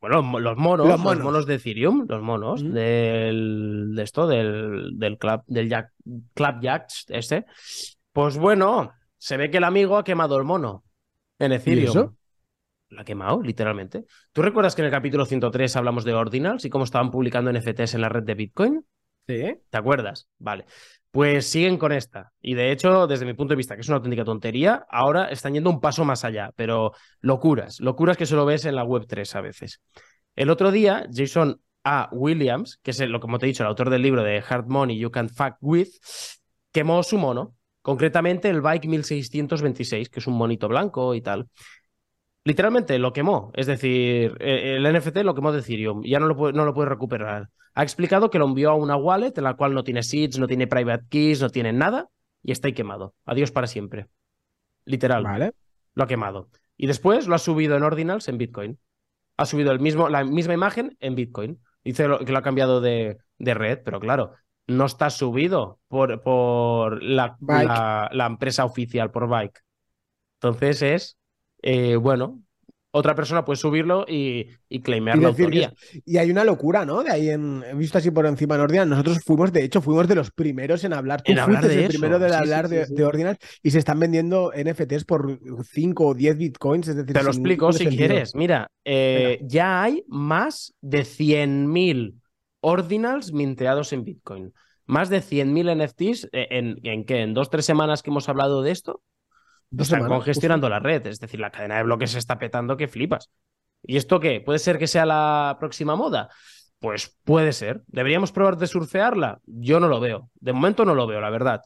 bueno, 0.00 0.38
los 0.40 0.56
monos, 0.56 0.86
los 0.86 1.00
monos, 1.00 1.46
de 1.46 1.54
Ethereum, 1.54 2.06
los 2.08 2.22
monos 2.22 2.62
del, 2.62 3.92
de 3.94 4.02
esto, 4.02 4.26
del, 4.26 4.98
del 4.98 5.16
club, 5.16 5.42
del 5.46 5.68
Jack, 5.68 5.92
Club 6.34 6.60
Jacks, 6.60 7.06
este. 7.08 7.46
Pues 8.12 8.36
bueno, 8.36 8.92
se 9.16 9.36
ve 9.36 9.50
que 9.50 9.58
el 9.58 9.64
amigo 9.64 9.96
ha 9.96 10.04
quemado 10.04 10.36
el 10.36 10.44
mono 10.44 10.84
en 11.38 11.52
Ethereum. 11.52 11.86
¿Y 11.86 11.88
eso? 11.88 12.16
Lo 12.88 13.00
ha 13.00 13.04
quemado, 13.04 13.40
literalmente. 13.42 14.04
¿Tú 14.32 14.42
recuerdas 14.42 14.74
que 14.74 14.82
en 14.82 14.86
el 14.86 14.92
capítulo 14.92 15.24
103 15.24 15.76
hablamos 15.76 16.04
de 16.04 16.12
Ordinals 16.12 16.64
y 16.66 16.70
cómo 16.70 16.84
estaban 16.84 17.10
publicando 17.10 17.50
NFTs 17.50 17.94
en 17.94 18.02
la 18.02 18.10
red 18.10 18.24
de 18.24 18.34
Bitcoin? 18.34 18.84
Sí. 19.26 19.54
¿Te 19.70 19.78
acuerdas? 19.78 20.28
Vale. 20.38 20.66
Pues 21.10 21.46
siguen 21.46 21.76
con 21.76 21.92
esta. 21.92 22.32
Y 22.40 22.54
de 22.54 22.72
hecho, 22.72 23.06
desde 23.06 23.26
mi 23.26 23.34
punto 23.34 23.52
de 23.52 23.56
vista, 23.56 23.74
que 23.74 23.82
es 23.82 23.88
una 23.88 23.96
auténtica 23.96 24.24
tontería, 24.24 24.86
ahora 24.90 25.26
están 25.26 25.54
yendo 25.54 25.70
un 25.70 25.80
paso 25.80 26.04
más 26.04 26.24
allá, 26.24 26.52
pero 26.56 26.92
locuras, 27.20 27.80
locuras 27.80 28.16
que 28.16 28.26
solo 28.26 28.46
ves 28.46 28.64
en 28.64 28.74
la 28.74 28.84
web 28.84 29.04
3 29.06 29.34
a 29.36 29.40
veces. 29.42 29.80
El 30.34 30.48
otro 30.48 30.70
día, 30.70 31.06
Jason 31.12 31.60
A. 31.84 32.08
Williams, 32.12 32.78
que 32.82 32.92
es 32.92 33.00
lo 33.00 33.20
como 33.20 33.38
te 33.38 33.46
he 33.46 33.48
dicho, 33.48 33.62
el 33.62 33.68
autor 33.68 33.90
del 33.90 34.02
libro 34.02 34.22
de 34.22 34.42
Hard 34.46 34.68
Money 34.68 34.98
You 34.98 35.10
Can 35.10 35.28
Fuck 35.28 35.56
With, 35.60 35.90
quemó 36.72 37.02
su 37.02 37.18
mono, 37.18 37.54
concretamente 37.82 38.48
el 38.48 38.62
Bike 38.62 38.86
1626, 38.86 40.08
que 40.08 40.20
es 40.20 40.26
un 40.26 40.34
monito 40.34 40.66
blanco 40.68 41.14
y 41.14 41.20
tal. 41.20 41.48
Literalmente 42.44 42.98
lo 42.98 43.12
quemó, 43.12 43.52
es 43.54 43.66
decir, 43.66 44.36
e, 44.40 44.76
el 44.76 44.92
NFT 44.92 45.18
lo 45.18 45.34
quemó 45.34 45.52
de 45.52 45.60
Ethereum, 45.60 46.02
ya 46.04 46.18
no 46.18 46.26
lo, 46.26 46.36
puede, 46.36 46.52
no 46.52 46.64
lo 46.64 46.74
puede 46.74 46.88
recuperar. 46.88 47.50
Ha 47.74 47.82
explicado 47.82 48.30
que 48.30 48.38
lo 48.38 48.46
envió 48.46 48.70
a 48.70 48.74
una 48.74 48.96
wallet 48.96 49.32
en 49.36 49.44
la 49.44 49.54
cual 49.54 49.74
no 49.74 49.84
tiene 49.84 50.02
seeds, 50.02 50.38
no 50.38 50.46
tiene 50.46 50.66
private 50.66 51.06
keys, 51.08 51.40
no 51.40 51.50
tiene 51.50 51.72
nada 51.72 52.08
y 52.42 52.52
está 52.52 52.68
ahí 52.68 52.74
quemado. 52.74 53.14
Adiós 53.24 53.50
para 53.50 53.66
siempre. 53.66 54.08
Literal. 54.84 55.22
Vale. 55.22 55.52
Lo 55.94 56.04
ha 56.04 56.06
quemado. 56.06 56.48
Y 56.76 56.86
después 56.86 57.28
lo 57.28 57.34
ha 57.34 57.38
subido 57.38 57.76
en 57.76 57.82
Ordinals 57.82 58.28
en 58.28 58.38
Bitcoin. 58.38 58.78
Ha 59.36 59.46
subido 59.46 59.72
el 59.72 59.80
mismo, 59.80 60.08
la 60.08 60.24
misma 60.24 60.54
imagen 60.54 60.96
en 61.00 61.14
Bitcoin. 61.14 61.60
Dice 61.84 62.06
que 62.24 62.32
lo 62.32 62.38
ha 62.38 62.42
cambiado 62.42 62.80
de, 62.80 63.18
de 63.38 63.54
red, 63.54 63.80
pero 63.84 64.00
claro, 64.00 64.32
no 64.66 64.86
está 64.86 65.10
subido 65.10 65.80
por, 65.88 66.22
por 66.22 67.02
la, 67.02 67.36
la, 67.40 68.26
empresa 68.26 68.64
oficial, 68.64 69.10
por 69.10 69.28
Bike. 69.28 69.60
Entonces 70.34 70.82
es 70.82 71.18
eh, 71.62 71.96
bueno, 71.96 72.42
otra 72.94 73.14
persona 73.14 73.44
puede 73.44 73.56
subirlo 73.56 74.04
y, 74.06 74.48
y 74.68 74.80
claimear 74.80 75.16
la 75.16 75.28
autoría. 75.28 75.72
y 76.04 76.18
hay 76.18 76.30
una 76.30 76.44
locura, 76.44 76.84
¿no? 76.84 77.02
De 77.02 77.10
ahí 77.10 77.30
en, 77.30 77.64
he 77.66 77.74
visto 77.74 77.96
así 77.96 78.10
por 78.10 78.26
encima 78.26 78.54
en 78.56 78.60
Ordinal. 78.60 78.88
Nosotros 78.88 79.20
fuimos, 79.24 79.50
de 79.50 79.64
hecho, 79.64 79.80
fuimos 79.80 80.06
de 80.08 80.14
los 80.14 80.30
primeros 80.30 80.84
en 80.84 80.92
hablar. 80.92 81.22
Tú 81.22 81.32
en 81.32 81.38
hablar 81.38 81.66
de 81.66 81.86
el 81.86 81.88
primero 81.88 82.18
de 82.18 82.34
hablar 82.34 82.68
de, 82.68 82.84
de, 82.84 83.38
y 83.62 83.70
se 83.70 83.78
están 83.78 83.98
vendiendo 83.98 84.52
NFTs 84.54 85.04
por 85.04 85.40
5 85.64 86.06
o 86.06 86.14
10 86.14 86.36
bitcoins. 86.36 86.88
Es 86.88 86.96
decir, 86.96 87.14
Te 87.14 87.22
lo 87.22 87.30
explico 87.30 87.72
si 87.72 87.86
quieres. 87.86 88.34
Mira, 88.34 88.70
eh, 88.84 89.40
ya 89.42 89.82
hay 89.82 90.04
más 90.06 90.74
de 90.82 91.00
100.000 91.00 92.20
ordinals 92.60 93.32
minteados 93.32 93.94
en 93.94 94.04
bitcoin. 94.04 94.52
Más 94.84 95.08
de 95.08 95.22
100.000 95.22 95.82
NFTs 95.82 96.28
eh, 96.32 96.48
en, 96.50 96.78
en, 96.82 97.06
¿qué? 97.06 97.22
¿En 97.22 97.32
dos, 97.32 97.48
tres 97.48 97.64
semanas 97.64 98.02
que 98.02 98.10
hemos 98.10 98.28
hablado 98.28 98.60
de 98.60 98.70
esto? 98.70 99.00
Están 99.78 100.06
congestionando 100.06 100.68
la 100.68 100.78
red, 100.78 101.06
es 101.06 101.20
decir, 101.20 101.40
la 101.40 101.50
cadena 101.50 101.76
de 101.76 101.84
bloques 101.84 102.10
se 102.10 102.18
está 102.18 102.38
petando 102.38 102.76
que 102.76 102.88
flipas. 102.88 103.30
¿Y 103.82 103.96
esto 103.96 104.20
qué? 104.20 104.40
¿Puede 104.40 104.58
ser 104.58 104.78
que 104.78 104.86
sea 104.86 105.06
la 105.06 105.56
próxima 105.58 105.96
moda? 105.96 106.28
Pues 106.78 107.18
puede 107.24 107.52
ser. 107.52 107.82
¿Deberíamos 107.86 108.32
probar 108.32 108.56
de 108.56 108.66
surfearla? 108.66 109.40
Yo 109.46 109.80
no 109.80 109.88
lo 109.88 110.00
veo. 110.00 110.30
De 110.40 110.52
momento 110.52 110.84
no 110.84 110.94
lo 110.94 111.06
veo, 111.06 111.20
la 111.20 111.30
verdad. 111.30 111.62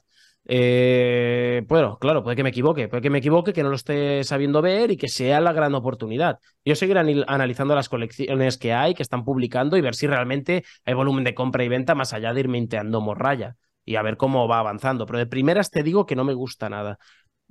Eh, 0.49 1.65
bueno, 1.67 1.99
claro, 1.99 2.23
puede 2.23 2.37
que 2.37 2.45
me 2.45 2.51
equivoque, 2.51 2.87
puede 2.89 3.03
que 3.03 3.11
me 3.11 3.19
equivoque, 3.19 3.53
que 3.53 3.65
no 3.65 3.69
lo 3.69 3.75
esté 3.75 4.23
sabiendo 4.23 4.63
ver 4.63 4.93
y 4.93 4.97
que 4.97 5.09
sea 5.09 5.41
la 5.41 5.53
gran 5.53 5.75
oportunidad. 5.75 6.39
Yo 6.65 6.77
seguiré 6.77 7.01
analizando 7.27 7.75
las 7.75 7.89
colecciones 7.89 8.57
que 8.57 8.73
hay, 8.73 8.95
que 8.95 9.03
están 9.03 9.25
publicando 9.25 9.77
y 9.77 9.81
ver 9.81 9.97
si 9.97 10.07
realmente 10.07 10.65
hay 10.85 10.95
volumen 10.95 11.25
de 11.25 11.35
compra 11.35 11.65
y 11.65 11.69
venta 11.69 11.95
más 11.97 12.13
allá 12.13 12.33
de 12.33 12.41
ir 12.41 12.49
minteando 12.49 13.01
morralla 13.01 13.57
y 13.85 13.97
a 13.97 14.03
ver 14.03 14.17
cómo 14.17 14.47
va 14.47 14.61
avanzando. 14.61 15.07
Pero 15.07 15.19
de 15.19 15.27
primeras 15.27 15.71
te 15.71 15.83
digo 15.83 16.07
que 16.07 16.17
no 16.17 16.25
me 16.25 16.35
gusta 16.35 16.69
nada. 16.69 16.99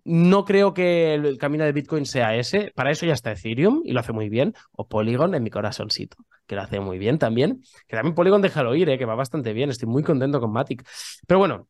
No 0.06 0.46
creo 0.46 0.76
que 0.76 1.16
el 1.16 1.40
camino 1.40 1.66
de 1.66 1.72
Bitcoin 1.72 2.06
sea 2.06 2.36
ese. 2.36 2.72
Para 2.76 2.92
eso 2.92 3.08
ya 3.08 3.14
está 3.14 3.32
Ethereum 3.32 3.82
y 3.84 3.92
lo 3.92 4.00
hace 4.00 4.14
muy 4.14 4.30
bien. 4.30 4.54
O 4.72 4.88
Polygon 4.88 5.34
en 5.34 5.42
mi 5.42 5.50
corazoncito, 5.50 6.18
que 6.46 6.56
lo 6.56 6.62
hace 6.62 6.80
muy 6.80 7.00
bien 7.00 7.18
también. 7.18 7.64
Que 7.88 7.96
también 7.96 8.14
Polygon 8.14 8.42
déjalo 8.42 8.76
ir, 8.76 8.88
¿eh? 8.90 9.00
que 9.00 9.06
va 9.06 9.16
bastante 9.16 9.52
bien. 9.52 9.72
Estoy 9.72 9.90
muy 9.90 10.04
contento 10.04 10.40
con 10.40 10.52
Matic. 10.52 10.88
Pero 11.26 11.40
bueno, 11.40 11.68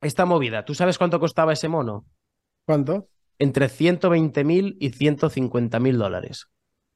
esta 0.00 0.24
movida, 0.24 0.64
¿tú 0.64 0.74
sabes 0.74 0.96
cuánto 0.96 1.20
costaba 1.20 1.52
ese 1.52 1.68
mono? 1.68 2.06
¿Cuánto? 2.64 3.08
Entre 3.38 3.66
120.000 3.66 4.76
y 4.80 4.90
150.000 4.90 5.96
dólares. 5.98 6.46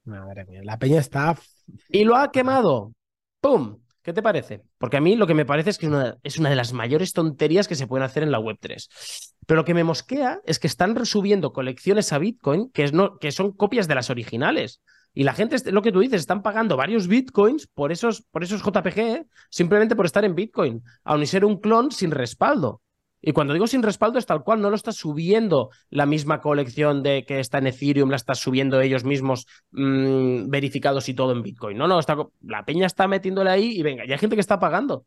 Madre 0.05 0.47
mía, 0.47 0.63
la 0.65 0.79
peña 0.79 0.99
está. 0.99 1.37
Y 1.91 2.05
lo 2.05 2.17
ha 2.17 2.33
quemado. 2.33 2.95
¡Pum! 3.43 3.81
¿Qué 4.03 4.13
te 4.15 4.23
parece? 4.23 4.63
Porque 4.79 4.97
a 4.97 5.01
mí 5.01 5.15
lo 5.15 5.27
que 5.27 5.35
me 5.35 5.45
parece 5.45 5.71
es 5.71 5.79
que 5.79 5.87
es 6.23 6.39
una, 6.39 6.51
de 6.51 6.57
las 6.57 6.73
mayores 6.73 7.13
tonterías 7.13 7.69
que 7.69 7.75
se 7.75 7.87
pueden 7.87 8.05
hacer 8.05 8.23
en 8.23 8.31
la 8.31 8.41
Web3. 8.41 8.87
Pero 9.47 9.61
lo 9.61 9.65
que 9.65 9.75
me 9.75 9.85
mosquea 9.85 10.41
es 10.47 10.59
que 10.59 10.67
están 10.67 11.05
subiendo 11.05 11.53
colecciones 11.53 12.13
a 12.13 12.19
Bitcoin 12.19 12.71
que, 12.71 12.85
es 12.85 12.93
no, 12.93 13.19
que 13.19 13.31
son 13.31 13.53
copias 13.53 13.89
de 13.89 13.95
las 13.95 14.09
originales. 14.09 14.81
Y 15.13 15.25
la 15.25 15.35
gente, 15.35 15.71
lo 15.71 15.83
que 15.83 15.93
tú 15.93 16.01
dices, 16.01 16.21
están 16.21 16.43
pagando 16.43 16.77
varios 16.77 17.09
bitcoins 17.09 17.67
por 17.67 17.93
esos, 17.93 18.23
por 18.31 18.43
esos 18.43 18.63
JPG, 18.63 18.99
¿eh? 18.99 19.27
simplemente 19.51 19.97
por 19.97 20.07
estar 20.07 20.25
en 20.25 20.37
Bitcoin, 20.37 20.83
aun 21.05 21.23
y 21.23 21.27
ser 21.27 21.45
un 21.45 21.59
clon 21.59 21.91
sin 21.91 22.13
respaldo. 22.13 22.81
Y 23.23 23.33
cuando 23.33 23.53
digo 23.53 23.67
sin 23.67 23.83
respaldo 23.83 24.19
es 24.19 24.27
tal 24.27 24.43
cual, 24.43 24.61
no 24.61 24.71
lo 24.71 24.77
está 24.77 24.93
subiendo 24.93 25.71
la 25.91 26.07
misma 26.07 26.41
colección 26.41 27.03
de 27.03 27.25
que 27.25 27.41
está 27.41 27.59
en 27.59 27.67
Ethereum, 27.67 28.11
la 28.11 28.17
está 28.17 28.35
subiendo 28.35 28.81
ellos 28.81 29.05
mismos 29.05 29.47
mm, 29.73 30.49
verificados 30.49 31.09
y 31.09 31.15
todo 31.15 31.33
en 31.33 31.43
Bitcoin. 31.43 31.77
No, 31.77 31.87
no, 31.87 31.99
está, 31.99 32.17
la 32.43 32.65
peña 32.65 32.87
está 32.87 33.09
metiéndole 33.09 33.51
ahí 33.51 33.79
y 33.79 33.83
venga, 33.83 34.05
y 34.07 34.13
hay 34.13 34.19
gente 34.19 34.37
que 34.37 34.41
está 34.41 34.59
pagando. 34.59 35.05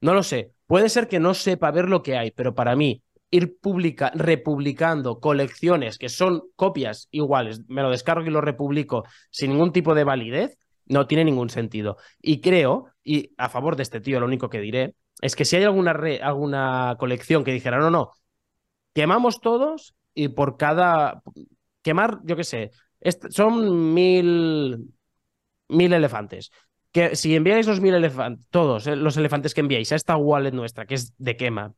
No 0.00 0.14
lo 0.14 0.22
sé. 0.22 0.52
Puede 0.66 0.88
ser 0.88 1.08
que 1.08 1.20
no 1.20 1.34
sepa 1.34 1.70
ver 1.70 1.88
lo 1.88 2.02
que 2.02 2.16
hay, 2.16 2.30
pero 2.30 2.54
para 2.54 2.76
mí, 2.76 3.02
ir 3.30 3.58
publica 3.58 4.10
republicando 4.14 5.18
colecciones 5.18 5.98
que 5.98 6.08
son 6.08 6.42
copias 6.56 7.08
iguales, 7.10 7.62
me 7.68 7.82
lo 7.82 7.90
descargo 7.90 8.26
y 8.26 8.30
lo 8.30 8.40
republico 8.40 9.04
sin 9.30 9.50
ningún 9.50 9.72
tipo 9.72 9.94
de 9.94 10.04
validez, 10.04 10.56
no 10.86 11.06
tiene 11.06 11.24
ningún 11.24 11.50
sentido. 11.50 11.96
Y 12.20 12.40
creo, 12.40 12.86
y 13.02 13.32
a 13.36 13.48
favor 13.48 13.76
de 13.76 13.82
este 13.82 14.00
tío, 14.00 14.20
lo 14.20 14.26
único 14.26 14.50
que 14.50 14.60
diré, 14.60 14.94
es 15.20 15.36
que 15.36 15.44
si 15.44 15.56
hay 15.56 15.64
alguna, 15.64 15.92
alguna 16.22 16.96
colección 16.98 17.44
que 17.44 17.52
dijera, 17.52 17.78
no, 17.78 17.90
no, 17.90 18.12
quemamos 18.94 19.40
todos 19.40 19.94
y 20.14 20.28
por 20.28 20.56
cada... 20.56 21.22
Quemar, 21.82 22.20
yo 22.24 22.34
qué 22.36 22.44
sé, 22.44 22.70
son 23.28 23.92
mil, 23.92 24.94
mil 25.68 25.92
elefantes. 25.92 26.50
Que 26.92 27.16
si 27.16 27.34
enviáis 27.34 27.66
los 27.66 27.80
mil 27.80 27.94
elefantes, 27.94 28.46
todos 28.50 28.86
eh, 28.86 28.96
los 28.96 29.16
elefantes 29.16 29.52
que 29.52 29.60
enviáis 29.60 29.92
a 29.92 29.96
esta 29.96 30.16
wallet 30.16 30.52
nuestra, 30.52 30.86
que 30.86 30.94
es 30.94 31.12
de 31.18 31.36
quema, 31.36 31.74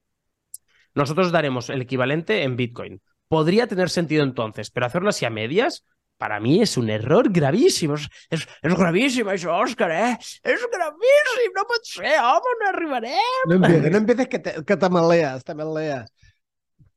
nosotros 0.95 1.33
daremos 1.33 1.71
el 1.71 1.83
equivalente 1.83 2.43
en 2.43 2.57
Bitcoin. 2.57 3.03
Podría 3.29 3.67
tener 3.67 3.91
sentido 3.91 4.23
entonces, 4.23 4.71
pero 4.71 4.87
hacerlo 4.87 5.09
así 5.09 5.25
a 5.25 5.31
medias, 5.31 5.85
para 6.19 6.41
mí 6.41 6.63
es 6.63 6.77
un 6.77 6.91
error 6.91 7.31
gravísimo. 7.31 7.95
Es, 7.95 8.09
es, 8.31 8.47
gravísimo 8.77 9.31
eso, 9.31 9.55
Oscar, 9.55 9.91
¿eh? 9.91 10.19
Es 10.43 10.61
gravísimo, 10.71 11.53
no 11.55 11.65
puede 11.67 11.81
ser, 11.83 12.21
vamos, 12.21 12.43
no 12.61 12.69
arribaremos. 12.69 13.21
No 13.47 13.55
empieces, 13.55 13.91
no 13.91 13.99
empieces 13.99 14.29
que 14.29 14.39
te, 14.39 14.65
que 14.65 14.77
te 14.77 14.89
maleas, 14.89 15.45
te 15.45 15.55
maleas. 15.55 16.13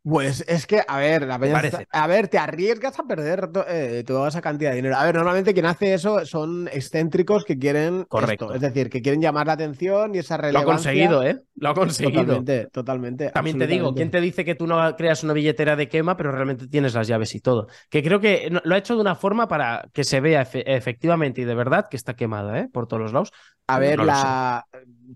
Pues 0.03 0.45
es 0.47 0.65
que, 0.65 0.81
a 0.87 0.97
ver, 0.97 1.27
la 1.27 1.35
a 1.35 2.07
ver, 2.07 2.27
te 2.29 2.37
arriesgas 2.37 2.97
a 2.99 3.03
perder 3.03 3.49
eh, 3.67 4.03
toda 4.07 4.29
esa 4.29 4.41
cantidad 4.41 4.69
de 4.69 4.77
dinero. 4.77 4.95
A 4.95 5.03
ver, 5.03 5.15
normalmente 5.15 5.53
quien 5.53 5.65
hace 5.65 5.93
eso 5.93 6.25
son 6.25 6.69
excéntricos 6.71 7.43
que 7.43 7.57
quieren 7.57 8.05
Correcto. 8.05 8.53
es 8.53 8.61
decir, 8.61 8.89
que 8.89 9.01
quieren 9.01 9.21
llamar 9.21 9.47
la 9.47 9.53
atención 9.53 10.15
y 10.15 10.19
esa 10.19 10.37
relevancia. 10.37 10.63
Lo 10.63 10.71
ha 10.71 10.73
conseguido, 10.73 11.23
¿eh? 11.23 11.43
Lo 11.55 11.69
ha 11.69 11.73
conseguido. 11.73 12.21
Totalmente, 12.21 12.65
totalmente. 12.67 13.29
También 13.31 13.59
te 13.59 13.67
digo, 13.67 13.93
¿quién 13.93 14.09
te 14.09 14.21
dice 14.21 14.45
que 14.45 14.55
tú 14.55 14.67
no 14.67 14.95
creas 14.95 15.23
una 15.23 15.33
billetera 15.33 15.75
de 15.75 15.89
quema, 15.89 16.15
pero 16.15 16.31
realmente 16.31 16.67
tienes 16.67 16.93
las 16.93 17.07
llaves 17.07 17.35
y 17.35 17.41
todo? 17.41 17.67
Que 17.89 18.01
creo 18.01 18.21
que 18.21 18.49
lo 18.63 18.75
ha 18.75 18.77
hecho 18.77 18.95
de 18.95 19.01
una 19.01 19.15
forma 19.15 19.49
para 19.49 19.89
que 19.93 20.05
se 20.05 20.21
vea 20.21 20.47
efectivamente 20.53 21.41
y 21.41 21.45
de 21.45 21.55
verdad 21.55 21.87
que 21.89 21.97
está 21.97 22.15
quemada, 22.15 22.57
¿eh? 22.59 22.69
Por 22.71 22.87
todos 22.87 23.01
los 23.01 23.11
lados. 23.11 23.33
A 23.67 23.79
ver, 23.79 23.99
la... 23.99 24.65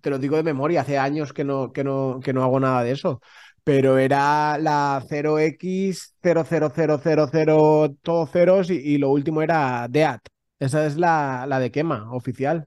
te 0.02 0.10
lo 0.10 0.20
digo 0.20 0.36
de 0.36 0.44
memoria, 0.44 0.82
hace 0.82 0.98
años 0.98 1.32
que 1.32 1.46
no, 1.46 1.72
que 1.72 1.86
no, 1.86 2.20
que 2.22 2.34
no 2.34 2.44
hago 2.44 2.60
nada 2.60 2.84
de 2.84 2.92
eso 2.92 3.22
pero 3.64 3.98
era 3.98 4.58
la 4.58 5.02
0x00000 5.08 7.98
todos 8.02 8.30
ceros 8.30 8.70
y, 8.70 8.98
lo 8.98 9.12
último 9.12 9.42
era 9.42 9.88
DEAT. 9.90 10.20
Esa 10.60 10.86
es 10.86 10.98
la, 10.98 11.46
la 11.48 11.60
de 11.60 11.72
quema 11.72 12.14
oficial. 12.14 12.66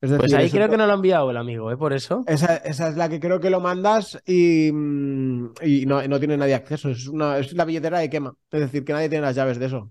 pues 0.00 0.32
ahí 0.34 0.50
creo 0.50 0.68
que 0.68 0.76
no 0.76 0.86
lo 0.86 0.92
ha 0.92 0.96
enviado 0.96 1.30
el 1.30 1.36
amigo, 1.36 1.72
¿eh? 1.72 1.76
Por 1.76 1.92
eso. 1.92 2.24
Esa, 2.26 2.56
esa, 2.56 2.88
es 2.88 2.96
la 2.96 3.08
que 3.08 3.20
creo 3.20 3.40
que 3.40 3.50
lo 3.50 3.60
mandas 3.60 4.20
y, 4.26 4.70
mm, 4.72 5.52
y 5.62 5.86
no, 5.86 6.06
no, 6.06 6.18
tiene 6.18 6.36
nadie 6.36 6.54
acceso. 6.54 6.90
Es, 6.90 7.06
una, 7.08 7.38
es 7.38 7.52
la 7.52 7.64
billetera 7.64 7.98
de 7.98 8.10
quema. 8.10 8.34
Es 8.50 8.60
decir, 8.60 8.84
que 8.84 8.92
nadie 8.92 9.08
tiene 9.08 9.26
las 9.26 9.36
llaves 9.36 9.58
de 9.58 9.66
eso. 9.66 9.90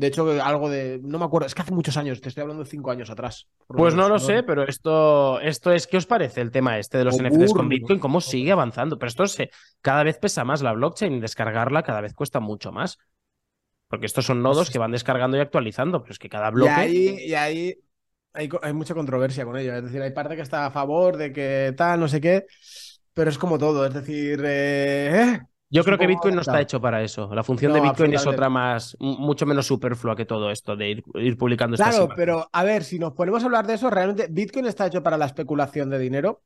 De 0.00 0.06
hecho, 0.06 0.42
algo 0.42 0.70
de. 0.70 0.98
No 1.02 1.18
me 1.18 1.26
acuerdo, 1.26 1.46
es 1.46 1.54
que 1.54 1.60
hace 1.60 1.74
muchos 1.74 1.98
años, 1.98 2.22
te 2.22 2.30
estoy 2.30 2.40
hablando 2.40 2.64
de 2.64 2.70
cinco 2.70 2.90
años 2.90 3.10
atrás. 3.10 3.46
Pues 3.66 3.94
no 3.94 4.08
lo 4.08 4.18
sé, 4.18 4.42
pero 4.42 4.66
esto, 4.66 5.38
esto 5.40 5.72
es. 5.72 5.86
¿Qué 5.86 5.98
os 5.98 6.06
parece 6.06 6.40
el 6.40 6.50
tema 6.50 6.78
este 6.78 6.96
de 6.96 7.04
los 7.04 7.20
NFTs 7.20 7.52
con 7.52 7.68
Bitcoin? 7.68 7.98
¿Cómo 7.98 8.22
sigue 8.22 8.50
avanzando? 8.50 8.98
Pero 8.98 9.08
esto 9.08 9.26
se, 9.26 9.50
cada 9.82 10.02
vez 10.02 10.16
pesa 10.16 10.42
más 10.42 10.62
la 10.62 10.72
blockchain 10.72 11.12
y 11.12 11.20
descargarla 11.20 11.82
cada 11.82 12.00
vez 12.00 12.14
cuesta 12.14 12.40
mucho 12.40 12.72
más. 12.72 12.96
Porque 13.88 14.06
estos 14.06 14.24
son 14.24 14.40
nodos 14.40 14.68
pues 14.68 14.70
que 14.70 14.78
van 14.78 14.92
descargando 14.92 15.36
y 15.36 15.40
actualizando, 15.40 16.00
pero 16.00 16.12
es 16.12 16.18
que 16.18 16.30
cada 16.30 16.50
bloque. 16.50 16.88
Y 16.88 17.34
ahí, 17.34 17.76
hay, 18.32 18.48
hay, 18.62 18.72
mucha 18.72 18.94
controversia 18.94 19.44
con 19.44 19.58
ello. 19.58 19.74
Es 19.74 19.84
decir, 19.84 20.00
hay 20.00 20.12
parte 20.12 20.34
que 20.34 20.42
está 20.42 20.64
a 20.64 20.70
favor 20.70 21.18
de 21.18 21.30
que 21.30 21.74
tal, 21.76 22.00
no 22.00 22.08
sé 22.08 22.22
qué, 22.22 22.46
pero 23.12 23.28
es 23.28 23.36
como 23.36 23.58
todo. 23.58 23.84
Es 23.84 23.92
decir, 23.92 24.40
eh, 24.46 25.40
Yo 25.70 25.84
creo 25.84 25.96
que 25.96 26.06
Bitcoin 26.06 26.34
no 26.34 26.40
está 26.40 26.60
hecho 26.60 26.80
para 26.80 27.02
eso. 27.02 27.32
La 27.32 27.44
función 27.44 27.72
de 27.72 27.80
Bitcoin 27.80 28.12
es 28.14 28.26
otra 28.26 28.48
más, 28.48 28.96
mucho 28.98 29.46
menos 29.46 29.66
superflua 29.66 30.16
que 30.16 30.24
todo 30.24 30.50
esto 30.50 30.76
de 30.76 30.90
ir, 31.14 31.36
publicando 31.38 31.76
estas 31.76 31.96
Claro, 31.96 32.12
pero 32.16 32.48
a 32.52 32.64
ver, 32.64 32.82
si 32.82 32.98
nos 32.98 33.12
ponemos 33.12 33.42
a 33.42 33.46
hablar 33.46 33.66
de 33.66 33.74
eso, 33.74 33.88
¿realmente 33.88 34.26
Bitcoin 34.28 34.66
está 34.66 34.86
hecho 34.86 35.02
para 35.02 35.16
la 35.16 35.26
especulación 35.26 35.88
de 35.88 35.98
dinero? 35.98 36.42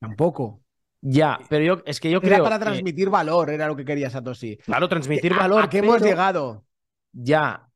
Tampoco. 0.00 0.60
Ya, 1.00 1.38
pero 1.48 1.64
yo 1.64 1.82
es 1.84 2.00
que 2.00 2.10
yo 2.10 2.20
creo. 2.20 2.34
Era 2.34 2.44
para 2.44 2.58
transmitir 2.58 3.10
valor, 3.10 3.50
era 3.50 3.66
lo 3.66 3.76
que 3.76 3.84
quería 3.84 4.10
Satoshi. 4.10 4.56
Claro, 4.56 4.88
transmitir 4.88 5.34
valor. 5.34 5.64
¿A, 5.64 5.70
qué 5.70 5.78
hemos 5.78 6.00
llegado? 6.00 6.64
Ya. 7.12 7.68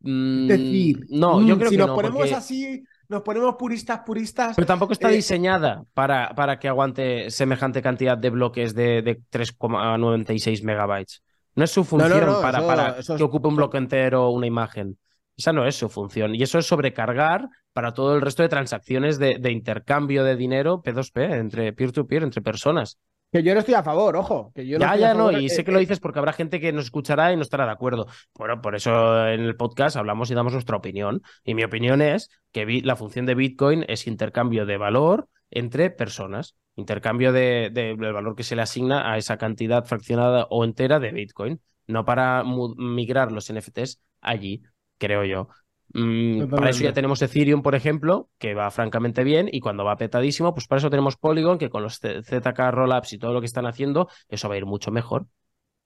Mm, 0.00 0.46
decir, 0.46 1.06
no, 1.10 1.40
yo 1.46 1.54
mm, 1.54 1.58
creo 1.58 1.70
si 1.70 1.76
que 1.76 1.82
nos 1.82 1.94
ponemos 1.94 2.32
así, 2.32 2.82
nos 3.12 3.22
ponemos 3.22 3.54
puristas, 3.56 4.00
puristas. 4.00 4.56
Pero 4.56 4.66
tampoco 4.66 4.92
está 4.94 5.10
eh, 5.10 5.16
diseñada 5.16 5.84
para, 5.94 6.34
para 6.34 6.58
que 6.58 6.66
aguante 6.66 7.30
semejante 7.30 7.82
cantidad 7.82 8.18
de 8.18 8.30
bloques 8.30 8.74
de, 8.74 9.02
de 9.02 9.20
3,96 9.30 10.64
megabytes. 10.64 11.22
No 11.54 11.64
es 11.64 11.70
su 11.70 11.84
función 11.84 12.40
para, 12.40 12.66
para 12.66 12.96
que 12.96 13.22
ocupe 13.22 13.48
un 13.48 13.56
bloque 13.56 13.78
entero 13.78 14.30
una 14.30 14.46
imagen. 14.46 14.98
Esa 15.36 15.52
no 15.52 15.66
es 15.66 15.76
su 15.76 15.88
función. 15.88 16.34
Y 16.34 16.42
eso 16.42 16.58
es 16.58 16.66
sobrecargar 16.66 17.48
para 17.72 17.92
todo 17.92 18.14
el 18.14 18.22
resto 18.22 18.42
de 18.42 18.48
transacciones 18.48 19.18
de, 19.18 19.36
de 19.38 19.52
intercambio 19.52 20.24
de 20.24 20.36
dinero 20.36 20.82
P2P 20.82 21.38
entre 21.38 21.72
peer-to-peer, 21.72 22.22
entre 22.22 22.42
personas. 22.42 22.98
Que 23.32 23.42
yo 23.42 23.54
no 23.54 23.60
estoy 23.60 23.72
a 23.74 23.82
favor, 23.82 24.14
ojo. 24.14 24.52
Que 24.54 24.66
yo 24.66 24.78
ya, 24.78 24.94
ya, 24.94 25.14
no, 25.14 25.32
y 25.32 25.48
sé 25.48 25.64
que 25.64 25.72
lo 25.72 25.78
dices 25.78 26.00
porque 26.00 26.18
habrá 26.18 26.34
gente 26.34 26.60
que 26.60 26.70
nos 26.70 26.84
escuchará 26.84 27.32
y 27.32 27.36
no 27.36 27.42
estará 27.42 27.64
de 27.64 27.72
acuerdo. 27.72 28.06
Bueno, 28.34 28.60
por 28.60 28.74
eso 28.74 29.26
en 29.26 29.40
el 29.40 29.56
podcast 29.56 29.96
hablamos 29.96 30.30
y 30.30 30.34
damos 30.34 30.52
nuestra 30.52 30.76
opinión. 30.76 31.22
Y 31.42 31.54
mi 31.54 31.64
opinión 31.64 32.02
es 32.02 32.28
que 32.52 32.82
la 32.84 32.94
función 32.94 33.24
de 33.24 33.34
Bitcoin 33.34 33.86
es 33.88 34.06
intercambio 34.06 34.66
de 34.66 34.76
valor 34.76 35.28
entre 35.50 35.90
personas, 35.90 36.56
intercambio 36.76 37.32
de, 37.32 37.70
del 37.72 37.96
valor 37.96 38.36
que 38.36 38.42
se 38.42 38.54
le 38.54 38.62
asigna 38.62 39.10
a 39.10 39.16
esa 39.16 39.38
cantidad 39.38 39.84
fraccionada 39.86 40.46
o 40.50 40.64
entera 40.64 41.00
de 41.00 41.12
Bitcoin, 41.12 41.62
no 41.86 42.04
para 42.04 42.44
migrar 42.44 43.32
los 43.32 43.50
NFTs 43.50 43.98
allí, 44.20 44.62
creo 44.98 45.24
yo. 45.24 45.48
Mm, 45.94 46.48
para 46.48 46.70
eso 46.70 46.84
ya 46.84 46.92
tenemos 46.92 47.20
Ethereum, 47.22 47.62
por 47.62 47.74
ejemplo, 47.74 48.28
que 48.38 48.54
va 48.54 48.70
francamente 48.70 49.24
bien 49.24 49.48
y 49.50 49.60
cuando 49.60 49.84
va 49.84 49.96
petadísimo, 49.96 50.54
pues 50.54 50.66
para 50.66 50.78
eso 50.78 50.90
tenemos 50.90 51.16
Polygon, 51.16 51.58
que 51.58 51.70
con 51.70 51.82
los 51.82 51.98
ZK 51.98 52.58
Rollups 52.70 53.12
y 53.12 53.18
todo 53.18 53.32
lo 53.32 53.40
que 53.40 53.46
están 53.46 53.66
haciendo, 53.66 54.08
eso 54.28 54.48
va 54.48 54.54
a 54.54 54.58
ir 54.58 54.66
mucho 54.66 54.90
mejor. 54.90 55.26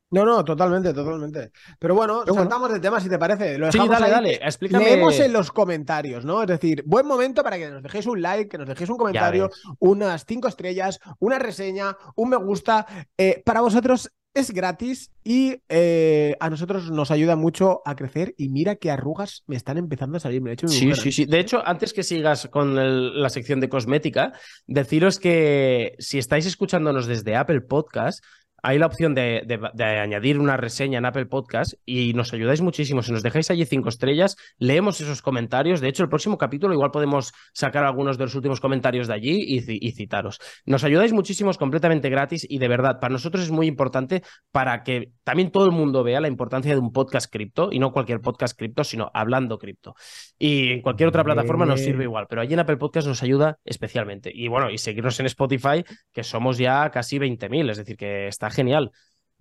No, 0.09 0.25
no, 0.25 0.45
totalmente, 0.45 0.95
totalmente. 0.95 1.51
Pero 1.81 1.97
bueno, 1.97 2.25
saltamos 2.33 2.73
de 2.73 2.79
tema 2.79 3.01
si 3.01 3.09
te 3.09 3.19
parece. 3.19 3.59
Lo 3.59 3.73
sí, 3.73 3.79
dale, 3.89 4.09
dale, 4.09 4.35
explícame. 4.35 4.85
Leemos 4.85 5.19
en 5.19 5.33
los 5.33 5.51
comentarios, 5.51 6.25
¿no? 6.25 6.43
Es 6.43 6.49
decir, 6.49 6.85
buen 6.87 7.07
momento 7.07 7.43
para 7.43 7.59
que 7.59 7.69
nos 7.69 7.83
dejéis 7.83 8.07
un 8.07 8.23
like, 8.23 8.49
que 8.49 8.59
nos 8.59 8.69
dejéis 8.69 8.89
un 8.89 8.99
comentario, 8.99 9.51
unas 9.81 10.25
cinco 10.25 10.47
estrellas, 10.47 11.01
una 11.19 11.41
reseña, 11.41 11.97
un 12.15 12.31
me 12.31 12.37
gusta. 12.37 12.87
Eh, 13.19 13.43
para 13.45 13.61
vosotros 13.63 14.13
es 14.37 14.53
gratis 14.53 15.11
y 15.25 15.63
eh, 15.71 16.37
a 16.41 16.51
nosotros 16.51 16.91
nos 16.91 17.11
ayuda 17.11 17.37
mucho 17.37 17.81
a 17.87 17.97
crecer. 17.97 18.35
Y 18.37 18.51
mira 18.51 18.77
qué 18.77 18.91
arrugas 18.91 19.43
me 19.47 19.57
están 19.57 19.79
empezando 19.79 20.19
a 20.19 20.21
salir. 20.21 20.43
Me 20.43 20.51
he 20.51 20.53
hecho 20.53 20.69
sí, 20.69 20.93
sí, 20.95 21.11
sí. 21.11 21.25
De 21.25 21.41
hecho, 21.41 21.67
antes 21.67 21.95
que 21.95 22.03
sigas 22.03 22.47
con 22.49 23.21
la 23.21 23.31
sección 23.31 23.61
de 23.61 23.71
cosmética, 23.71 24.33
deciros 24.67 25.19
que 25.19 25.95
si 25.99 26.19
estáis 26.19 26.45
escuchándonos 26.45 27.07
desde 27.07 27.35
Apple 27.35 27.63
Podcast, 27.63 28.23
hay 28.67 28.81
la 28.81 28.87
opción 28.87 29.15
de, 29.15 29.61
añadir 29.79 30.41
una 30.41 30.57
reseña 30.57 30.99
en 30.99 31.07
Apple 31.07 31.27
Podcast 31.27 31.75
y 31.87 32.15
nos 32.15 32.33
ayudáis 32.33 32.63
muchísimo. 32.63 33.01
Si 33.01 33.13
nos 33.13 33.23
dejáis 33.23 33.49
allí 33.53 33.65
cinco 33.65 33.89
estrellas, 33.89 34.37
leemos 34.59 35.01
esos 35.01 35.23
comentarios. 35.23 35.81
De 35.81 35.87
hecho, 35.87 36.03
el 36.03 36.09
próximo 36.09 36.37
capítulo 36.37 36.75
igual 36.75 36.91
podemos 36.91 37.33
sacar 37.53 37.85
algunos 37.85 38.19
de 38.19 38.25
los 38.25 38.35
últimos 38.35 38.61
comentarios 38.61 39.07
de 39.07 39.15
allí 39.15 39.37
y, 39.47 39.93
citaros. 39.93 40.41
Nos 40.65 40.83
ayudáis 40.83 41.13
muchísimo, 41.13 41.53
es 41.53 41.59
completamente 41.59 42.11
gratis 42.11 42.45
y 42.49 42.59
de 42.59 42.67
verdad, 42.67 42.99
para 42.99 43.13
nosotros 43.13 43.45
es 43.45 43.53
muy 43.53 43.69
importante 43.69 44.25
para 44.51 44.83
que 44.83 45.13
también 45.23 45.53
todo 45.53 45.67
el 45.67 45.73
mundo 45.73 46.03
vea 46.03 46.21
la 46.21 46.27
importancia 46.27 46.73
de 46.73 46.81
un 46.81 46.91
podcast 46.91 47.33
cripto 47.33 47.69
y 47.71 47.79
no 47.79 47.93
cualquier 47.93 48.21
podcast 48.21 48.59
cripto, 48.59 48.83
sino 48.83 49.13
hablando 49.15 49.59
cripto. 49.59 49.95
Y 50.41 50.73
en 50.73 50.83
cualquier 50.83 51.09
otra 51.09 51.23
plataforma 51.23 51.67
nos 51.67 51.83
sirve 51.83 52.03
igual, 52.03 52.27
pero 52.29 52.41
allí 52.41 52.55
en 52.55 52.61
Apple 52.61 52.79
Podcast 52.79 53.07
nos 53.07 53.23
ayuda 53.23 53.59
especialmente. 53.65 54.33
Y 54.35 54.49
bueno, 54.49 54.71
y 54.71 54.79
seguirnos 54.79 55.21
en 55.21 55.27
Spotify, 55.27 55.85
que 56.13 56.25
somos 56.25 56.59
ya 56.59 56.91
casi 56.91 57.21
20.000, 57.21 57.71
es 57.71 57.77
decir, 57.77 57.97
que 57.97 58.27
está 58.27 58.51
genial. 58.57 58.91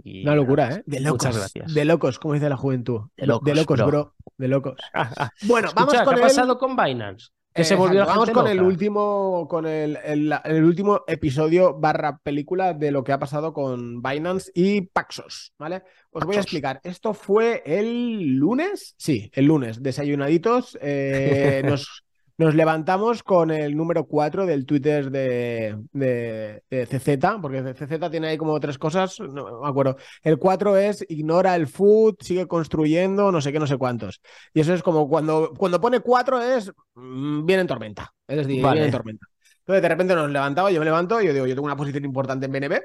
Una 0.03 0.35
locura, 0.35 0.75
¿eh? 0.75 0.83
De 0.85 0.99
locos. 0.99 1.35
gracias. 1.35 1.73
De 1.73 1.85
locos, 1.85 2.19
como 2.19 2.33
dice 2.33 2.49
la 2.49 2.57
juventud. 2.57 3.01
De 3.15 3.25
locos, 3.25 3.85
bro. 3.85 4.15
De 4.37 4.47
locos. 4.47 4.75
bueno, 5.43 5.69
vamos 5.73 5.93
con 5.93 6.13
¿qué 6.15 6.19
ha 6.19 6.23
pasado 6.23 6.57
con 6.57 6.75
Binance? 6.75 7.29
Que 7.53 7.63
se 7.63 7.75
volvió 7.75 8.05
Vamos 8.05 8.31
con 8.31 8.47
el 8.47 8.61
último, 8.61 9.47
con 9.49 9.65
el, 9.65 9.97
el, 10.03 10.63
último 10.65 11.05
episodio 11.07 11.79
barra 11.79 12.17
película 12.17 12.73
de 12.73 12.91
lo 12.91 13.05
que 13.05 13.13
ha 13.13 13.19
pasado 13.19 13.53
con 13.53 14.01
Binance 14.01 14.51
y 14.53 14.81
Paxos, 14.81 15.53
¿vale? 15.57 15.83
Os 16.11 16.25
voy 16.25 16.35
a 16.35 16.41
explicar. 16.41 16.81
Esto 16.83 17.13
fue 17.13 17.63
el 17.65 18.35
lunes, 18.35 18.93
sí, 18.97 19.31
el 19.33 19.45
lunes, 19.45 19.81
desayunaditos. 19.81 20.77
Eh, 20.81 21.61
nos, 21.65 22.04
nos 22.37 22.55
levantamos 22.55 23.23
con 23.23 23.51
el 23.51 23.75
número 23.75 24.05
4 24.05 24.45
del 24.45 24.65
Twitter 24.65 25.09
de, 25.09 25.77
de, 25.91 26.61
CZ, 26.69 27.41
porque 27.41 27.73
CZ 27.73 28.09
tiene 28.11 28.27
ahí 28.27 28.37
como 28.37 28.59
tres 28.59 28.77
cosas, 28.77 29.19
no 29.19 29.61
me 29.61 29.67
acuerdo. 29.67 29.97
El 30.21 30.37
4 30.37 30.77
es 30.77 31.05
ignora 31.09 31.55
el 31.55 31.67
food, 31.67 32.15
sigue 32.19 32.47
construyendo, 32.47 33.31
no 33.31 33.41
sé 33.41 33.51
qué, 33.51 33.59
no 33.59 33.67
sé 33.67 33.77
cuántos. 33.77 34.21
Y 34.53 34.59
eso 34.59 34.73
es 34.73 34.83
como 34.83 35.07
cuando, 35.07 35.53
cuando 35.57 35.79
pone 35.79 36.01
4 36.01 36.41
es 36.41 36.71
mm, 36.95 37.45
viene 37.45 37.61
en 37.61 37.67
tormenta. 37.67 38.13
Es 38.27 38.37
decir, 38.37 38.61
viene 38.61 38.85
en 38.85 38.91
tormenta. 38.91 39.27
Entonces 39.59 39.81
de 39.81 39.89
repente 39.89 40.15
nos 40.15 40.29
levantamos, 40.29 40.71
yo 40.71 40.79
me 40.79 40.85
levanto 40.85 41.21
y 41.21 41.27
yo 41.27 41.33
digo, 41.33 41.47
yo 41.47 41.55
tengo 41.55 41.65
una 41.65 41.77
posición 41.77 42.05
importante 42.05 42.45
en 42.45 42.51
BNB 42.51 42.79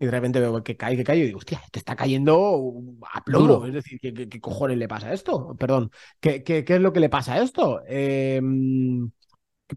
y 0.00 0.06
de 0.06 0.10
repente 0.10 0.40
veo 0.40 0.64
que 0.64 0.78
cae, 0.78 0.96
que 0.96 1.04
cae, 1.04 1.18
y 1.18 1.22
digo, 1.26 1.38
hostia, 1.38 1.60
te 1.70 1.78
está 1.78 1.94
cayendo 1.94 2.72
a 3.12 3.22
plomo. 3.22 3.66
Es 3.66 3.74
decir, 3.74 4.00
¿qué, 4.00 4.40
cojones 4.40 4.78
le 4.78 4.88
pasa 4.88 5.08
a 5.08 5.12
esto? 5.12 5.54
Perdón, 5.58 5.90
¿qué, 6.18 6.42
qué, 6.42 6.64
es 6.66 6.80
lo 6.80 6.90
que 6.90 7.00
le 7.00 7.10
pasa 7.10 7.34
a 7.34 7.42
esto? 7.42 7.82
Em, 7.86 9.10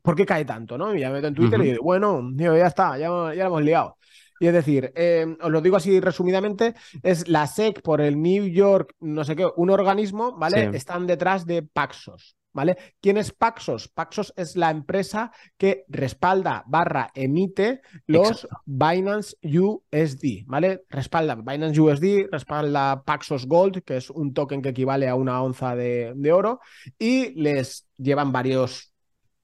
¿Por 0.02 0.16
qué 0.16 0.26
cae 0.26 0.46
tanto? 0.46 0.78
¿no? 0.78 0.96
Y 0.96 1.02
ya 1.02 1.10
me 1.10 1.16
meto 1.16 1.28
en 1.28 1.34
Twitter 1.36 1.60
y 1.60 1.72
digo, 1.72 1.84
bueno, 1.84 2.32
ya 2.38 2.68
está, 2.68 2.98
ya, 2.98 3.10
ya 3.36 3.44
lo 3.44 3.48
hemos 3.48 3.64
liado. 3.64 3.98
Y 4.40 4.48
es 4.48 4.54
decir, 4.54 4.94
em, 4.96 5.38
os 5.42 5.52
lo 5.52 5.60
digo 5.60 5.76
así 5.76 6.00
resumidamente, 6.00 6.74
es 7.04 7.28
la 7.28 7.46
SEC 7.46 7.82
por 7.82 8.00
el 8.00 8.22
New 8.22 8.48
York, 8.48 8.96
no 9.02 9.26
sé 9.26 9.36
qué, 9.36 9.46
un 9.58 9.72
organismo, 9.72 10.38
¿vale? 10.38 10.70
Están 10.74 11.06
detrás 11.06 11.46
de 11.46 11.64
Paxos. 11.64 12.38
¿Vale? 12.54 12.78
¿Quién 13.02 13.18
es 13.18 13.32
Paxos? 13.32 13.88
Paxos 13.88 14.32
es 14.38 14.56
la 14.56 14.70
empresa 14.70 15.32
que 15.58 15.86
respalda 15.88 16.64
barra 16.68 17.10
emite 17.16 17.82
los 18.06 18.48
Binance 18.66 19.36
USD, 19.44 20.46
¿vale? 20.46 20.84
Respalda 20.88 21.34
Binance 21.36 21.82
USD, 21.82 22.30
respalda 22.32 23.04
Paxos 23.04 23.48
Gold, 23.48 23.82
que 23.84 23.98
es 23.98 24.12
un 24.12 24.36
token 24.36 24.62
que 24.62 24.70
equivale 24.70 25.10
a 25.10 25.16
una 25.16 25.42
onza 25.42 25.76
de, 25.76 26.32
oro, 26.32 26.60
y 27.00 27.34
les 27.42 27.88
llevan 27.98 28.32
varios 28.32 28.94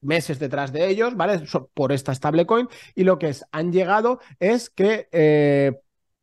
meses 0.00 0.38
detrás 0.38 0.72
de 0.72 0.88
ellos, 0.88 1.16
¿vale? 1.16 1.42
Por 1.74 1.90
esta 1.90 2.14
stablecoin, 2.14 2.68
y 2.94 3.02
lo 3.02 3.18
que 3.18 3.30
es, 3.30 3.44
han 3.50 3.72
llegado 3.72 4.20
es 4.38 4.70
que 4.70 5.08
eh, 5.10 5.72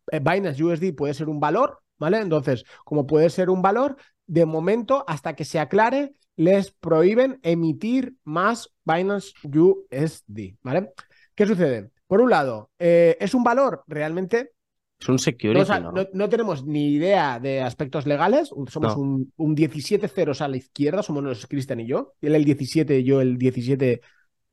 Binance 0.09 0.63
USD 0.63 0.95
puede 0.95 1.13
ser 1.13 1.27
un 1.27 1.41
valor, 1.41 1.81
¿vale? 1.97 2.19
Entonces, 2.19 2.63
como 2.85 3.05
puede 3.05 3.29
ser 3.29 3.49
un 3.49 3.61
valor, 3.61 3.97
de 4.25 4.45
momento, 4.45 5.05
hasta 5.07 5.35
que 5.35 5.45
se 5.45 5.59
aclare, 5.59 6.13
les 6.37 6.71
prohíben 6.71 7.39
emitir 7.43 8.15
más 8.23 8.71
Binance 8.85 9.33
USD, 9.43 10.55
¿vale? 10.61 10.91
¿Qué 11.35 11.45
sucede? 11.45 11.89
Por 12.07 12.21
un 12.21 12.29
lado, 12.29 12.71
eh, 12.79 13.17
¿es 13.19 13.33
un 13.33 13.43
valor 13.43 13.83
realmente? 13.87 14.53
Es 14.99 15.09
un 15.09 15.19
security, 15.19 15.69
no, 16.13 16.29
tenemos 16.29 16.65
ni 16.65 16.93
idea 16.93 17.39
de 17.39 17.61
aspectos 17.61 18.07
legales. 18.07 18.49
Somos 18.67 18.95
un, 18.95 19.31
un 19.35 19.53
17 19.53 20.07
ceros 20.07 20.41
a 20.41 20.47
la 20.47 20.57
izquierda, 20.57 21.03
somos 21.03 21.23
los 21.23 21.45
Cristian 21.45 21.81
y 21.81 21.87
yo. 21.87 22.13
Él 22.21 22.33
el 22.33 22.45
17, 22.45 23.03
yo 23.03 23.21
el 23.21 23.37
17 23.37 24.01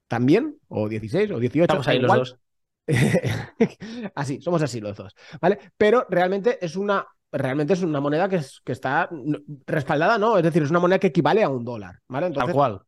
también, 0.07 0.59
o 0.69 0.89
16, 0.89 1.31
o 1.31 1.39
18. 1.39 1.65
Estamos 1.65 1.89
ahí 1.89 1.99
los 1.99 2.15
dos. 2.15 2.39
así, 4.15 4.43
somos 4.43 4.61
así 4.61 4.81
los 4.81 4.97
dos, 4.97 5.15
¿vale? 5.41 5.59
Pero 5.79 6.07
realmente 6.11 6.63
es 6.63 6.77
una 6.77 7.07
realmente 7.35 7.73
es 7.73 7.83
una 7.83 8.01
moneda 8.01 8.29
que, 8.29 8.37
es, 8.37 8.61
que 8.65 8.73
está 8.73 9.09
respaldada, 9.67 10.19
no, 10.19 10.37
es 10.37 10.43
decir, 10.43 10.63
es 10.63 10.71
una 10.71 10.81
moneda 10.81 10.99
que 10.99 11.09
equivale 11.09 11.43
a 11.43 11.49
un 11.49 11.65
dólar, 11.65 12.01
¿vale? 12.09 12.29
Entonces, 12.29 12.47
Tal 12.47 12.55
cual. 12.55 12.83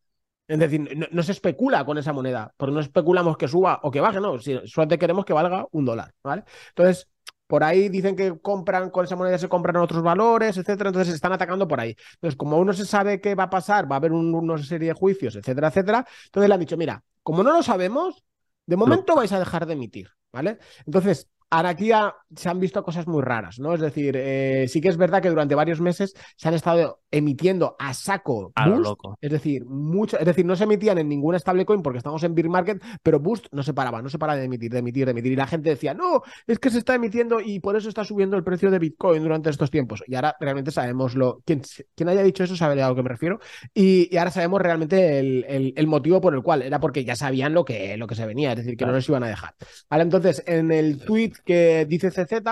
Es 0.48 0.58
decir, 0.60 1.08
no, 1.10 1.22
se 1.24 1.32
especula 1.32 1.84
con 1.84 1.98
esa 1.98 2.12
moneda, 2.12 2.54
porque 2.56 2.72
no 2.72 2.80
especulamos 2.80 3.36
que 3.36 3.48
suba 3.48 3.80
o 3.82 3.90
que 3.90 4.00
baje, 4.00 4.20
no, 4.20 4.38
si, 4.38 4.56
solamente 4.66 4.98
queremos 4.98 5.24
que 5.24 5.32
valga 5.32 5.66
un 5.72 5.84
dólar, 5.84 6.14
¿vale? 6.22 6.44
Entonces, 6.68 7.08
por 7.48 7.64
ahí 7.64 7.88
dicen 7.88 8.14
que 8.14 8.38
compran 8.38 8.90
con 8.90 9.04
esa 9.04 9.16
moneda, 9.16 9.38
se 9.38 9.48
compran 9.48 9.76
otros 9.76 10.02
valores, 10.02 10.56
etcétera, 10.56 10.90
entonces 10.90 11.08
se 11.08 11.16
están 11.16 11.32
atacando 11.32 11.66
por 11.66 11.80
ahí. 11.80 11.96
Entonces, 12.14 12.36
como 12.36 12.58
uno 12.58 12.72
se 12.72 12.86
sabe 12.86 13.20
qué 13.20 13.34
va 13.34 13.44
a 13.44 13.50
pasar, 13.50 13.90
va 13.90 13.96
a 13.96 13.98
haber 13.98 14.12
una 14.12 14.58
serie 14.58 14.88
de 14.88 14.94
juicios, 14.94 15.34
etcétera, 15.34 15.68
etcétera, 15.68 16.06
entonces 16.26 16.48
le 16.48 16.54
han 16.54 16.60
dicho, 16.60 16.76
mira, 16.76 17.02
como 17.24 17.42
no 17.42 17.52
lo 17.52 17.62
sabemos, 17.64 18.22
de 18.66 18.76
momento 18.76 19.16
vais 19.16 19.32
a 19.32 19.40
dejar 19.40 19.66
de 19.66 19.72
emitir, 19.72 20.10
¿vale? 20.32 20.58
Entonces, 20.86 21.28
Ahora 21.48 21.70
aquí 21.70 21.90
se 22.34 22.48
han 22.48 22.58
visto 22.58 22.82
cosas 22.82 23.06
muy 23.06 23.22
raras, 23.22 23.60
¿no? 23.60 23.72
Es 23.72 23.80
decir, 23.80 24.16
eh, 24.16 24.66
sí 24.68 24.80
que 24.80 24.88
es 24.88 24.96
verdad 24.96 25.22
que 25.22 25.28
durante 25.28 25.54
varios 25.54 25.80
meses 25.80 26.14
se 26.36 26.48
han 26.48 26.54
estado 26.54 27.02
emitiendo 27.10 27.76
a 27.78 27.94
saco 27.94 28.52
Boost, 28.56 29.00
es 29.20 29.30
decir, 29.30 29.64
mucho, 29.64 30.18
es 30.18 30.26
decir, 30.26 30.44
no 30.44 30.56
se 30.56 30.64
emitían 30.64 30.98
en 30.98 31.08
ninguna 31.08 31.38
stablecoin 31.38 31.82
porque 31.82 31.98
estamos 31.98 32.24
en 32.24 32.34
bear 32.34 32.48
market, 32.48 32.82
pero 33.02 33.20
Boost 33.20 33.46
no 33.52 33.62
se 33.62 33.72
paraba, 33.72 34.02
no 34.02 34.08
se 34.08 34.18
paraba 34.18 34.38
de 34.38 34.46
emitir, 34.46 34.72
de 34.72 34.80
emitir, 34.80 35.04
de 35.04 35.12
emitir 35.12 35.32
y 35.32 35.36
la 35.36 35.46
gente 35.46 35.70
decía, 35.70 35.94
"No, 35.94 36.22
es 36.48 36.58
que 36.58 36.68
se 36.68 36.78
está 36.78 36.96
emitiendo 36.96 37.40
y 37.40 37.60
por 37.60 37.76
eso 37.76 37.88
está 37.88 38.04
subiendo 38.04 38.36
el 38.36 38.42
precio 38.42 38.70
de 38.70 38.80
Bitcoin 38.80 39.22
durante 39.22 39.48
estos 39.48 39.70
tiempos." 39.70 40.02
Y 40.08 40.16
ahora 40.16 40.36
realmente 40.40 40.72
sabemos 40.72 41.14
lo 41.14 41.42
quien, 41.44 41.62
quien 41.94 42.08
haya 42.08 42.24
dicho 42.24 42.42
eso 42.42 42.56
sabe 42.56 42.82
a 42.82 42.88
lo 42.88 42.96
que 42.96 43.02
me 43.04 43.08
refiero 43.08 43.38
y, 43.72 44.16
ahora 44.16 44.30
sabemos 44.30 44.60
realmente 44.60 45.18
el, 45.18 45.86
motivo 45.86 46.20
por 46.20 46.34
el 46.34 46.42
cual 46.42 46.62
era 46.62 46.80
porque 46.80 47.04
ya 47.04 47.14
sabían 47.14 47.54
lo 47.54 47.64
que, 47.64 47.96
lo 47.96 48.08
que 48.08 48.16
se 48.16 48.26
venía, 48.26 48.50
es 48.52 48.58
decir, 48.58 48.76
que 48.76 48.84
no 48.84 48.92
les 48.92 49.08
iban 49.08 49.22
a 49.22 49.28
dejar. 49.28 49.54
Vale, 49.88 50.02
entonces 50.02 50.42
en 50.46 50.72
el 50.72 50.98
tweet 50.98 51.32
que 51.40 51.86
dice 51.86 52.10
CZ, 52.10 52.42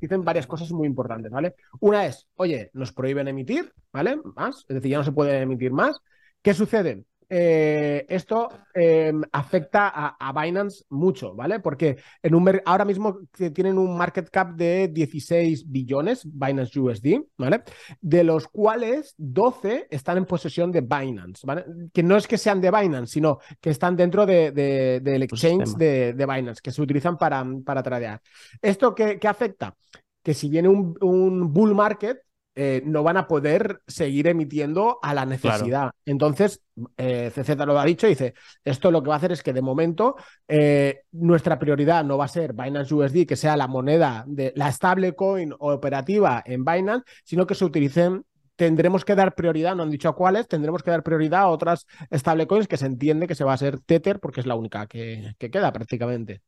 dicen 0.00 0.24
varias 0.24 0.46
cosas 0.46 0.70
muy 0.72 0.86
importantes, 0.86 1.30
¿vale? 1.30 1.54
Una 1.80 2.06
es, 2.06 2.28
oye, 2.36 2.70
nos 2.72 2.92
prohíben 2.92 3.28
emitir, 3.28 3.72
¿vale? 3.92 4.18
Más, 4.36 4.64
es 4.68 4.74
decir, 4.76 4.90
ya 4.90 4.98
no 4.98 5.04
se 5.04 5.12
puede 5.12 5.40
emitir 5.40 5.72
más. 5.72 6.00
¿Qué 6.42 6.54
sucede? 6.54 7.04
Eh, 7.28 8.06
esto 8.08 8.48
em, 8.74 9.22
afecta 9.32 9.88
a, 9.88 10.32
Binance 10.32 10.84
mucho, 10.90 11.34
¿vale? 11.34 11.60
Porque 11.60 11.96
en 12.22 12.34
un 12.34 12.60
ahora 12.64 12.84
mismo 12.84 13.20
tienen 13.52 13.78
un 13.78 13.96
market 13.96 14.28
cap 14.30 14.54
de 14.54 14.88
16 14.88 15.70
billones, 15.70 16.22
Binance 16.24 16.78
USD, 16.78 17.22
¿vale? 17.38 17.62
De 18.00 18.24
los 18.24 18.48
cuales 18.48 19.14
12 19.16 19.86
están 19.90 20.18
en 20.18 20.26
posesión 20.26 20.70
de 20.72 20.80
Binance, 20.80 21.46
¿vale? 21.46 21.64
Que 21.92 22.02
no 22.02 22.16
es 22.16 22.26
que 22.26 22.38
sean 22.38 22.60
de 22.60 22.70
Binance, 22.70 23.12
sino 23.12 23.38
que 23.60 23.70
están 23.70 23.96
dentro 23.96 24.26
de, 24.26 24.50
del 24.52 25.22
exchange 25.22 25.74
de, 25.76 26.12
Binance, 26.14 26.60
que 26.62 26.70
se 26.70 26.82
utilizan 26.82 27.16
para, 27.16 27.44
para 27.64 27.82
tradear. 27.82 28.20
¿Esto 28.60 28.94
qué, 28.94 29.18
afecta? 29.26 29.76
Que 30.22 30.34
si 30.34 30.48
viene 30.48 30.68
un, 30.68 30.96
un 31.00 31.52
bull 31.52 31.74
market, 31.74 32.18
eh, 32.56 32.82
no 32.84 33.02
van 33.02 33.16
a 33.16 33.26
poder 33.26 33.82
seguir 33.86 34.28
emitiendo 34.28 34.98
a 35.02 35.12
la 35.12 35.26
necesidad. 35.26 35.90
Entonces, 36.04 36.62
eh, 36.96 37.32
CZ 37.34 37.56
lo 37.66 37.78
ha 37.78 37.84
dicho, 37.84 38.06
dice, 38.06 38.34
esto 38.64 38.90
lo 38.90 39.02
que 39.02 39.08
va 39.08 39.14
a 39.14 39.18
hacer 39.18 39.32
es 39.32 39.42
que 39.42 39.52
de 39.52 39.62
momento 39.62 40.16
eh, 40.46 41.02
nuestra 41.12 41.58
prioridad 41.58 42.04
no 42.04 42.16
va 42.16 42.26
a 42.26 42.28
ser 42.28 42.52
Binance 42.52 42.94
USD, 42.94 43.26
que 43.26 43.36
sea 43.36 43.56
la 43.56 43.66
moneda 43.66 44.24
de 44.26 44.52
la 44.54 44.70
stablecoin 44.70 45.52
operativa 45.58 46.42
en 46.46 46.64
Binance, 46.64 47.04
sino 47.24 47.46
que 47.46 47.54
se 47.54 47.64
utilicen 47.64 48.24
tendremos 48.56 49.04
que 49.04 49.16
dar 49.16 49.34
prioridad, 49.34 49.74
no 49.74 49.82
han 49.82 49.90
dicho 49.90 50.08
a 50.08 50.14
cuáles, 50.14 50.46
tendremos 50.46 50.82
que 50.84 50.90
dar 50.92 51.02
prioridad 51.02 51.40
a 51.40 51.48
otras 51.48 51.86
stablecoins 52.12 52.68
que 52.68 52.76
se 52.76 52.86
entiende 52.86 53.26
que 53.26 53.34
se 53.34 53.42
va 53.42 53.52
a 53.52 53.58
ser 53.58 53.80
Tether 53.80 54.20
porque 54.20 54.40
es 54.40 54.46
la 54.46 54.54
única 54.54 54.86
que, 54.86 55.34
queda 55.38 55.72
prácticamente. 55.72 56.42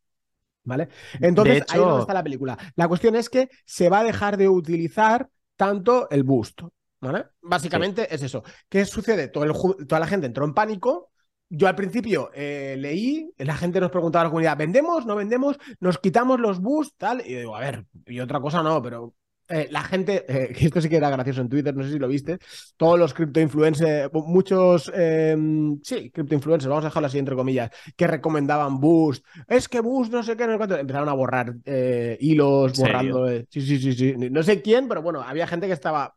¿Vale? 0.63 0.89
Entonces, 1.21 1.65
ahí 1.69 1.79
es 1.79 1.87
donde 1.87 2.01
está 2.01 2.15
la 2.15 2.25
película. 2.25 2.59
La 2.75 2.89
cuestión 2.89 3.15
es 3.15 3.29
que 3.29 3.49
se 3.65 3.89
va 3.89 4.01
a 4.01 4.05
dejar 4.05 4.37
de 4.37 4.49
utilizar 4.49 5.29
tanto 5.57 6.09
el 6.11 6.23
boost. 6.23 6.63
¿Vale? 7.01 7.27
Básicamente 7.43 8.13
es 8.13 8.23
eso. 8.23 8.43
¿Qué 8.69 8.85
sucede? 8.85 9.29
Todo 9.29 9.45
toda 9.87 10.01
la 10.01 10.07
gente 10.07 10.27
entró 10.27 10.45
en 10.45 10.55
pánico. 10.55 11.11
Yo 11.49 11.69
al 11.69 11.77
principio 11.77 12.31
eh, 12.35 12.75
leí, 12.79 13.31
la 13.39 13.57
gente 13.57 13.81
nos 13.81 13.91
preguntaba 13.91 14.23
a 14.23 14.25
la 14.25 14.31
comunidad, 14.31 14.57
¿vendemos? 14.57 15.07
¿No 15.07 15.15
vendemos? 15.15 15.57
¿Nos 15.79 15.99
quitamos 15.99 16.41
los 16.41 16.61
boosts? 16.61 16.97
Tal. 16.97 17.23
Y 17.25 17.33
yo 17.33 17.39
digo, 17.39 17.57
a 17.57 17.61
ver, 17.61 17.85
y 18.07 18.19
otra 18.19 18.41
cosa 18.41 18.63
no, 18.63 18.83
pero 18.83 19.15
eh, 19.49 19.69
la 19.71 19.83
gente, 19.83 20.25
eh, 20.29 20.53
esto 20.61 20.81
sí 20.81 20.89
que 20.89 20.97
era 20.97 21.11
gracioso 21.11 21.41
en 21.41 21.49
Twitter, 21.49 21.75
no 21.75 21.85
sé 21.85 21.93
si 21.93 21.99
lo 21.99 22.09
viste, 22.09 22.39
todos 22.77 22.99
los 22.99 23.15
cripto 23.15 23.41
influencers, 23.41 24.13
muchos, 24.13 24.91
em, 24.95 25.81
sí, 25.83 26.11
cripto 26.11 26.35
influencers, 26.35 26.69
vamos 26.69 26.85
a 26.85 26.89
dejarlo 26.89 27.07
así 27.07 27.19
entre 27.19 27.37
comillas, 27.37 27.71
que 27.97 28.07
recomendaban 28.07 28.81
Boost, 28.81 29.25
es 29.47 29.69
que 29.69 29.81
Boost 29.81 30.13
no 30.13 30.23
sé 30.23 30.37
qué, 30.37 30.47
no 30.47 30.59
sé 30.59 30.81
empezaron 30.81 31.09
a 31.09 31.13
borrar 31.13 31.55
eh, 31.65 32.17
hilos, 32.21 32.79
borrando, 32.79 33.29
sí, 33.49 33.61
sí, 33.61 33.79
sí, 33.79 33.93
sí, 33.93 34.15
no 34.17 34.43
sé 34.43 34.63
quién, 34.63 34.89
pero 34.89 35.03
bueno, 35.03 35.23
había 35.23 35.47
gente 35.47 35.67
que 35.67 35.73
estaba 35.73 36.15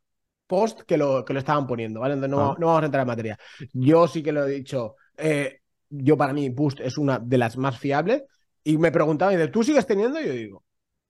post 0.48 0.82
que 0.82 0.98
lo, 0.98 1.24
que 1.24 1.34
lo 1.34 1.40
estaban 1.40 1.68
poniendo, 1.68 2.00
¿vale? 2.00 2.16
Entonces 2.16 2.36
no, 2.36 2.52
ah. 2.52 2.56
no 2.60 2.68
vamos 2.68 2.82
a 2.82 2.86
entrar 2.86 3.02
en 3.04 3.08
materia. 3.08 3.38
Yo 3.72 4.08
sí 4.08 4.24
que 4.24 4.32
lo 4.32 4.48
he 4.48 4.50
dicho, 4.52 4.96
yo 5.90 6.18
para 6.18 6.34
mí 6.34 6.50
Boost 6.50 6.80
es 6.80 6.98
una 6.98 7.20
de 7.20 7.38
las 7.38 7.56
más 7.56 7.78
fiables 7.78 8.24
y 8.64 8.78
me 8.78 8.92
preguntaban, 8.92 9.52
¿tú 9.52 9.64
sigues 9.64 9.86
teniendo? 9.86 10.20
Y 10.20 10.26
yo 10.26 10.34
digo, 10.34 10.64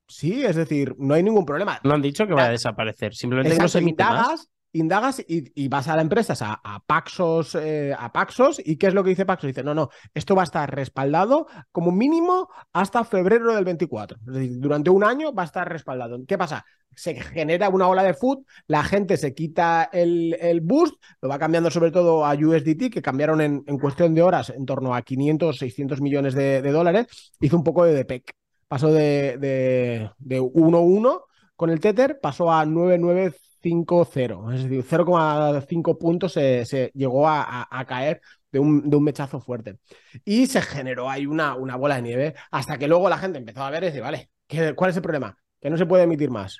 Sí, 0.10 0.44
es 0.44 0.56
decir, 0.56 0.96
no 0.98 1.14
hay 1.14 1.22
ningún 1.22 1.46
problema. 1.46 1.80
No 1.84 1.94
han 1.94 2.02
dicho 2.02 2.26
que 2.26 2.34
va 2.34 2.46
a 2.46 2.50
desaparecer, 2.50 3.14
simplemente 3.14 3.56
que 3.56 3.62
no 3.62 3.68
se 3.68 3.80
indagas, 3.80 4.50
indagas 4.74 5.24
y, 5.28 5.68
vas 5.68 5.88
a 5.88 5.96
la 5.96 6.02
empresa, 6.02 6.60
a, 6.64 6.80
Paxos, 6.80 7.54
eh, 7.54 7.94
a 7.98 8.12
Paxos, 8.12 8.60
y 8.66 8.78
¿qué 8.78 8.88
es 8.88 8.96
lo 8.96 9.04
que 9.04 9.12
dice 9.12 9.28
Paxos? 9.28 9.50
Dice, 9.50 9.64
no, 9.64 9.76
no, 9.76 9.90
esto 10.16 10.36
va 10.36 10.42
a 10.42 10.46
estar 10.46 10.74
respaldado 10.74 11.46
como 11.72 11.92
mínimo 11.92 12.50
hasta 12.74 13.04
febrero 13.04 13.54
del 13.54 13.66
24. 13.66 14.18
Es 14.28 14.34
decir, 14.34 14.60
durante 14.60 14.90
un 14.90 15.04
año 15.04 15.32
va 15.32 15.44
a 15.44 15.46
estar 15.46 15.70
respaldado. 15.70 16.20
¿Qué 16.28 16.40
pasa? 16.40 16.66
Se 16.96 17.14
genera 17.14 17.70
una 17.70 17.88
ola 17.88 18.02
de 18.02 18.16
food, 18.16 18.40
la 18.66 18.84
gente 18.84 19.16
se 19.18 19.36
quita 19.36 19.92
el, 19.94 20.60
boost, 20.64 20.96
lo 21.22 21.30
va 21.30 21.38
cambiando 21.38 21.70
sobre 21.70 21.92
todo 21.92 22.26
a 22.26 22.34
USDT, 22.34 22.90
que 22.92 23.04
cambiaron 23.04 23.42
en, 23.42 23.64
cuestión 23.80 24.16
de 24.16 24.24
horas 24.24 24.50
en 24.50 24.66
torno 24.66 24.96
a 24.96 25.04
500, 25.04 25.56
600 25.56 26.02
millones 26.02 26.34
de, 26.34 26.64
de 26.64 26.72
dólares, 26.72 27.06
hizo 27.40 27.56
un 27.56 27.64
poco 27.64 27.86
de 27.86 27.94
DPEC 27.94 28.39
pasó 28.70 28.94
de, 28.94 29.38
de, 29.38 30.10
de 30.20 30.40
1-1 30.40 31.24
con 31.58 31.70
el 31.72 31.82
Tether, 31.82 32.20
pasó 32.22 32.54
a 32.54 32.64
9-9-5-0. 32.64 34.54
Es 34.54 34.64
decir, 34.64 34.86
0,5 34.86 35.98
puntos 35.98 36.32
se, 36.32 36.92
llegó 36.94 37.28
a, 37.28 37.68
caer 37.86 38.22
de 38.52 38.60
un, 38.60 38.90
de 38.90 38.96
un, 38.96 39.04
mechazo 39.04 39.42
fuerte. 39.42 39.80
Y 40.24 40.46
se 40.46 40.62
generó 40.62 41.10
ahí 41.10 41.26
una, 41.26 41.56
una, 41.56 41.76
bola 41.76 41.96
de 41.96 42.04
nieve 42.04 42.36
hasta 42.52 42.78
que 42.78 42.88
luego 42.88 43.10
la 43.10 43.18
gente 43.18 43.40
empezó 43.40 43.64
a 43.64 43.72
ver 43.72 43.84
y 43.84 43.88
decir, 43.88 44.02
vale, 44.02 44.30
¿cuál 44.76 44.92
es 44.92 44.96
el 44.96 45.04
problema? 45.04 45.38
Que 45.60 45.70
no 45.70 45.78
se 45.78 45.86
puede 45.86 46.04
emitir 46.04 46.30
más. 46.30 46.60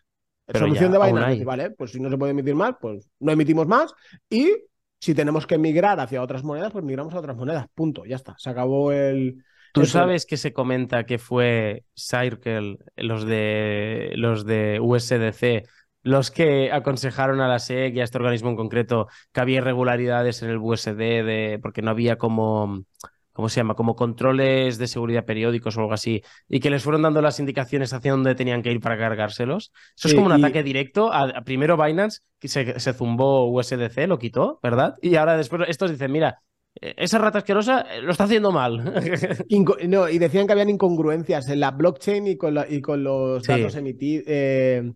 Solución 0.52 0.92
de 0.92 0.98
Binance, 0.98 1.46
vale, 1.46 1.70
pues 1.72 1.92
si 1.92 2.00
no 2.00 2.10
se 2.10 2.18
puede 2.18 2.32
emitir 2.32 2.56
más, 2.56 2.74
pues 2.82 3.08
no 3.20 3.32
emitimos 3.32 3.68
más 3.68 3.94
y 4.30 4.52
si 5.00 5.14
tenemos 5.14 5.46
que 5.46 5.60
migrar 5.60 6.00
hacia 6.00 6.24
otras 6.24 6.44
monedas, 6.44 6.72
pues 6.72 6.84
migramos 6.84 7.14
a 7.14 7.20
otras 7.20 7.38
monedas, 7.38 7.68
punto, 7.76 8.04
ya 8.04 8.16
está, 8.16 8.36
se 8.40 8.50
acabó 8.50 8.92
el, 8.92 9.44
Tú 9.74 9.86
sabes 9.86 10.26
que 10.26 10.38
se 10.38 10.54
comenta 10.54 11.06
que 11.06 11.18
fue 11.18 11.84
Circle, 11.96 12.78
los 12.98 13.26
de 13.26 14.14
los 14.16 14.46
de 14.46 14.80
USDC, 14.82 15.68
los 16.02 16.32
que 16.32 16.72
aconsejaron 16.72 17.42
a 17.42 17.48
la 17.48 17.60
SEC 17.60 17.96
y 17.96 18.00
a 18.02 18.04
este 18.04 18.18
organismo 18.18 18.50
en 18.50 18.56
concreto 18.56 19.08
que 19.32 19.42
había 19.42 19.58
irregularidades 19.58 20.42
en 20.42 20.50
el 20.50 20.58
USD 20.58 20.98
de, 20.98 21.60
porque 21.62 21.82
no 21.82 21.92
había 21.92 22.18
como 22.18 22.86
¿cómo 23.40 23.48
se 23.48 23.62
llama? 23.62 23.76
Como 23.76 23.96
controles 23.96 24.78
de 24.78 24.88
seguridad 24.88 25.24
periódicos 25.24 25.78
o 25.78 25.80
algo 25.80 25.94
así, 25.94 26.24
y 26.50 26.60
que 26.60 26.70
les 26.70 26.84
fueron 26.84 27.04
dando 27.04 27.22
las 27.22 27.40
indicaciones 27.40 27.94
hacia 27.94 28.12
dónde 28.12 28.36
tenían 28.36 28.62
que 28.62 28.70
ir 28.70 28.82
para 28.82 28.98
cargárselos. 28.98 29.72
Eso 29.96 30.10
es 30.10 30.14
como 30.14 30.26
un 30.26 30.34
ataque 30.34 30.62
directo. 30.62 31.14
A, 31.14 31.42
primero 31.46 31.78
Binance, 31.82 32.20
que 32.38 32.50
se, 32.50 32.94
zumbó 32.94 33.50
USDC, 33.50 34.08
lo 34.08 34.20
quitó, 34.20 34.60
¿verdad? 34.62 34.96
Y 35.02 35.16
ahora 35.16 35.38
después 35.38 35.62
estos 35.70 35.90
dicen, 35.90 36.12
mira, 36.12 36.42
esa 36.82 37.18
rata 37.18 37.40
asquerosa 37.40 37.82
eh, 37.82 38.02
lo 38.02 38.12
está 38.12 38.26
haciendo 38.26 38.52
mal. 38.52 38.94
no, 39.88 40.10
y 40.10 40.20
decían 40.20 40.48
que 40.48 40.54
habían 40.54 40.70
incongruencias 40.70 41.50
en 41.50 41.60
la 41.60 41.72
blockchain 41.72 42.28
y 42.28 42.38
con, 42.38 42.58
y 42.70 42.82
con 42.82 43.04
los 43.04 43.44
datos 43.44 43.76
emitidos. 43.76 44.26
Eh, 44.28 44.92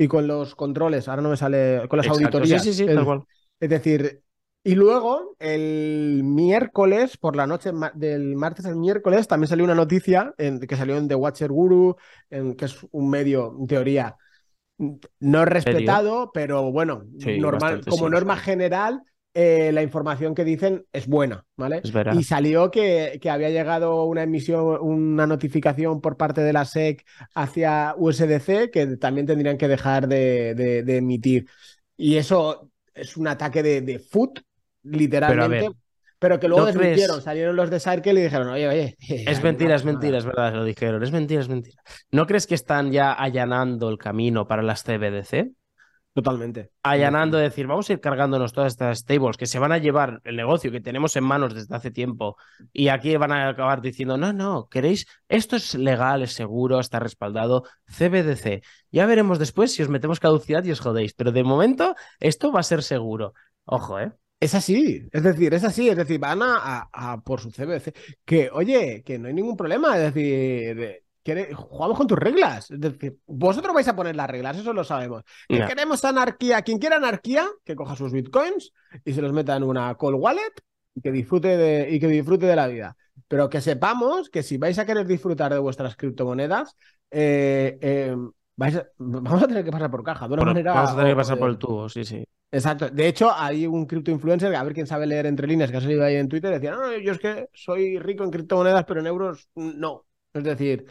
y 0.00 0.06
con 0.06 0.26
los 0.26 0.54
controles, 0.54 1.08
ahora 1.08 1.22
no 1.22 1.30
me 1.30 1.36
sale, 1.36 1.88
con 1.88 1.96
las 1.96 2.06
auditorías. 2.06 2.62
Sí, 2.62 2.72
sí, 2.72 2.86
sí, 2.86 2.94
tal 2.94 3.04
cual. 3.04 3.24
Es 3.58 3.68
decir, 3.68 4.22
y 4.62 4.74
luego, 4.74 5.34
el 5.38 6.22
miércoles, 6.24 7.16
por 7.16 7.34
la 7.34 7.46
noche 7.46 7.70
del 7.94 8.36
martes 8.36 8.66
al 8.66 8.76
miércoles, 8.76 9.26
también 9.26 9.48
salió 9.48 9.64
una 9.64 9.74
noticia 9.74 10.34
en, 10.38 10.60
que 10.60 10.76
salió 10.76 10.96
en 10.96 11.08
The 11.08 11.14
Watcher 11.14 11.50
Guru, 11.50 11.96
en, 12.30 12.54
que 12.54 12.66
es 12.66 12.76
un 12.90 13.10
medio, 13.10 13.56
en 13.58 13.66
teoría, 13.66 14.16
no 15.20 15.44
respetado, 15.44 16.30
pero 16.32 16.70
bueno, 16.70 17.04
normal, 17.38 17.80
como 17.88 18.08
norma 18.08 18.36
general, 18.36 19.02
eh, 19.40 19.70
la 19.70 19.84
información 19.84 20.34
que 20.34 20.42
dicen 20.42 20.84
es 20.92 21.06
buena, 21.06 21.44
¿vale? 21.56 21.80
y 22.12 22.24
salió 22.24 22.72
que, 22.72 23.20
que, 23.22 23.30
había 23.30 23.50
llegado 23.50 24.02
una 24.06 24.24
emisión, 24.24 24.78
una 24.80 25.28
notificación 25.28 26.00
por 26.00 26.16
parte 26.16 26.40
de 26.40 26.52
la 26.52 26.64
SEC 26.64 27.04
hacia 27.36 27.94
USDC 27.96 28.68
que 28.72 28.96
también 29.00 29.28
tendrían 29.28 29.56
que 29.56 29.68
dejar 29.68 30.08
de, 30.08 30.82
emitir. 30.88 31.46
Y 31.96 32.16
eso 32.16 32.68
es 32.92 33.16
un 33.16 33.28
ataque 33.28 33.62
de, 33.62 33.80
de 33.80 34.00
foot 34.00 34.40
literalmente. 34.82 35.70
Pero, 36.18 36.40
que 36.40 36.48
luego 36.48 36.66
desmintieron, 36.66 37.22
salieron 37.22 37.54
los 37.54 37.70
de 37.70 37.78
Circle 37.78 38.18
y 38.18 38.24
dijeron, 38.24 38.48
oye, 38.48 38.66
oye. 38.66 38.96
Es 39.08 39.40
mentira, 39.40 39.76
es 39.76 39.84
mentira, 39.84 40.18
es 40.18 40.24
verdad, 40.24 40.52
lo 40.52 40.64
dijeron. 40.64 41.00
Es 41.04 41.12
mentira, 41.12 41.40
es 41.42 41.48
mentira. 41.48 41.80
¿No 42.10 42.26
crees 42.26 42.48
que 42.48 42.56
están 42.56 42.90
ya 42.90 43.12
allanando 43.12 43.88
el 43.88 43.98
camino 43.98 44.48
para 44.48 44.62
las 44.62 44.82
CBDC? 44.82 45.52
Totalmente. 46.18 46.72
Allanando, 46.82 47.38
decir, 47.38 47.68
vamos 47.68 47.88
a 47.88 47.92
ir 47.92 48.00
cargándonos 48.00 48.52
todas 48.52 48.72
estas 48.72 48.98
stables 48.98 49.36
que 49.36 49.46
se 49.46 49.60
van 49.60 49.70
a 49.70 49.78
llevar 49.78 50.20
el 50.24 50.34
negocio 50.34 50.72
que 50.72 50.80
tenemos 50.80 51.14
en 51.14 51.22
manos 51.22 51.54
desde 51.54 51.76
hace 51.76 51.92
tiempo 51.92 52.36
y 52.72 52.88
aquí 52.88 53.16
van 53.16 53.30
a 53.30 53.48
acabar 53.48 53.80
diciendo, 53.80 54.16
no, 54.16 54.32
no, 54.32 54.68
queréis, 54.68 55.06
esto 55.28 55.54
es 55.54 55.76
legal, 55.76 56.22
es 56.22 56.32
seguro, 56.32 56.80
está 56.80 56.98
respaldado, 56.98 57.62
CBDC. 57.86 58.64
Ya 58.90 59.06
veremos 59.06 59.38
después 59.38 59.72
si 59.72 59.80
os 59.80 59.88
metemos 59.88 60.18
caducidad 60.18 60.64
y 60.64 60.72
os 60.72 60.80
jodéis, 60.80 61.14
pero 61.14 61.30
de 61.30 61.44
momento 61.44 61.94
esto 62.18 62.50
va 62.50 62.58
a 62.58 62.64
ser 62.64 62.82
seguro. 62.82 63.34
Ojo, 63.64 64.00
¿eh? 64.00 64.10
Es 64.40 64.56
así, 64.56 65.08
es 65.12 65.22
decir, 65.22 65.54
es 65.54 65.62
así, 65.62 65.88
es 65.88 65.96
decir, 65.96 66.18
van 66.18 66.40
a, 66.42 67.22
por 67.24 67.40
su 67.40 67.52
CBC. 67.52 67.94
Que, 68.24 68.50
oye, 68.52 69.04
que 69.04 69.20
no 69.20 69.28
hay 69.28 69.34
ningún 69.34 69.56
problema, 69.56 69.96
es 69.96 70.12
decir, 70.12 71.04
jugamos 71.54 71.96
con 71.96 72.06
tus 72.06 72.18
reglas. 72.18 72.70
Es 72.70 72.80
decir, 72.80 73.18
vosotros 73.26 73.74
vais 73.74 73.88
a 73.88 73.96
poner 73.96 74.16
las 74.16 74.28
reglas, 74.28 74.58
eso 74.58 74.72
lo 74.72 74.84
sabemos. 74.84 75.24
Que 75.48 75.64
queremos 75.66 76.04
anarquía, 76.04 76.62
quien 76.62 76.78
quiera 76.78 76.96
anarquía, 76.96 77.46
que 77.64 77.76
coja 77.76 77.96
sus 77.96 78.12
bitcoins 78.12 78.72
y 79.04 79.12
se 79.12 79.22
los 79.22 79.32
meta 79.32 79.56
en 79.56 79.62
una 79.62 79.94
call 79.96 80.14
wallet 80.14 80.52
y 80.94 81.00
que 81.00 81.12
disfrute 81.12 81.56
de, 81.56 81.90
y 81.90 82.00
que 82.00 82.08
disfrute 82.08 82.46
de 82.46 82.56
la 82.56 82.66
vida. 82.66 82.96
Pero 83.26 83.48
que 83.48 83.60
sepamos 83.60 84.30
que 84.30 84.42
si 84.42 84.56
vais 84.58 84.78
a 84.78 84.86
querer 84.86 85.06
disfrutar 85.06 85.52
de 85.52 85.58
vuestras 85.58 85.96
criptomonedas, 85.96 86.76
eh, 87.10 87.78
eh, 87.80 88.16
vamos 88.56 89.42
a 89.42 89.46
tener 89.46 89.64
que 89.64 89.70
pasar 89.70 89.90
por 89.90 90.02
caja. 90.02 90.26
De 90.28 90.34
una 90.34 90.44
manera, 90.44 90.72
vamos 90.72 90.92
a 90.92 90.96
tener 90.96 91.12
que 91.12 91.16
pasar 91.16 91.38
por 91.38 91.50
el 91.50 91.58
tubo, 91.58 91.88
sí, 91.88 92.04
sí. 92.04 92.24
Exacto. 92.50 92.88
De 92.88 93.06
hecho, 93.06 93.30
hay 93.34 93.66
un 93.66 93.86
cripto 93.86 94.10
influencer, 94.10 94.54
a 94.54 94.62
ver 94.62 94.72
quién 94.72 94.86
sabe 94.86 95.06
leer 95.06 95.26
entre 95.26 95.46
líneas, 95.46 95.70
que 95.70 95.76
ha 95.76 95.80
salido 95.80 96.04
ahí 96.04 96.16
en 96.16 96.28
Twitter, 96.28 96.50
decía, 96.50 96.72
no, 96.72 96.96
yo 96.96 97.12
es 97.12 97.18
que 97.18 97.48
soy 97.52 97.98
rico 97.98 98.24
en 98.24 98.30
criptomonedas, 98.30 98.84
pero 98.84 99.00
en 99.00 99.06
euros 99.06 99.48
no. 99.54 100.06
Es 100.32 100.44
decir, 100.44 100.86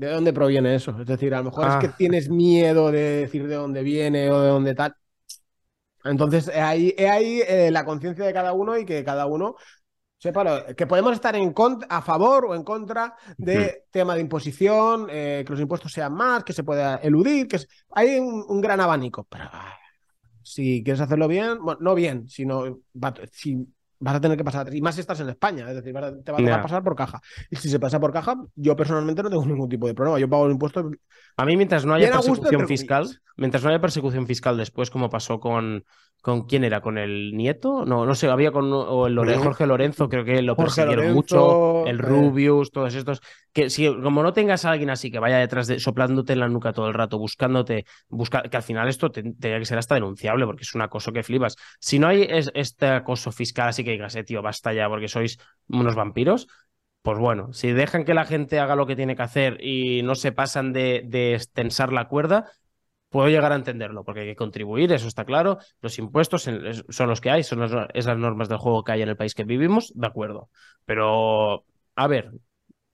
¿de 0.00 0.10
dónde 0.10 0.32
proviene 0.32 0.74
eso? 0.74 0.96
Es 0.98 1.06
decir, 1.06 1.34
a 1.34 1.38
lo 1.38 1.44
mejor 1.44 1.68
es 1.68 1.76
que 1.76 1.86
ah. 1.88 1.94
tienes 1.96 2.30
miedo 2.30 2.90
de 2.90 3.20
decir 3.20 3.46
de 3.46 3.54
dónde 3.54 3.82
viene 3.82 4.30
o 4.30 4.40
de 4.40 4.48
dónde 4.48 4.74
tal. 4.74 4.94
Entonces, 6.04 6.48
ahí, 6.48 6.94
ahí 6.98 7.42
eh, 7.46 7.70
la 7.70 7.84
conciencia 7.84 8.24
de 8.24 8.32
cada 8.32 8.54
uno 8.54 8.78
y 8.78 8.86
que 8.86 9.04
cada 9.04 9.26
uno 9.26 9.56
sepa 10.16 10.74
que 10.74 10.86
podemos 10.86 11.12
estar 11.12 11.36
en 11.36 11.52
a 11.90 12.00
favor 12.00 12.46
o 12.46 12.54
en 12.54 12.64
contra 12.64 13.14
de 13.36 13.84
tema 13.90 14.14
de 14.14 14.22
imposición, 14.22 15.06
eh, 15.10 15.42
que 15.44 15.52
los 15.52 15.60
impuestos 15.60 15.92
sean 15.92 16.14
más, 16.14 16.44
que 16.44 16.54
se 16.54 16.64
pueda 16.64 16.96
eludir, 16.96 17.46
que 17.46 17.58
hay 17.90 18.18
un, 18.18 18.60
gran 18.62 18.80
abanico. 18.80 19.24
Pero 19.24 19.50
si 20.42 20.82
quieres 20.82 21.02
hacerlo 21.02 21.28
bien, 21.28 21.62
bueno, 21.62 21.78
no 21.82 21.94
bien, 21.94 22.26
sino 22.26 22.80
si 23.32 23.66
vas 24.00 24.16
a 24.16 24.20
tener 24.20 24.36
que 24.36 24.44
pasar, 24.44 24.74
y 24.74 24.80
más 24.80 24.94
si 24.94 25.02
estás 25.02 25.20
en 25.20 25.28
España, 25.28 25.68
es 25.68 25.76
decir, 25.76 25.94
te 26.24 26.32
va 26.32 26.54
a 26.56 26.62
pasar 26.62 26.82
por 26.82 26.96
caja. 26.96 27.20
Y 27.50 27.56
si 27.56 27.68
se 27.68 27.78
pasa 27.78 28.00
por 28.00 28.12
caja, 28.12 28.34
yo 28.56 28.74
personalmente 28.74 29.22
no 29.22 29.30
tengo 29.30 29.44
ningún 29.44 29.68
tipo 29.68 29.86
de 29.86 29.94
problema, 29.94 30.18
yo 30.18 30.28
pago 30.28 30.46
el 30.46 30.52
impuesto. 30.52 30.90
A 31.36 31.44
mí 31.44 31.56
mientras 31.56 31.84
no 31.84 31.94
haya 31.94 32.10
persecución 32.10 32.66
fiscal, 32.66 33.20
mientras 33.36 33.62
no 33.62 33.70
haya 33.70 33.80
persecución 33.80 34.26
fiscal 34.26 34.56
después, 34.56 34.90
como 34.90 35.10
pasó 35.10 35.38
con 35.38 35.84
¿Con 36.20 36.42
quién 36.42 36.64
era? 36.64 36.82
¿Con 36.82 36.98
el 36.98 37.34
nieto? 37.34 37.86
No, 37.86 38.04
no 38.04 38.14
sé, 38.14 38.28
había 38.28 38.52
con 38.52 38.70
o 38.70 39.06
el 39.06 39.38
Jorge 39.38 39.66
Lorenzo, 39.66 40.10
creo 40.10 40.22
que 40.22 40.42
lo 40.42 40.54
persiguieron 40.54 41.14
mucho, 41.14 41.86
el 41.86 41.98
eh. 41.98 42.02
Rubius, 42.02 42.70
todos 42.70 42.94
estos. 42.94 43.22
Que 43.54 43.70
si 43.70 43.86
como 43.86 44.22
no 44.22 44.34
tengas 44.34 44.66
a 44.66 44.70
alguien 44.70 44.90
así 44.90 45.10
que 45.10 45.18
vaya 45.18 45.38
detrás 45.38 45.66
de, 45.66 45.80
soplándote 45.80 46.34
en 46.34 46.40
la 46.40 46.48
nuca 46.48 46.74
todo 46.74 46.88
el 46.88 46.94
rato, 46.94 47.18
buscándote, 47.18 47.86
busca, 48.10 48.42
que 48.42 48.56
al 48.58 48.62
final 48.62 48.86
esto 48.88 49.10
tendría 49.10 49.58
que 49.58 49.64
ser 49.64 49.78
hasta 49.78 49.94
denunciable, 49.94 50.44
porque 50.44 50.62
es 50.62 50.74
un 50.74 50.82
acoso 50.82 51.10
que 51.10 51.22
flipas. 51.22 51.56
Si 51.78 51.98
no 51.98 52.08
hay 52.08 52.28
este 52.30 52.86
acoso 52.86 53.32
fiscal, 53.32 53.68
así 53.68 53.82
que 53.82 53.89
digas, 53.92 54.14
eh, 54.16 54.24
tío, 54.24 54.42
basta 54.42 54.72
ya, 54.72 54.88
porque 54.88 55.08
sois 55.08 55.38
unos 55.68 55.94
vampiros, 55.94 56.48
pues 57.02 57.18
bueno, 57.18 57.52
si 57.52 57.72
dejan 57.72 58.04
que 58.04 58.14
la 58.14 58.24
gente 58.24 58.60
haga 58.60 58.76
lo 58.76 58.86
que 58.86 58.96
tiene 58.96 59.16
que 59.16 59.22
hacer 59.22 59.58
y 59.64 60.02
no 60.02 60.14
se 60.14 60.32
pasan 60.32 60.72
de, 60.72 61.02
de 61.06 61.34
extensar 61.34 61.92
la 61.92 62.08
cuerda, 62.08 62.50
puedo 63.08 63.28
llegar 63.28 63.52
a 63.52 63.56
entenderlo, 63.56 64.04
porque 64.04 64.20
hay 64.20 64.26
que 64.26 64.36
contribuir, 64.36 64.92
eso 64.92 65.08
está 65.08 65.24
claro. 65.24 65.58
Los 65.80 65.98
impuestos 65.98 66.42
son 66.88 67.08
los 67.08 67.20
que 67.20 67.30
hay, 67.30 67.42
son 67.42 67.60
las, 67.60 67.88
esas 67.94 68.18
normas 68.18 68.48
del 68.48 68.58
juego 68.58 68.84
que 68.84 68.92
hay 68.92 69.02
en 69.02 69.08
el 69.08 69.16
país 69.16 69.34
que 69.34 69.44
vivimos, 69.44 69.92
de 69.94 70.06
acuerdo. 70.06 70.50
Pero, 70.84 71.64
a 71.96 72.06
ver, 72.06 72.32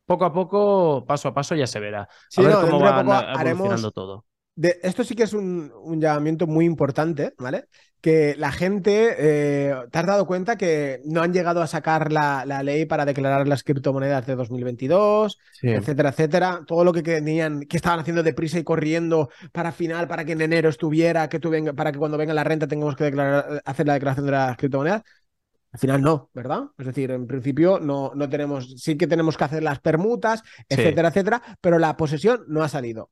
poco 0.06 0.24
a 0.24 0.32
poco, 0.32 1.04
paso 1.06 1.28
a 1.28 1.34
paso 1.34 1.54
ya 1.54 1.66
se 1.66 1.80
verá. 1.80 2.08
A 2.36 2.42
ver 2.42 2.56
cómo 2.56 2.80
va 2.80 3.32
evolucionando 3.32 3.90
todo 3.92 4.24
esto 4.56 5.04
sí 5.04 5.14
que 5.14 5.24
es 5.24 5.34
un, 5.34 5.70
llamamiento 6.00 6.46
muy 6.46 6.64
importante, 6.64 7.34
¿vale? 7.38 7.66
Que 8.00 8.34
la 8.36 8.52
gente, 8.52 9.14
eh, 9.18 9.74
te 9.90 9.98
has 9.98 10.06
dado 10.06 10.26
cuenta 10.26 10.56
que 10.56 11.00
no 11.04 11.22
han 11.22 11.32
llegado 11.32 11.60
a 11.60 11.66
sacar 11.66 12.12
la, 12.12 12.44
ley 12.62 12.86
para 12.86 13.04
declarar 13.04 13.46
las 13.48 13.62
criptomonedas 13.62 14.26
de 14.26 14.34
2022, 14.34 15.38
etcétera, 15.62 16.10
etcétera. 16.10 16.62
Todo 16.66 16.84
lo 16.84 16.92
que 16.92 17.02
tenían, 17.02 17.60
que 17.62 17.76
estaban 17.76 18.00
haciendo 18.00 18.22
deprisa 18.22 18.58
y 18.58 18.64
corriendo 18.64 19.28
para 19.52 19.72
final, 19.72 20.08
para 20.08 20.24
que 20.24 20.32
en 20.32 20.40
enero 20.40 20.68
estuviera, 20.68 21.28
que 21.28 21.38
tú 21.38 21.50
venga, 21.50 21.72
para 21.72 21.92
que 21.92 21.98
cuando 21.98 22.16
venga 22.16 22.32
la 22.32 22.44
renta 22.44 22.66
tengamos 22.66 22.96
que 22.96 23.04
declarar, 23.04 23.62
hacer 23.64 23.86
la 23.86 23.94
declaración 23.94 24.26
de 24.26 24.32
las 24.32 24.56
criptomonedas. 24.56 25.02
Al 25.72 25.80
final 25.80 26.00
no, 26.00 26.30
¿verdad? 26.32 26.62
Es 26.78 26.86
decir, 26.86 27.10
en 27.10 27.26
principio 27.26 27.78
no, 27.78 28.12
no 28.14 28.30
tenemos, 28.30 28.80
sí 28.80 28.96
que 28.96 29.06
tenemos 29.06 29.36
que 29.36 29.44
hacer 29.44 29.62
las 29.62 29.78
permutas, 29.80 30.42
etcétera, 30.70 31.08
etcétera, 31.08 31.42
pero 31.60 31.78
la 31.78 31.98
posesión 31.98 32.44
no 32.48 32.62
ha 32.62 32.68
salido. 32.68 33.10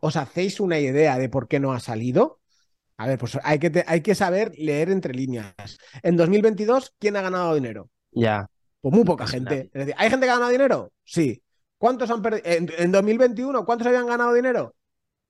¿Os 0.00 0.16
hacéis 0.16 0.60
una 0.60 0.78
idea 0.78 1.18
de 1.18 1.28
por 1.28 1.48
qué 1.48 1.60
no 1.60 1.72
ha 1.72 1.80
salido? 1.80 2.40
A 2.96 3.06
ver, 3.06 3.18
pues 3.18 3.38
hay 3.42 3.58
que, 3.58 3.84
hay 3.86 4.02
que 4.02 4.14
saber 4.14 4.52
leer 4.58 4.90
entre 4.90 5.14
líneas. 5.14 5.54
En 6.02 6.16
2022, 6.16 6.94
¿quién 6.98 7.16
ha 7.16 7.22
ganado 7.22 7.54
dinero? 7.54 7.88
Ya. 8.12 8.48
Pues 8.80 8.94
muy 8.94 9.04
poca 9.04 9.26
gente. 9.26 9.70
Es 9.72 9.86
decir, 9.86 9.94
¿hay 9.96 10.10
gente 10.10 10.26
que 10.26 10.30
ha 10.30 10.34
ganado 10.34 10.50
dinero? 10.52 10.92
Sí. 11.04 11.42
¿Cuántos 11.78 12.10
han 12.10 12.20
perdido? 12.20 12.42
En, 12.44 12.92
2021, 12.92 13.64
¿cuántos 13.64 13.86
habían 13.86 14.06
ganado 14.06 14.34
dinero? 14.34 14.74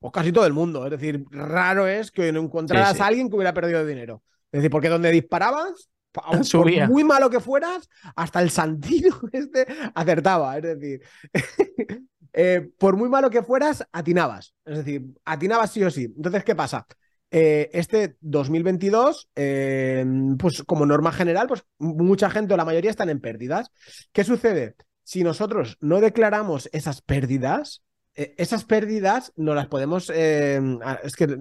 Pues 0.00 0.12
casi 0.12 0.32
todo 0.32 0.46
el 0.46 0.52
mundo. 0.52 0.84
Es 0.84 0.90
decir, 0.90 1.24
raro 1.30 1.86
es 1.86 2.10
que 2.10 2.32
no 2.32 2.40
encontraras 2.40 3.00
a 3.00 3.06
alguien 3.06 3.28
que 3.28 3.36
hubiera 3.36 3.54
perdido 3.54 3.86
dinero. 3.86 4.22
Es 4.50 4.58
decir, 4.58 4.70
porque 4.70 4.88
donde 4.88 5.12
disparabas, 5.12 5.90
por 6.52 6.88
muy 6.88 7.04
malo 7.04 7.30
que 7.30 7.38
fueras, 7.38 7.88
hasta 8.16 8.42
el 8.42 8.50
santino 8.50 9.16
este 9.32 9.66
acertaba. 9.94 10.56
Es 10.56 10.62
decir, 10.62 11.02
eh, 12.32 12.70
por 12.78 12.96
muy 12.96 13.08
malo 13.08 13.30
que 13.30 13.42
fueras, 13.42 13.86
atinabas. 13.92 14.54
Es 14.64 14.78
decir, 14.78 15.04
atinabas 15.24 15.72
sí 15.72 15.82
o 15.82 15.90
sí. 15.90 16.12
Entonces, 16.16 16.44
¿qué 16.44 16.54
pasa? 16.54 16.86
Eh, 17.30 17.70
este 17.72 18.16
2022, 18.20 19.30
eh, 19.36 20.04
pues 20.38 20.62
como 20.64 20.86
norma 20.86 21.12
general, 21.12 21.46
pues 21.46 21.64
mucha 21.78 22.30
gente 22.30 22.54
o 22.54 22.56
la 22.56 22.64
mayoría 22.64 22.90
están 22.90 23.10
en 23.10 23.20
pérdidas. 23.20 23.70
¿Qué 24.12 24.24
sucede? 24.24 24.74
Si 25.04 25.22
nosotros 25.22 25.76
no 25.80 26.00
declaramos 26.00 26.68
esas 26.72 27.02
pérdidas, 27.02 27.82
esas 28.14 28.64
pérdidas 28.64 29.32
no 29.36 29.54
las 29.54 29.68
podemos... 29.68 30.10
es 30.10 31.16
que 31.16 31.38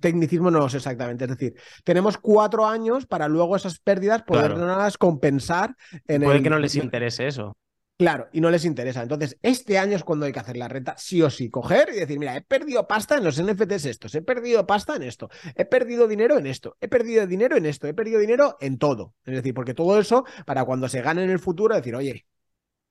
tecnicismo 0.00 0.50
no 0.50 0.58
lo 0.58 0.68
sé 0.68 0.78
exactamente. 0.78 1.24
Es 1.24 1.30
decir, 1.30 1.54
tenemos 1.84 2.18
cuatro 2.18 2.66
años 2.66 3.06
para 3.06 3.28
luego 3.28 3.56
esas 3.56 3.78
pérdidas 3.78 4.22
poderlas 4.22 4.98
compensar. 4.98 5.74
En 6.06 6.22
Puede 6.22 6.42
que 6.42 6.50
no 6.50 6.58
les 6.58 6.76
interese 6.76 7.26
eso. 7.26 7.56
Claro, 7.98 8.28
y 8.32 8.40
no 8.40 8.48
les 8.50 8.64
interesa. 8.64 9.02
Entonces, 9.02 9.36
este 9.42 9.76
año 9.76 9.96
es 9.96 10.04
cuando 10.04 10.24
hay 10.24 10.32
que 10.32 10.38
hacer 10.38 10.56
la 10.56 10.68
renta, 10.68 10.94
sí 10.96 11.20
o 11.20 11.30
sí, 11.30 11.50
coger 11.50 11.88
y 11.92 11.98
decir, 11.98 12.16
mira, 12.20 12.36
he 12.36 12.42
perdido 12.42 12.86
pasta 12.86 13.16
en 13.16 13.24
los 13.24 13.40
NFTs 13.40 13.86
estos, 13.86 14.14
he 14.14 14.22
perdido 14.22 14.64
pasta 14.68 14.94
en 14.94 15.02
esto, 15.02 15.28
he 15.56 15.64
perdido 15.64 16.06
dinero 16.06 16.38
en 16.38 16.46
esto, 16.46 16.76
he 16.80 16.86
perdido 16.86 17.26
dinero 17.26 17.56
en 17.56 17.66
esto, 17.66 17.88
he 17.88 17.94
perdido 17.94 18.20
dinero 18.20 18.56
en 18.60 18.78
todo. 18.78 19.14
Es 19.24 19.34
decir, 19.34 19.52
porque 19.52 19.74
todo 19.74 19.98
eso, 19.98 20.24
para 20.46 20.64
cuando 20.64 20.88
se 20.88 21.02
gane 21.02 21.24
en 21.24 21.30
el 21.30 21.40
futuro, 21.40 21.74
decir, 21.74 21.96
oye, 21.96 22.24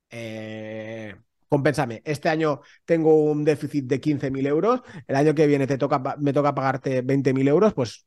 eh, 0.09 1.15
compénsame, 1.49 2.01
este 2.05 2.29
año 2.29 2.61
tengo 2.85 3.15
un 3.23 3.45
déficit 3.45 3.85
de 3.85 4.01
15.000 4.01 4.47
euros, 4.47 4.81
el 5.07 5.15
año 5.15 5.35
que 5.35 5.47
viene 5.47 5.67
te 5.67 5.77
toca, 5.77 6.17
me 6.19 6.33
toca 6.33 6.55
pagarte 6.55 7.01
20.000 7.01 7.47
euros, 7.47 7.73
pues 7.73 8.05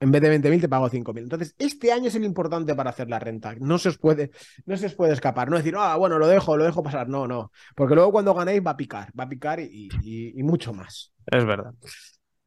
en 0.00 0.10
vez 0.10 0.22
de 0.22 0.38
20.000 0.38 0.60
te 0.60 0.68
pago 0.68 0.90
5.000. 0.90 1.18
Entonces, 1.18 1.54
este 1.58 1.92
año 1.92 2.08
es 2.08 2.14
el 2.14 2.24
importante 2.24 2.74
para 2.74 2.90
hacer 2.90 3.08
la 3.08 3.18
renta. 3.18 3.54
No 3.58 3.78
se 3.78 3.88
os 3.88 3.98
puede, 3.98 4.30
no 4.66 4.76
se 4.76 4.86
os 4.86 4.94
puede 4.94 5.12
escapar. 5.12 5.48
No 5.48 5.56
decir, 5.56 5.74
ah, 5.76 5.96
bueno, 5.96 6.18
lo 6.18 6.26
dejo, 6.26 6.56
lo 6.56 6.64
dejo 6.64 6.82
pasar. 6.82 7.08
No, 7.08 7.26
no. 7.26 7.50
Porque 7.74 7.94
luego 7.94 8.12
cuando 8.12 8.34
ganéis 8.34 8.62
va 8.64 8.72
a 8.72 8.76
picar, 8.76 9.10
va 9.18 9.24
a 9.24 9.28
picar 9.28 9.60
y, 9.60 10.32
mucho 10.42 10.72
más. 10.72 11.12
Es 11.26 11.44
verdad. 11.44 11.72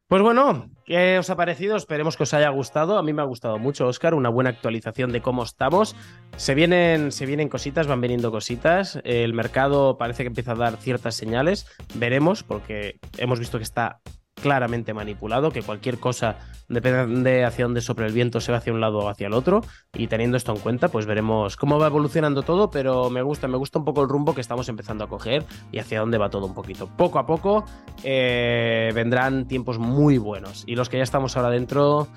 Pues 0.08 0.24
bueno, 0.24 0.72
¿qué 0.86 1.20
os 1.20 1.30
ha 1.30 1.36
parecido? 1.36 1.76
Esperemos 1.76 2.18
que 2.18 2.24
os 2.24 2.34
haya 2.34 2.50
gustado. 2.50 2.98
A 2.98 3.04
mí 3.04 3.14
me 3.14 3.22
ha 3.22 3.26
gustado 3.26 3.60
mucho, 3.60 3.86
Oscar, 3.86 4.16
una 4.16 4.30
buena 4.30 4.50
actualización 4.50 5.12
de 5.12 5.22
cómo 5.22 5.44
estamos. 5.44 5.96
Se 6.36 6.56
vienen, 6.56 7.12
se 7.12 7.28
vienen 7.28 7.48
cositas, 7.48 7.86
van 7.86 8.02
viniendo 8.02 8.32
cositas. 8.32 9.00
El 9.04 9.34
mercado 9.34 10.00
parece 10.00 10.24
que 10.24 10.28
empieza 10.28 10.54
a 10.54 10.56
dar 10.56 10.78
ciertas 10.78 11.14
señales. 11.14 11.68
Veremos, 11.94 12.44
porque 12.44 13.00
hemos 13.18 13.38
visto 13.38 13.60
que 13.60 13.64
está 13.64 14.02
claramente 14.40 14.94
manipulado, 14.94 15.52
que 15.52 15.62
cualquier 15.62 16.00
cosa 16.00 16.38
depende 16.68 17.44
hacia 17.44 17.66
dónde 17.66 17.82
sobre 17.82 18.08
el 18.08 18.14
viento 18.14 18.42
se 18.42 18.52
va 18.52 18.60
hacia 18.60 18.74
un 18.74 18.82
lado 18.82 19.00
o 19.00 19.10
hacia 19.10 19.28
el 19.28 19.34
otro. 19.34 19.62
Y 19.94 20.08
teniendo 20.08 20.38
esto 20.38 20.54
en 20.54 20.60
cuenta, 20.60 20.88
pues 20.88 21.06
veremos 21.06 21.58
cómo 21.58 21.80
va 21.80 21.88
evolucionando 21.88 22.44
todo, 22.44 22.70
pero 22.70 23.10
me 23.10 23.22
gusta, 23.22 23.48
me 23.48 23.58
gusta 23.58 23.80
un 23.80 23.86
poco 23.86 24.02
el 24.02 24.10
rumbo 24.10 24.34
que 24.34 24.42
estamos 24.42 24.70
empezando 24.70 25.04
a 25.04 25.08
coger 25.08 25.46
y 25.72 25.80
hacia 25.80 26.00
dónde 26.00 26.18
va 26.18 26.30
todo 26.30 26.46
un 26.46 26.54
poquito. 26.54 26.88
Poco 26.88 27.20
a 27.20 27.26
poco 27.26 27.66
eh, 28.04 28.92
vendrán 28.94 29.48
tiempos 29.48 29.80
muy 29.80 30.18
buenos. 30.18 30.64
Y 30.68 30.76
los 30.76 30.90
que 30.90 30.98
ya 30.98 31.04
estamos 31.04 31.36
ahora 31.38 31.50
dentro, 31.50 32.08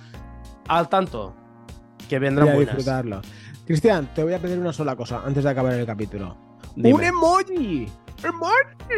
al 0.68 0.88
tanto, 0.88 1.34
que 2.08 2.18
vendrán 2.18 2.54
buenas. 2.54 2.76
disfrutarlo. 2.76 3.20
Cristian, 3.66 4.08
te 4.14 4.22
voy 4.22 4.34
a 4.34 4.38
pedir 4.38 4.58
una 4.58 4.72
sola 4.72 4.96
cosa 4.96 5.22
antes 5.24 5.44
de 5.44 5.50
acabar 5.50 5.72
el 5.74 5.86
capítulo. 5.86 6.36
¡Un 6.76 7.02
emoji! 7.02 7.88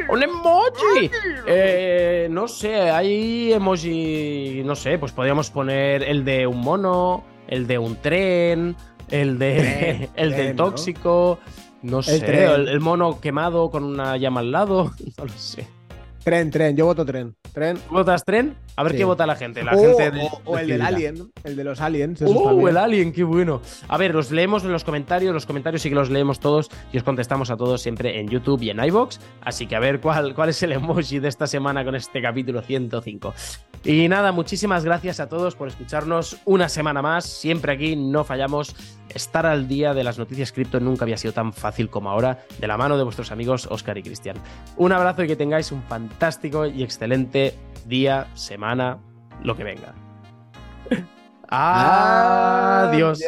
¡Un 0.08 0.22
emoji! 0.22 1.10
Eh, 1.46 2.28
no 2.30 2.48
sé, 2.48 2.90
hay 2.90 3.52
emoji. 3.52 4.62
No 4.64 4.74
sé, 4.74 4.98
pues 4.98 5.12
podríamos 5.12 5.50
poner 5.50 6.02
el 6.02 6.24
de 6.24 6.46
un 6.46 6.60
mono, 6.60 7.24
el 7.48 7.66
de 7.66 7.78
un 7.78 7.96
tren, 7.96 8.76
el 9.10 9.38
de 9.38 10.08
el 10.16 10.32
del 10.32 10.56
tóxico. 10.56 11.38
No, 11.82 12.02
sé, 12.02 12.24
el, 12.54 12.80
mono 12.80 13.20
quemado 13.20 13.70
con 13.70 13.84
una 13.84 14.16
llama 14.16 14.40
al 14.40 14.52
lado. 14.52 14.92
No 15.18 15.24
lo 15.24 15.32
sé. 15.32 15.68
Tren, 16.24 16.50
tren, 16.50 16.74
yo 16.74 16.86
voto 16.86 17.04
tren. 17.04 17.36
Tren. 17.52 17.78
¿Votas 17.90 18.24
tren? 18.24 18.56
A 18.76 18.82
ver 18.82 18.96
qué 18.96 19.04
vota 19.04 19.26
la 19.26 19.36
gente. 19.36 19.62
La 19.62 19.74
o, 19.74 19.96
gente 19.96 20.28
o, 20.44 20.58
el 20.58 20.66
del 20.66 20.80
Alien, 20.80 21.30
el 21.44 21.54
de 21.54 21.64
los 21.64 21.80
aliens. 21.80 22.22
¡Oh, 22.22 22.66
el 22.66 22.76
Alien! 22.76 23.12
¡Qué 23.12 23.22
bueno! 23.22 23.60
A 23.88 23.98
ver, 23.98 24.14
los 24.14 24.30
leemos 24.30 24.64
en 24.64 24.72
los 24.72 24.84
comentarios. 24.84 25.34
Los 25.34 25.46
comentarios 25.46 25.82
sí 25.82 25.90
que 25.90 25.94
los 25.94 26.08
leemos 26.10 26.40
todos 26.40 26.70
y 26.92 26.96
os 26.96 27.04
contestamos 27.04 27.50
a 27.50 27.56
todos 27.56 27.82
siempre 27.82 28.18
en 28.18 28.28
YouTube 28.28 28.62
y 28.62 28.70
en 28.70 28.82
iBox. 28.82 29.20
Así 29.42 29.66
que 29.66 29.76
a 29.76 29.80
ver 29.80 30.00
cuál, 30.00 30.34
cuál 30.34 30.48
es 30.48 30.62
el 30.62 30.72
emoji 30.72 31.18
de 31.18 31.28
esta 31.28 31.46
semana 31.46 31.84
con 31.84 31.94
este 31.94 32.22
capítulo 32.22 32.62
105. 32.62 33.34
Y 33.84 34.08
nada, 34.08 34.32
muchísimas 34.32 34.84
gracias 34.84 35.20
a 35.20 35.28
todos 35.28 35.54
por 35.54 35.68
escucharnos 35.68 36.38
una 36.46 36.70
semana 36.70 37.02
más. 37.02 37.26
Siempre 37.26 37.72
aquí 37.72 37.96
no 37.96 38.24
fallamos. 38.24 38.74
Estar 39.10 39.44
al 39.44 39.68
día 39.68 39.92
de 39.92 40.02
las 40.02 40.18
noticias 40.18 40.50
cripto 40.50 40.80
nunca 40.80 41.04
había 41.04 41.18
sido 41.18 41.34
tan 41.34 41.52
fácil 41.52 41.90
como 41.90 42.10
ahora, 42.10 42.46
de 42.58 42.66
la 42.66 42.78
mano 42.78 42.96
de 42.96 43.04
vuestros 43.04 43.30
amigos 43.30 43.68
Oscar 43.70 43.98
y 43.98 44.02
Cristian. 44.02 44.36
Un 44.76 44.92
abrazo 44.92 45.22
y 45.22 45.28
que 45.28 45.36
tengáis 45.36 45.70
un 45.70 45.82
fantástico 46.14 46.64
y 46.66 46.84
excelente 46.84 47.54
día, 47.86 48.28
semana, 48.34 48.98
lo 49.42 49.56
que 49.56 49.64
venga. 49.64 49.94
Adiós. 51.48 53.20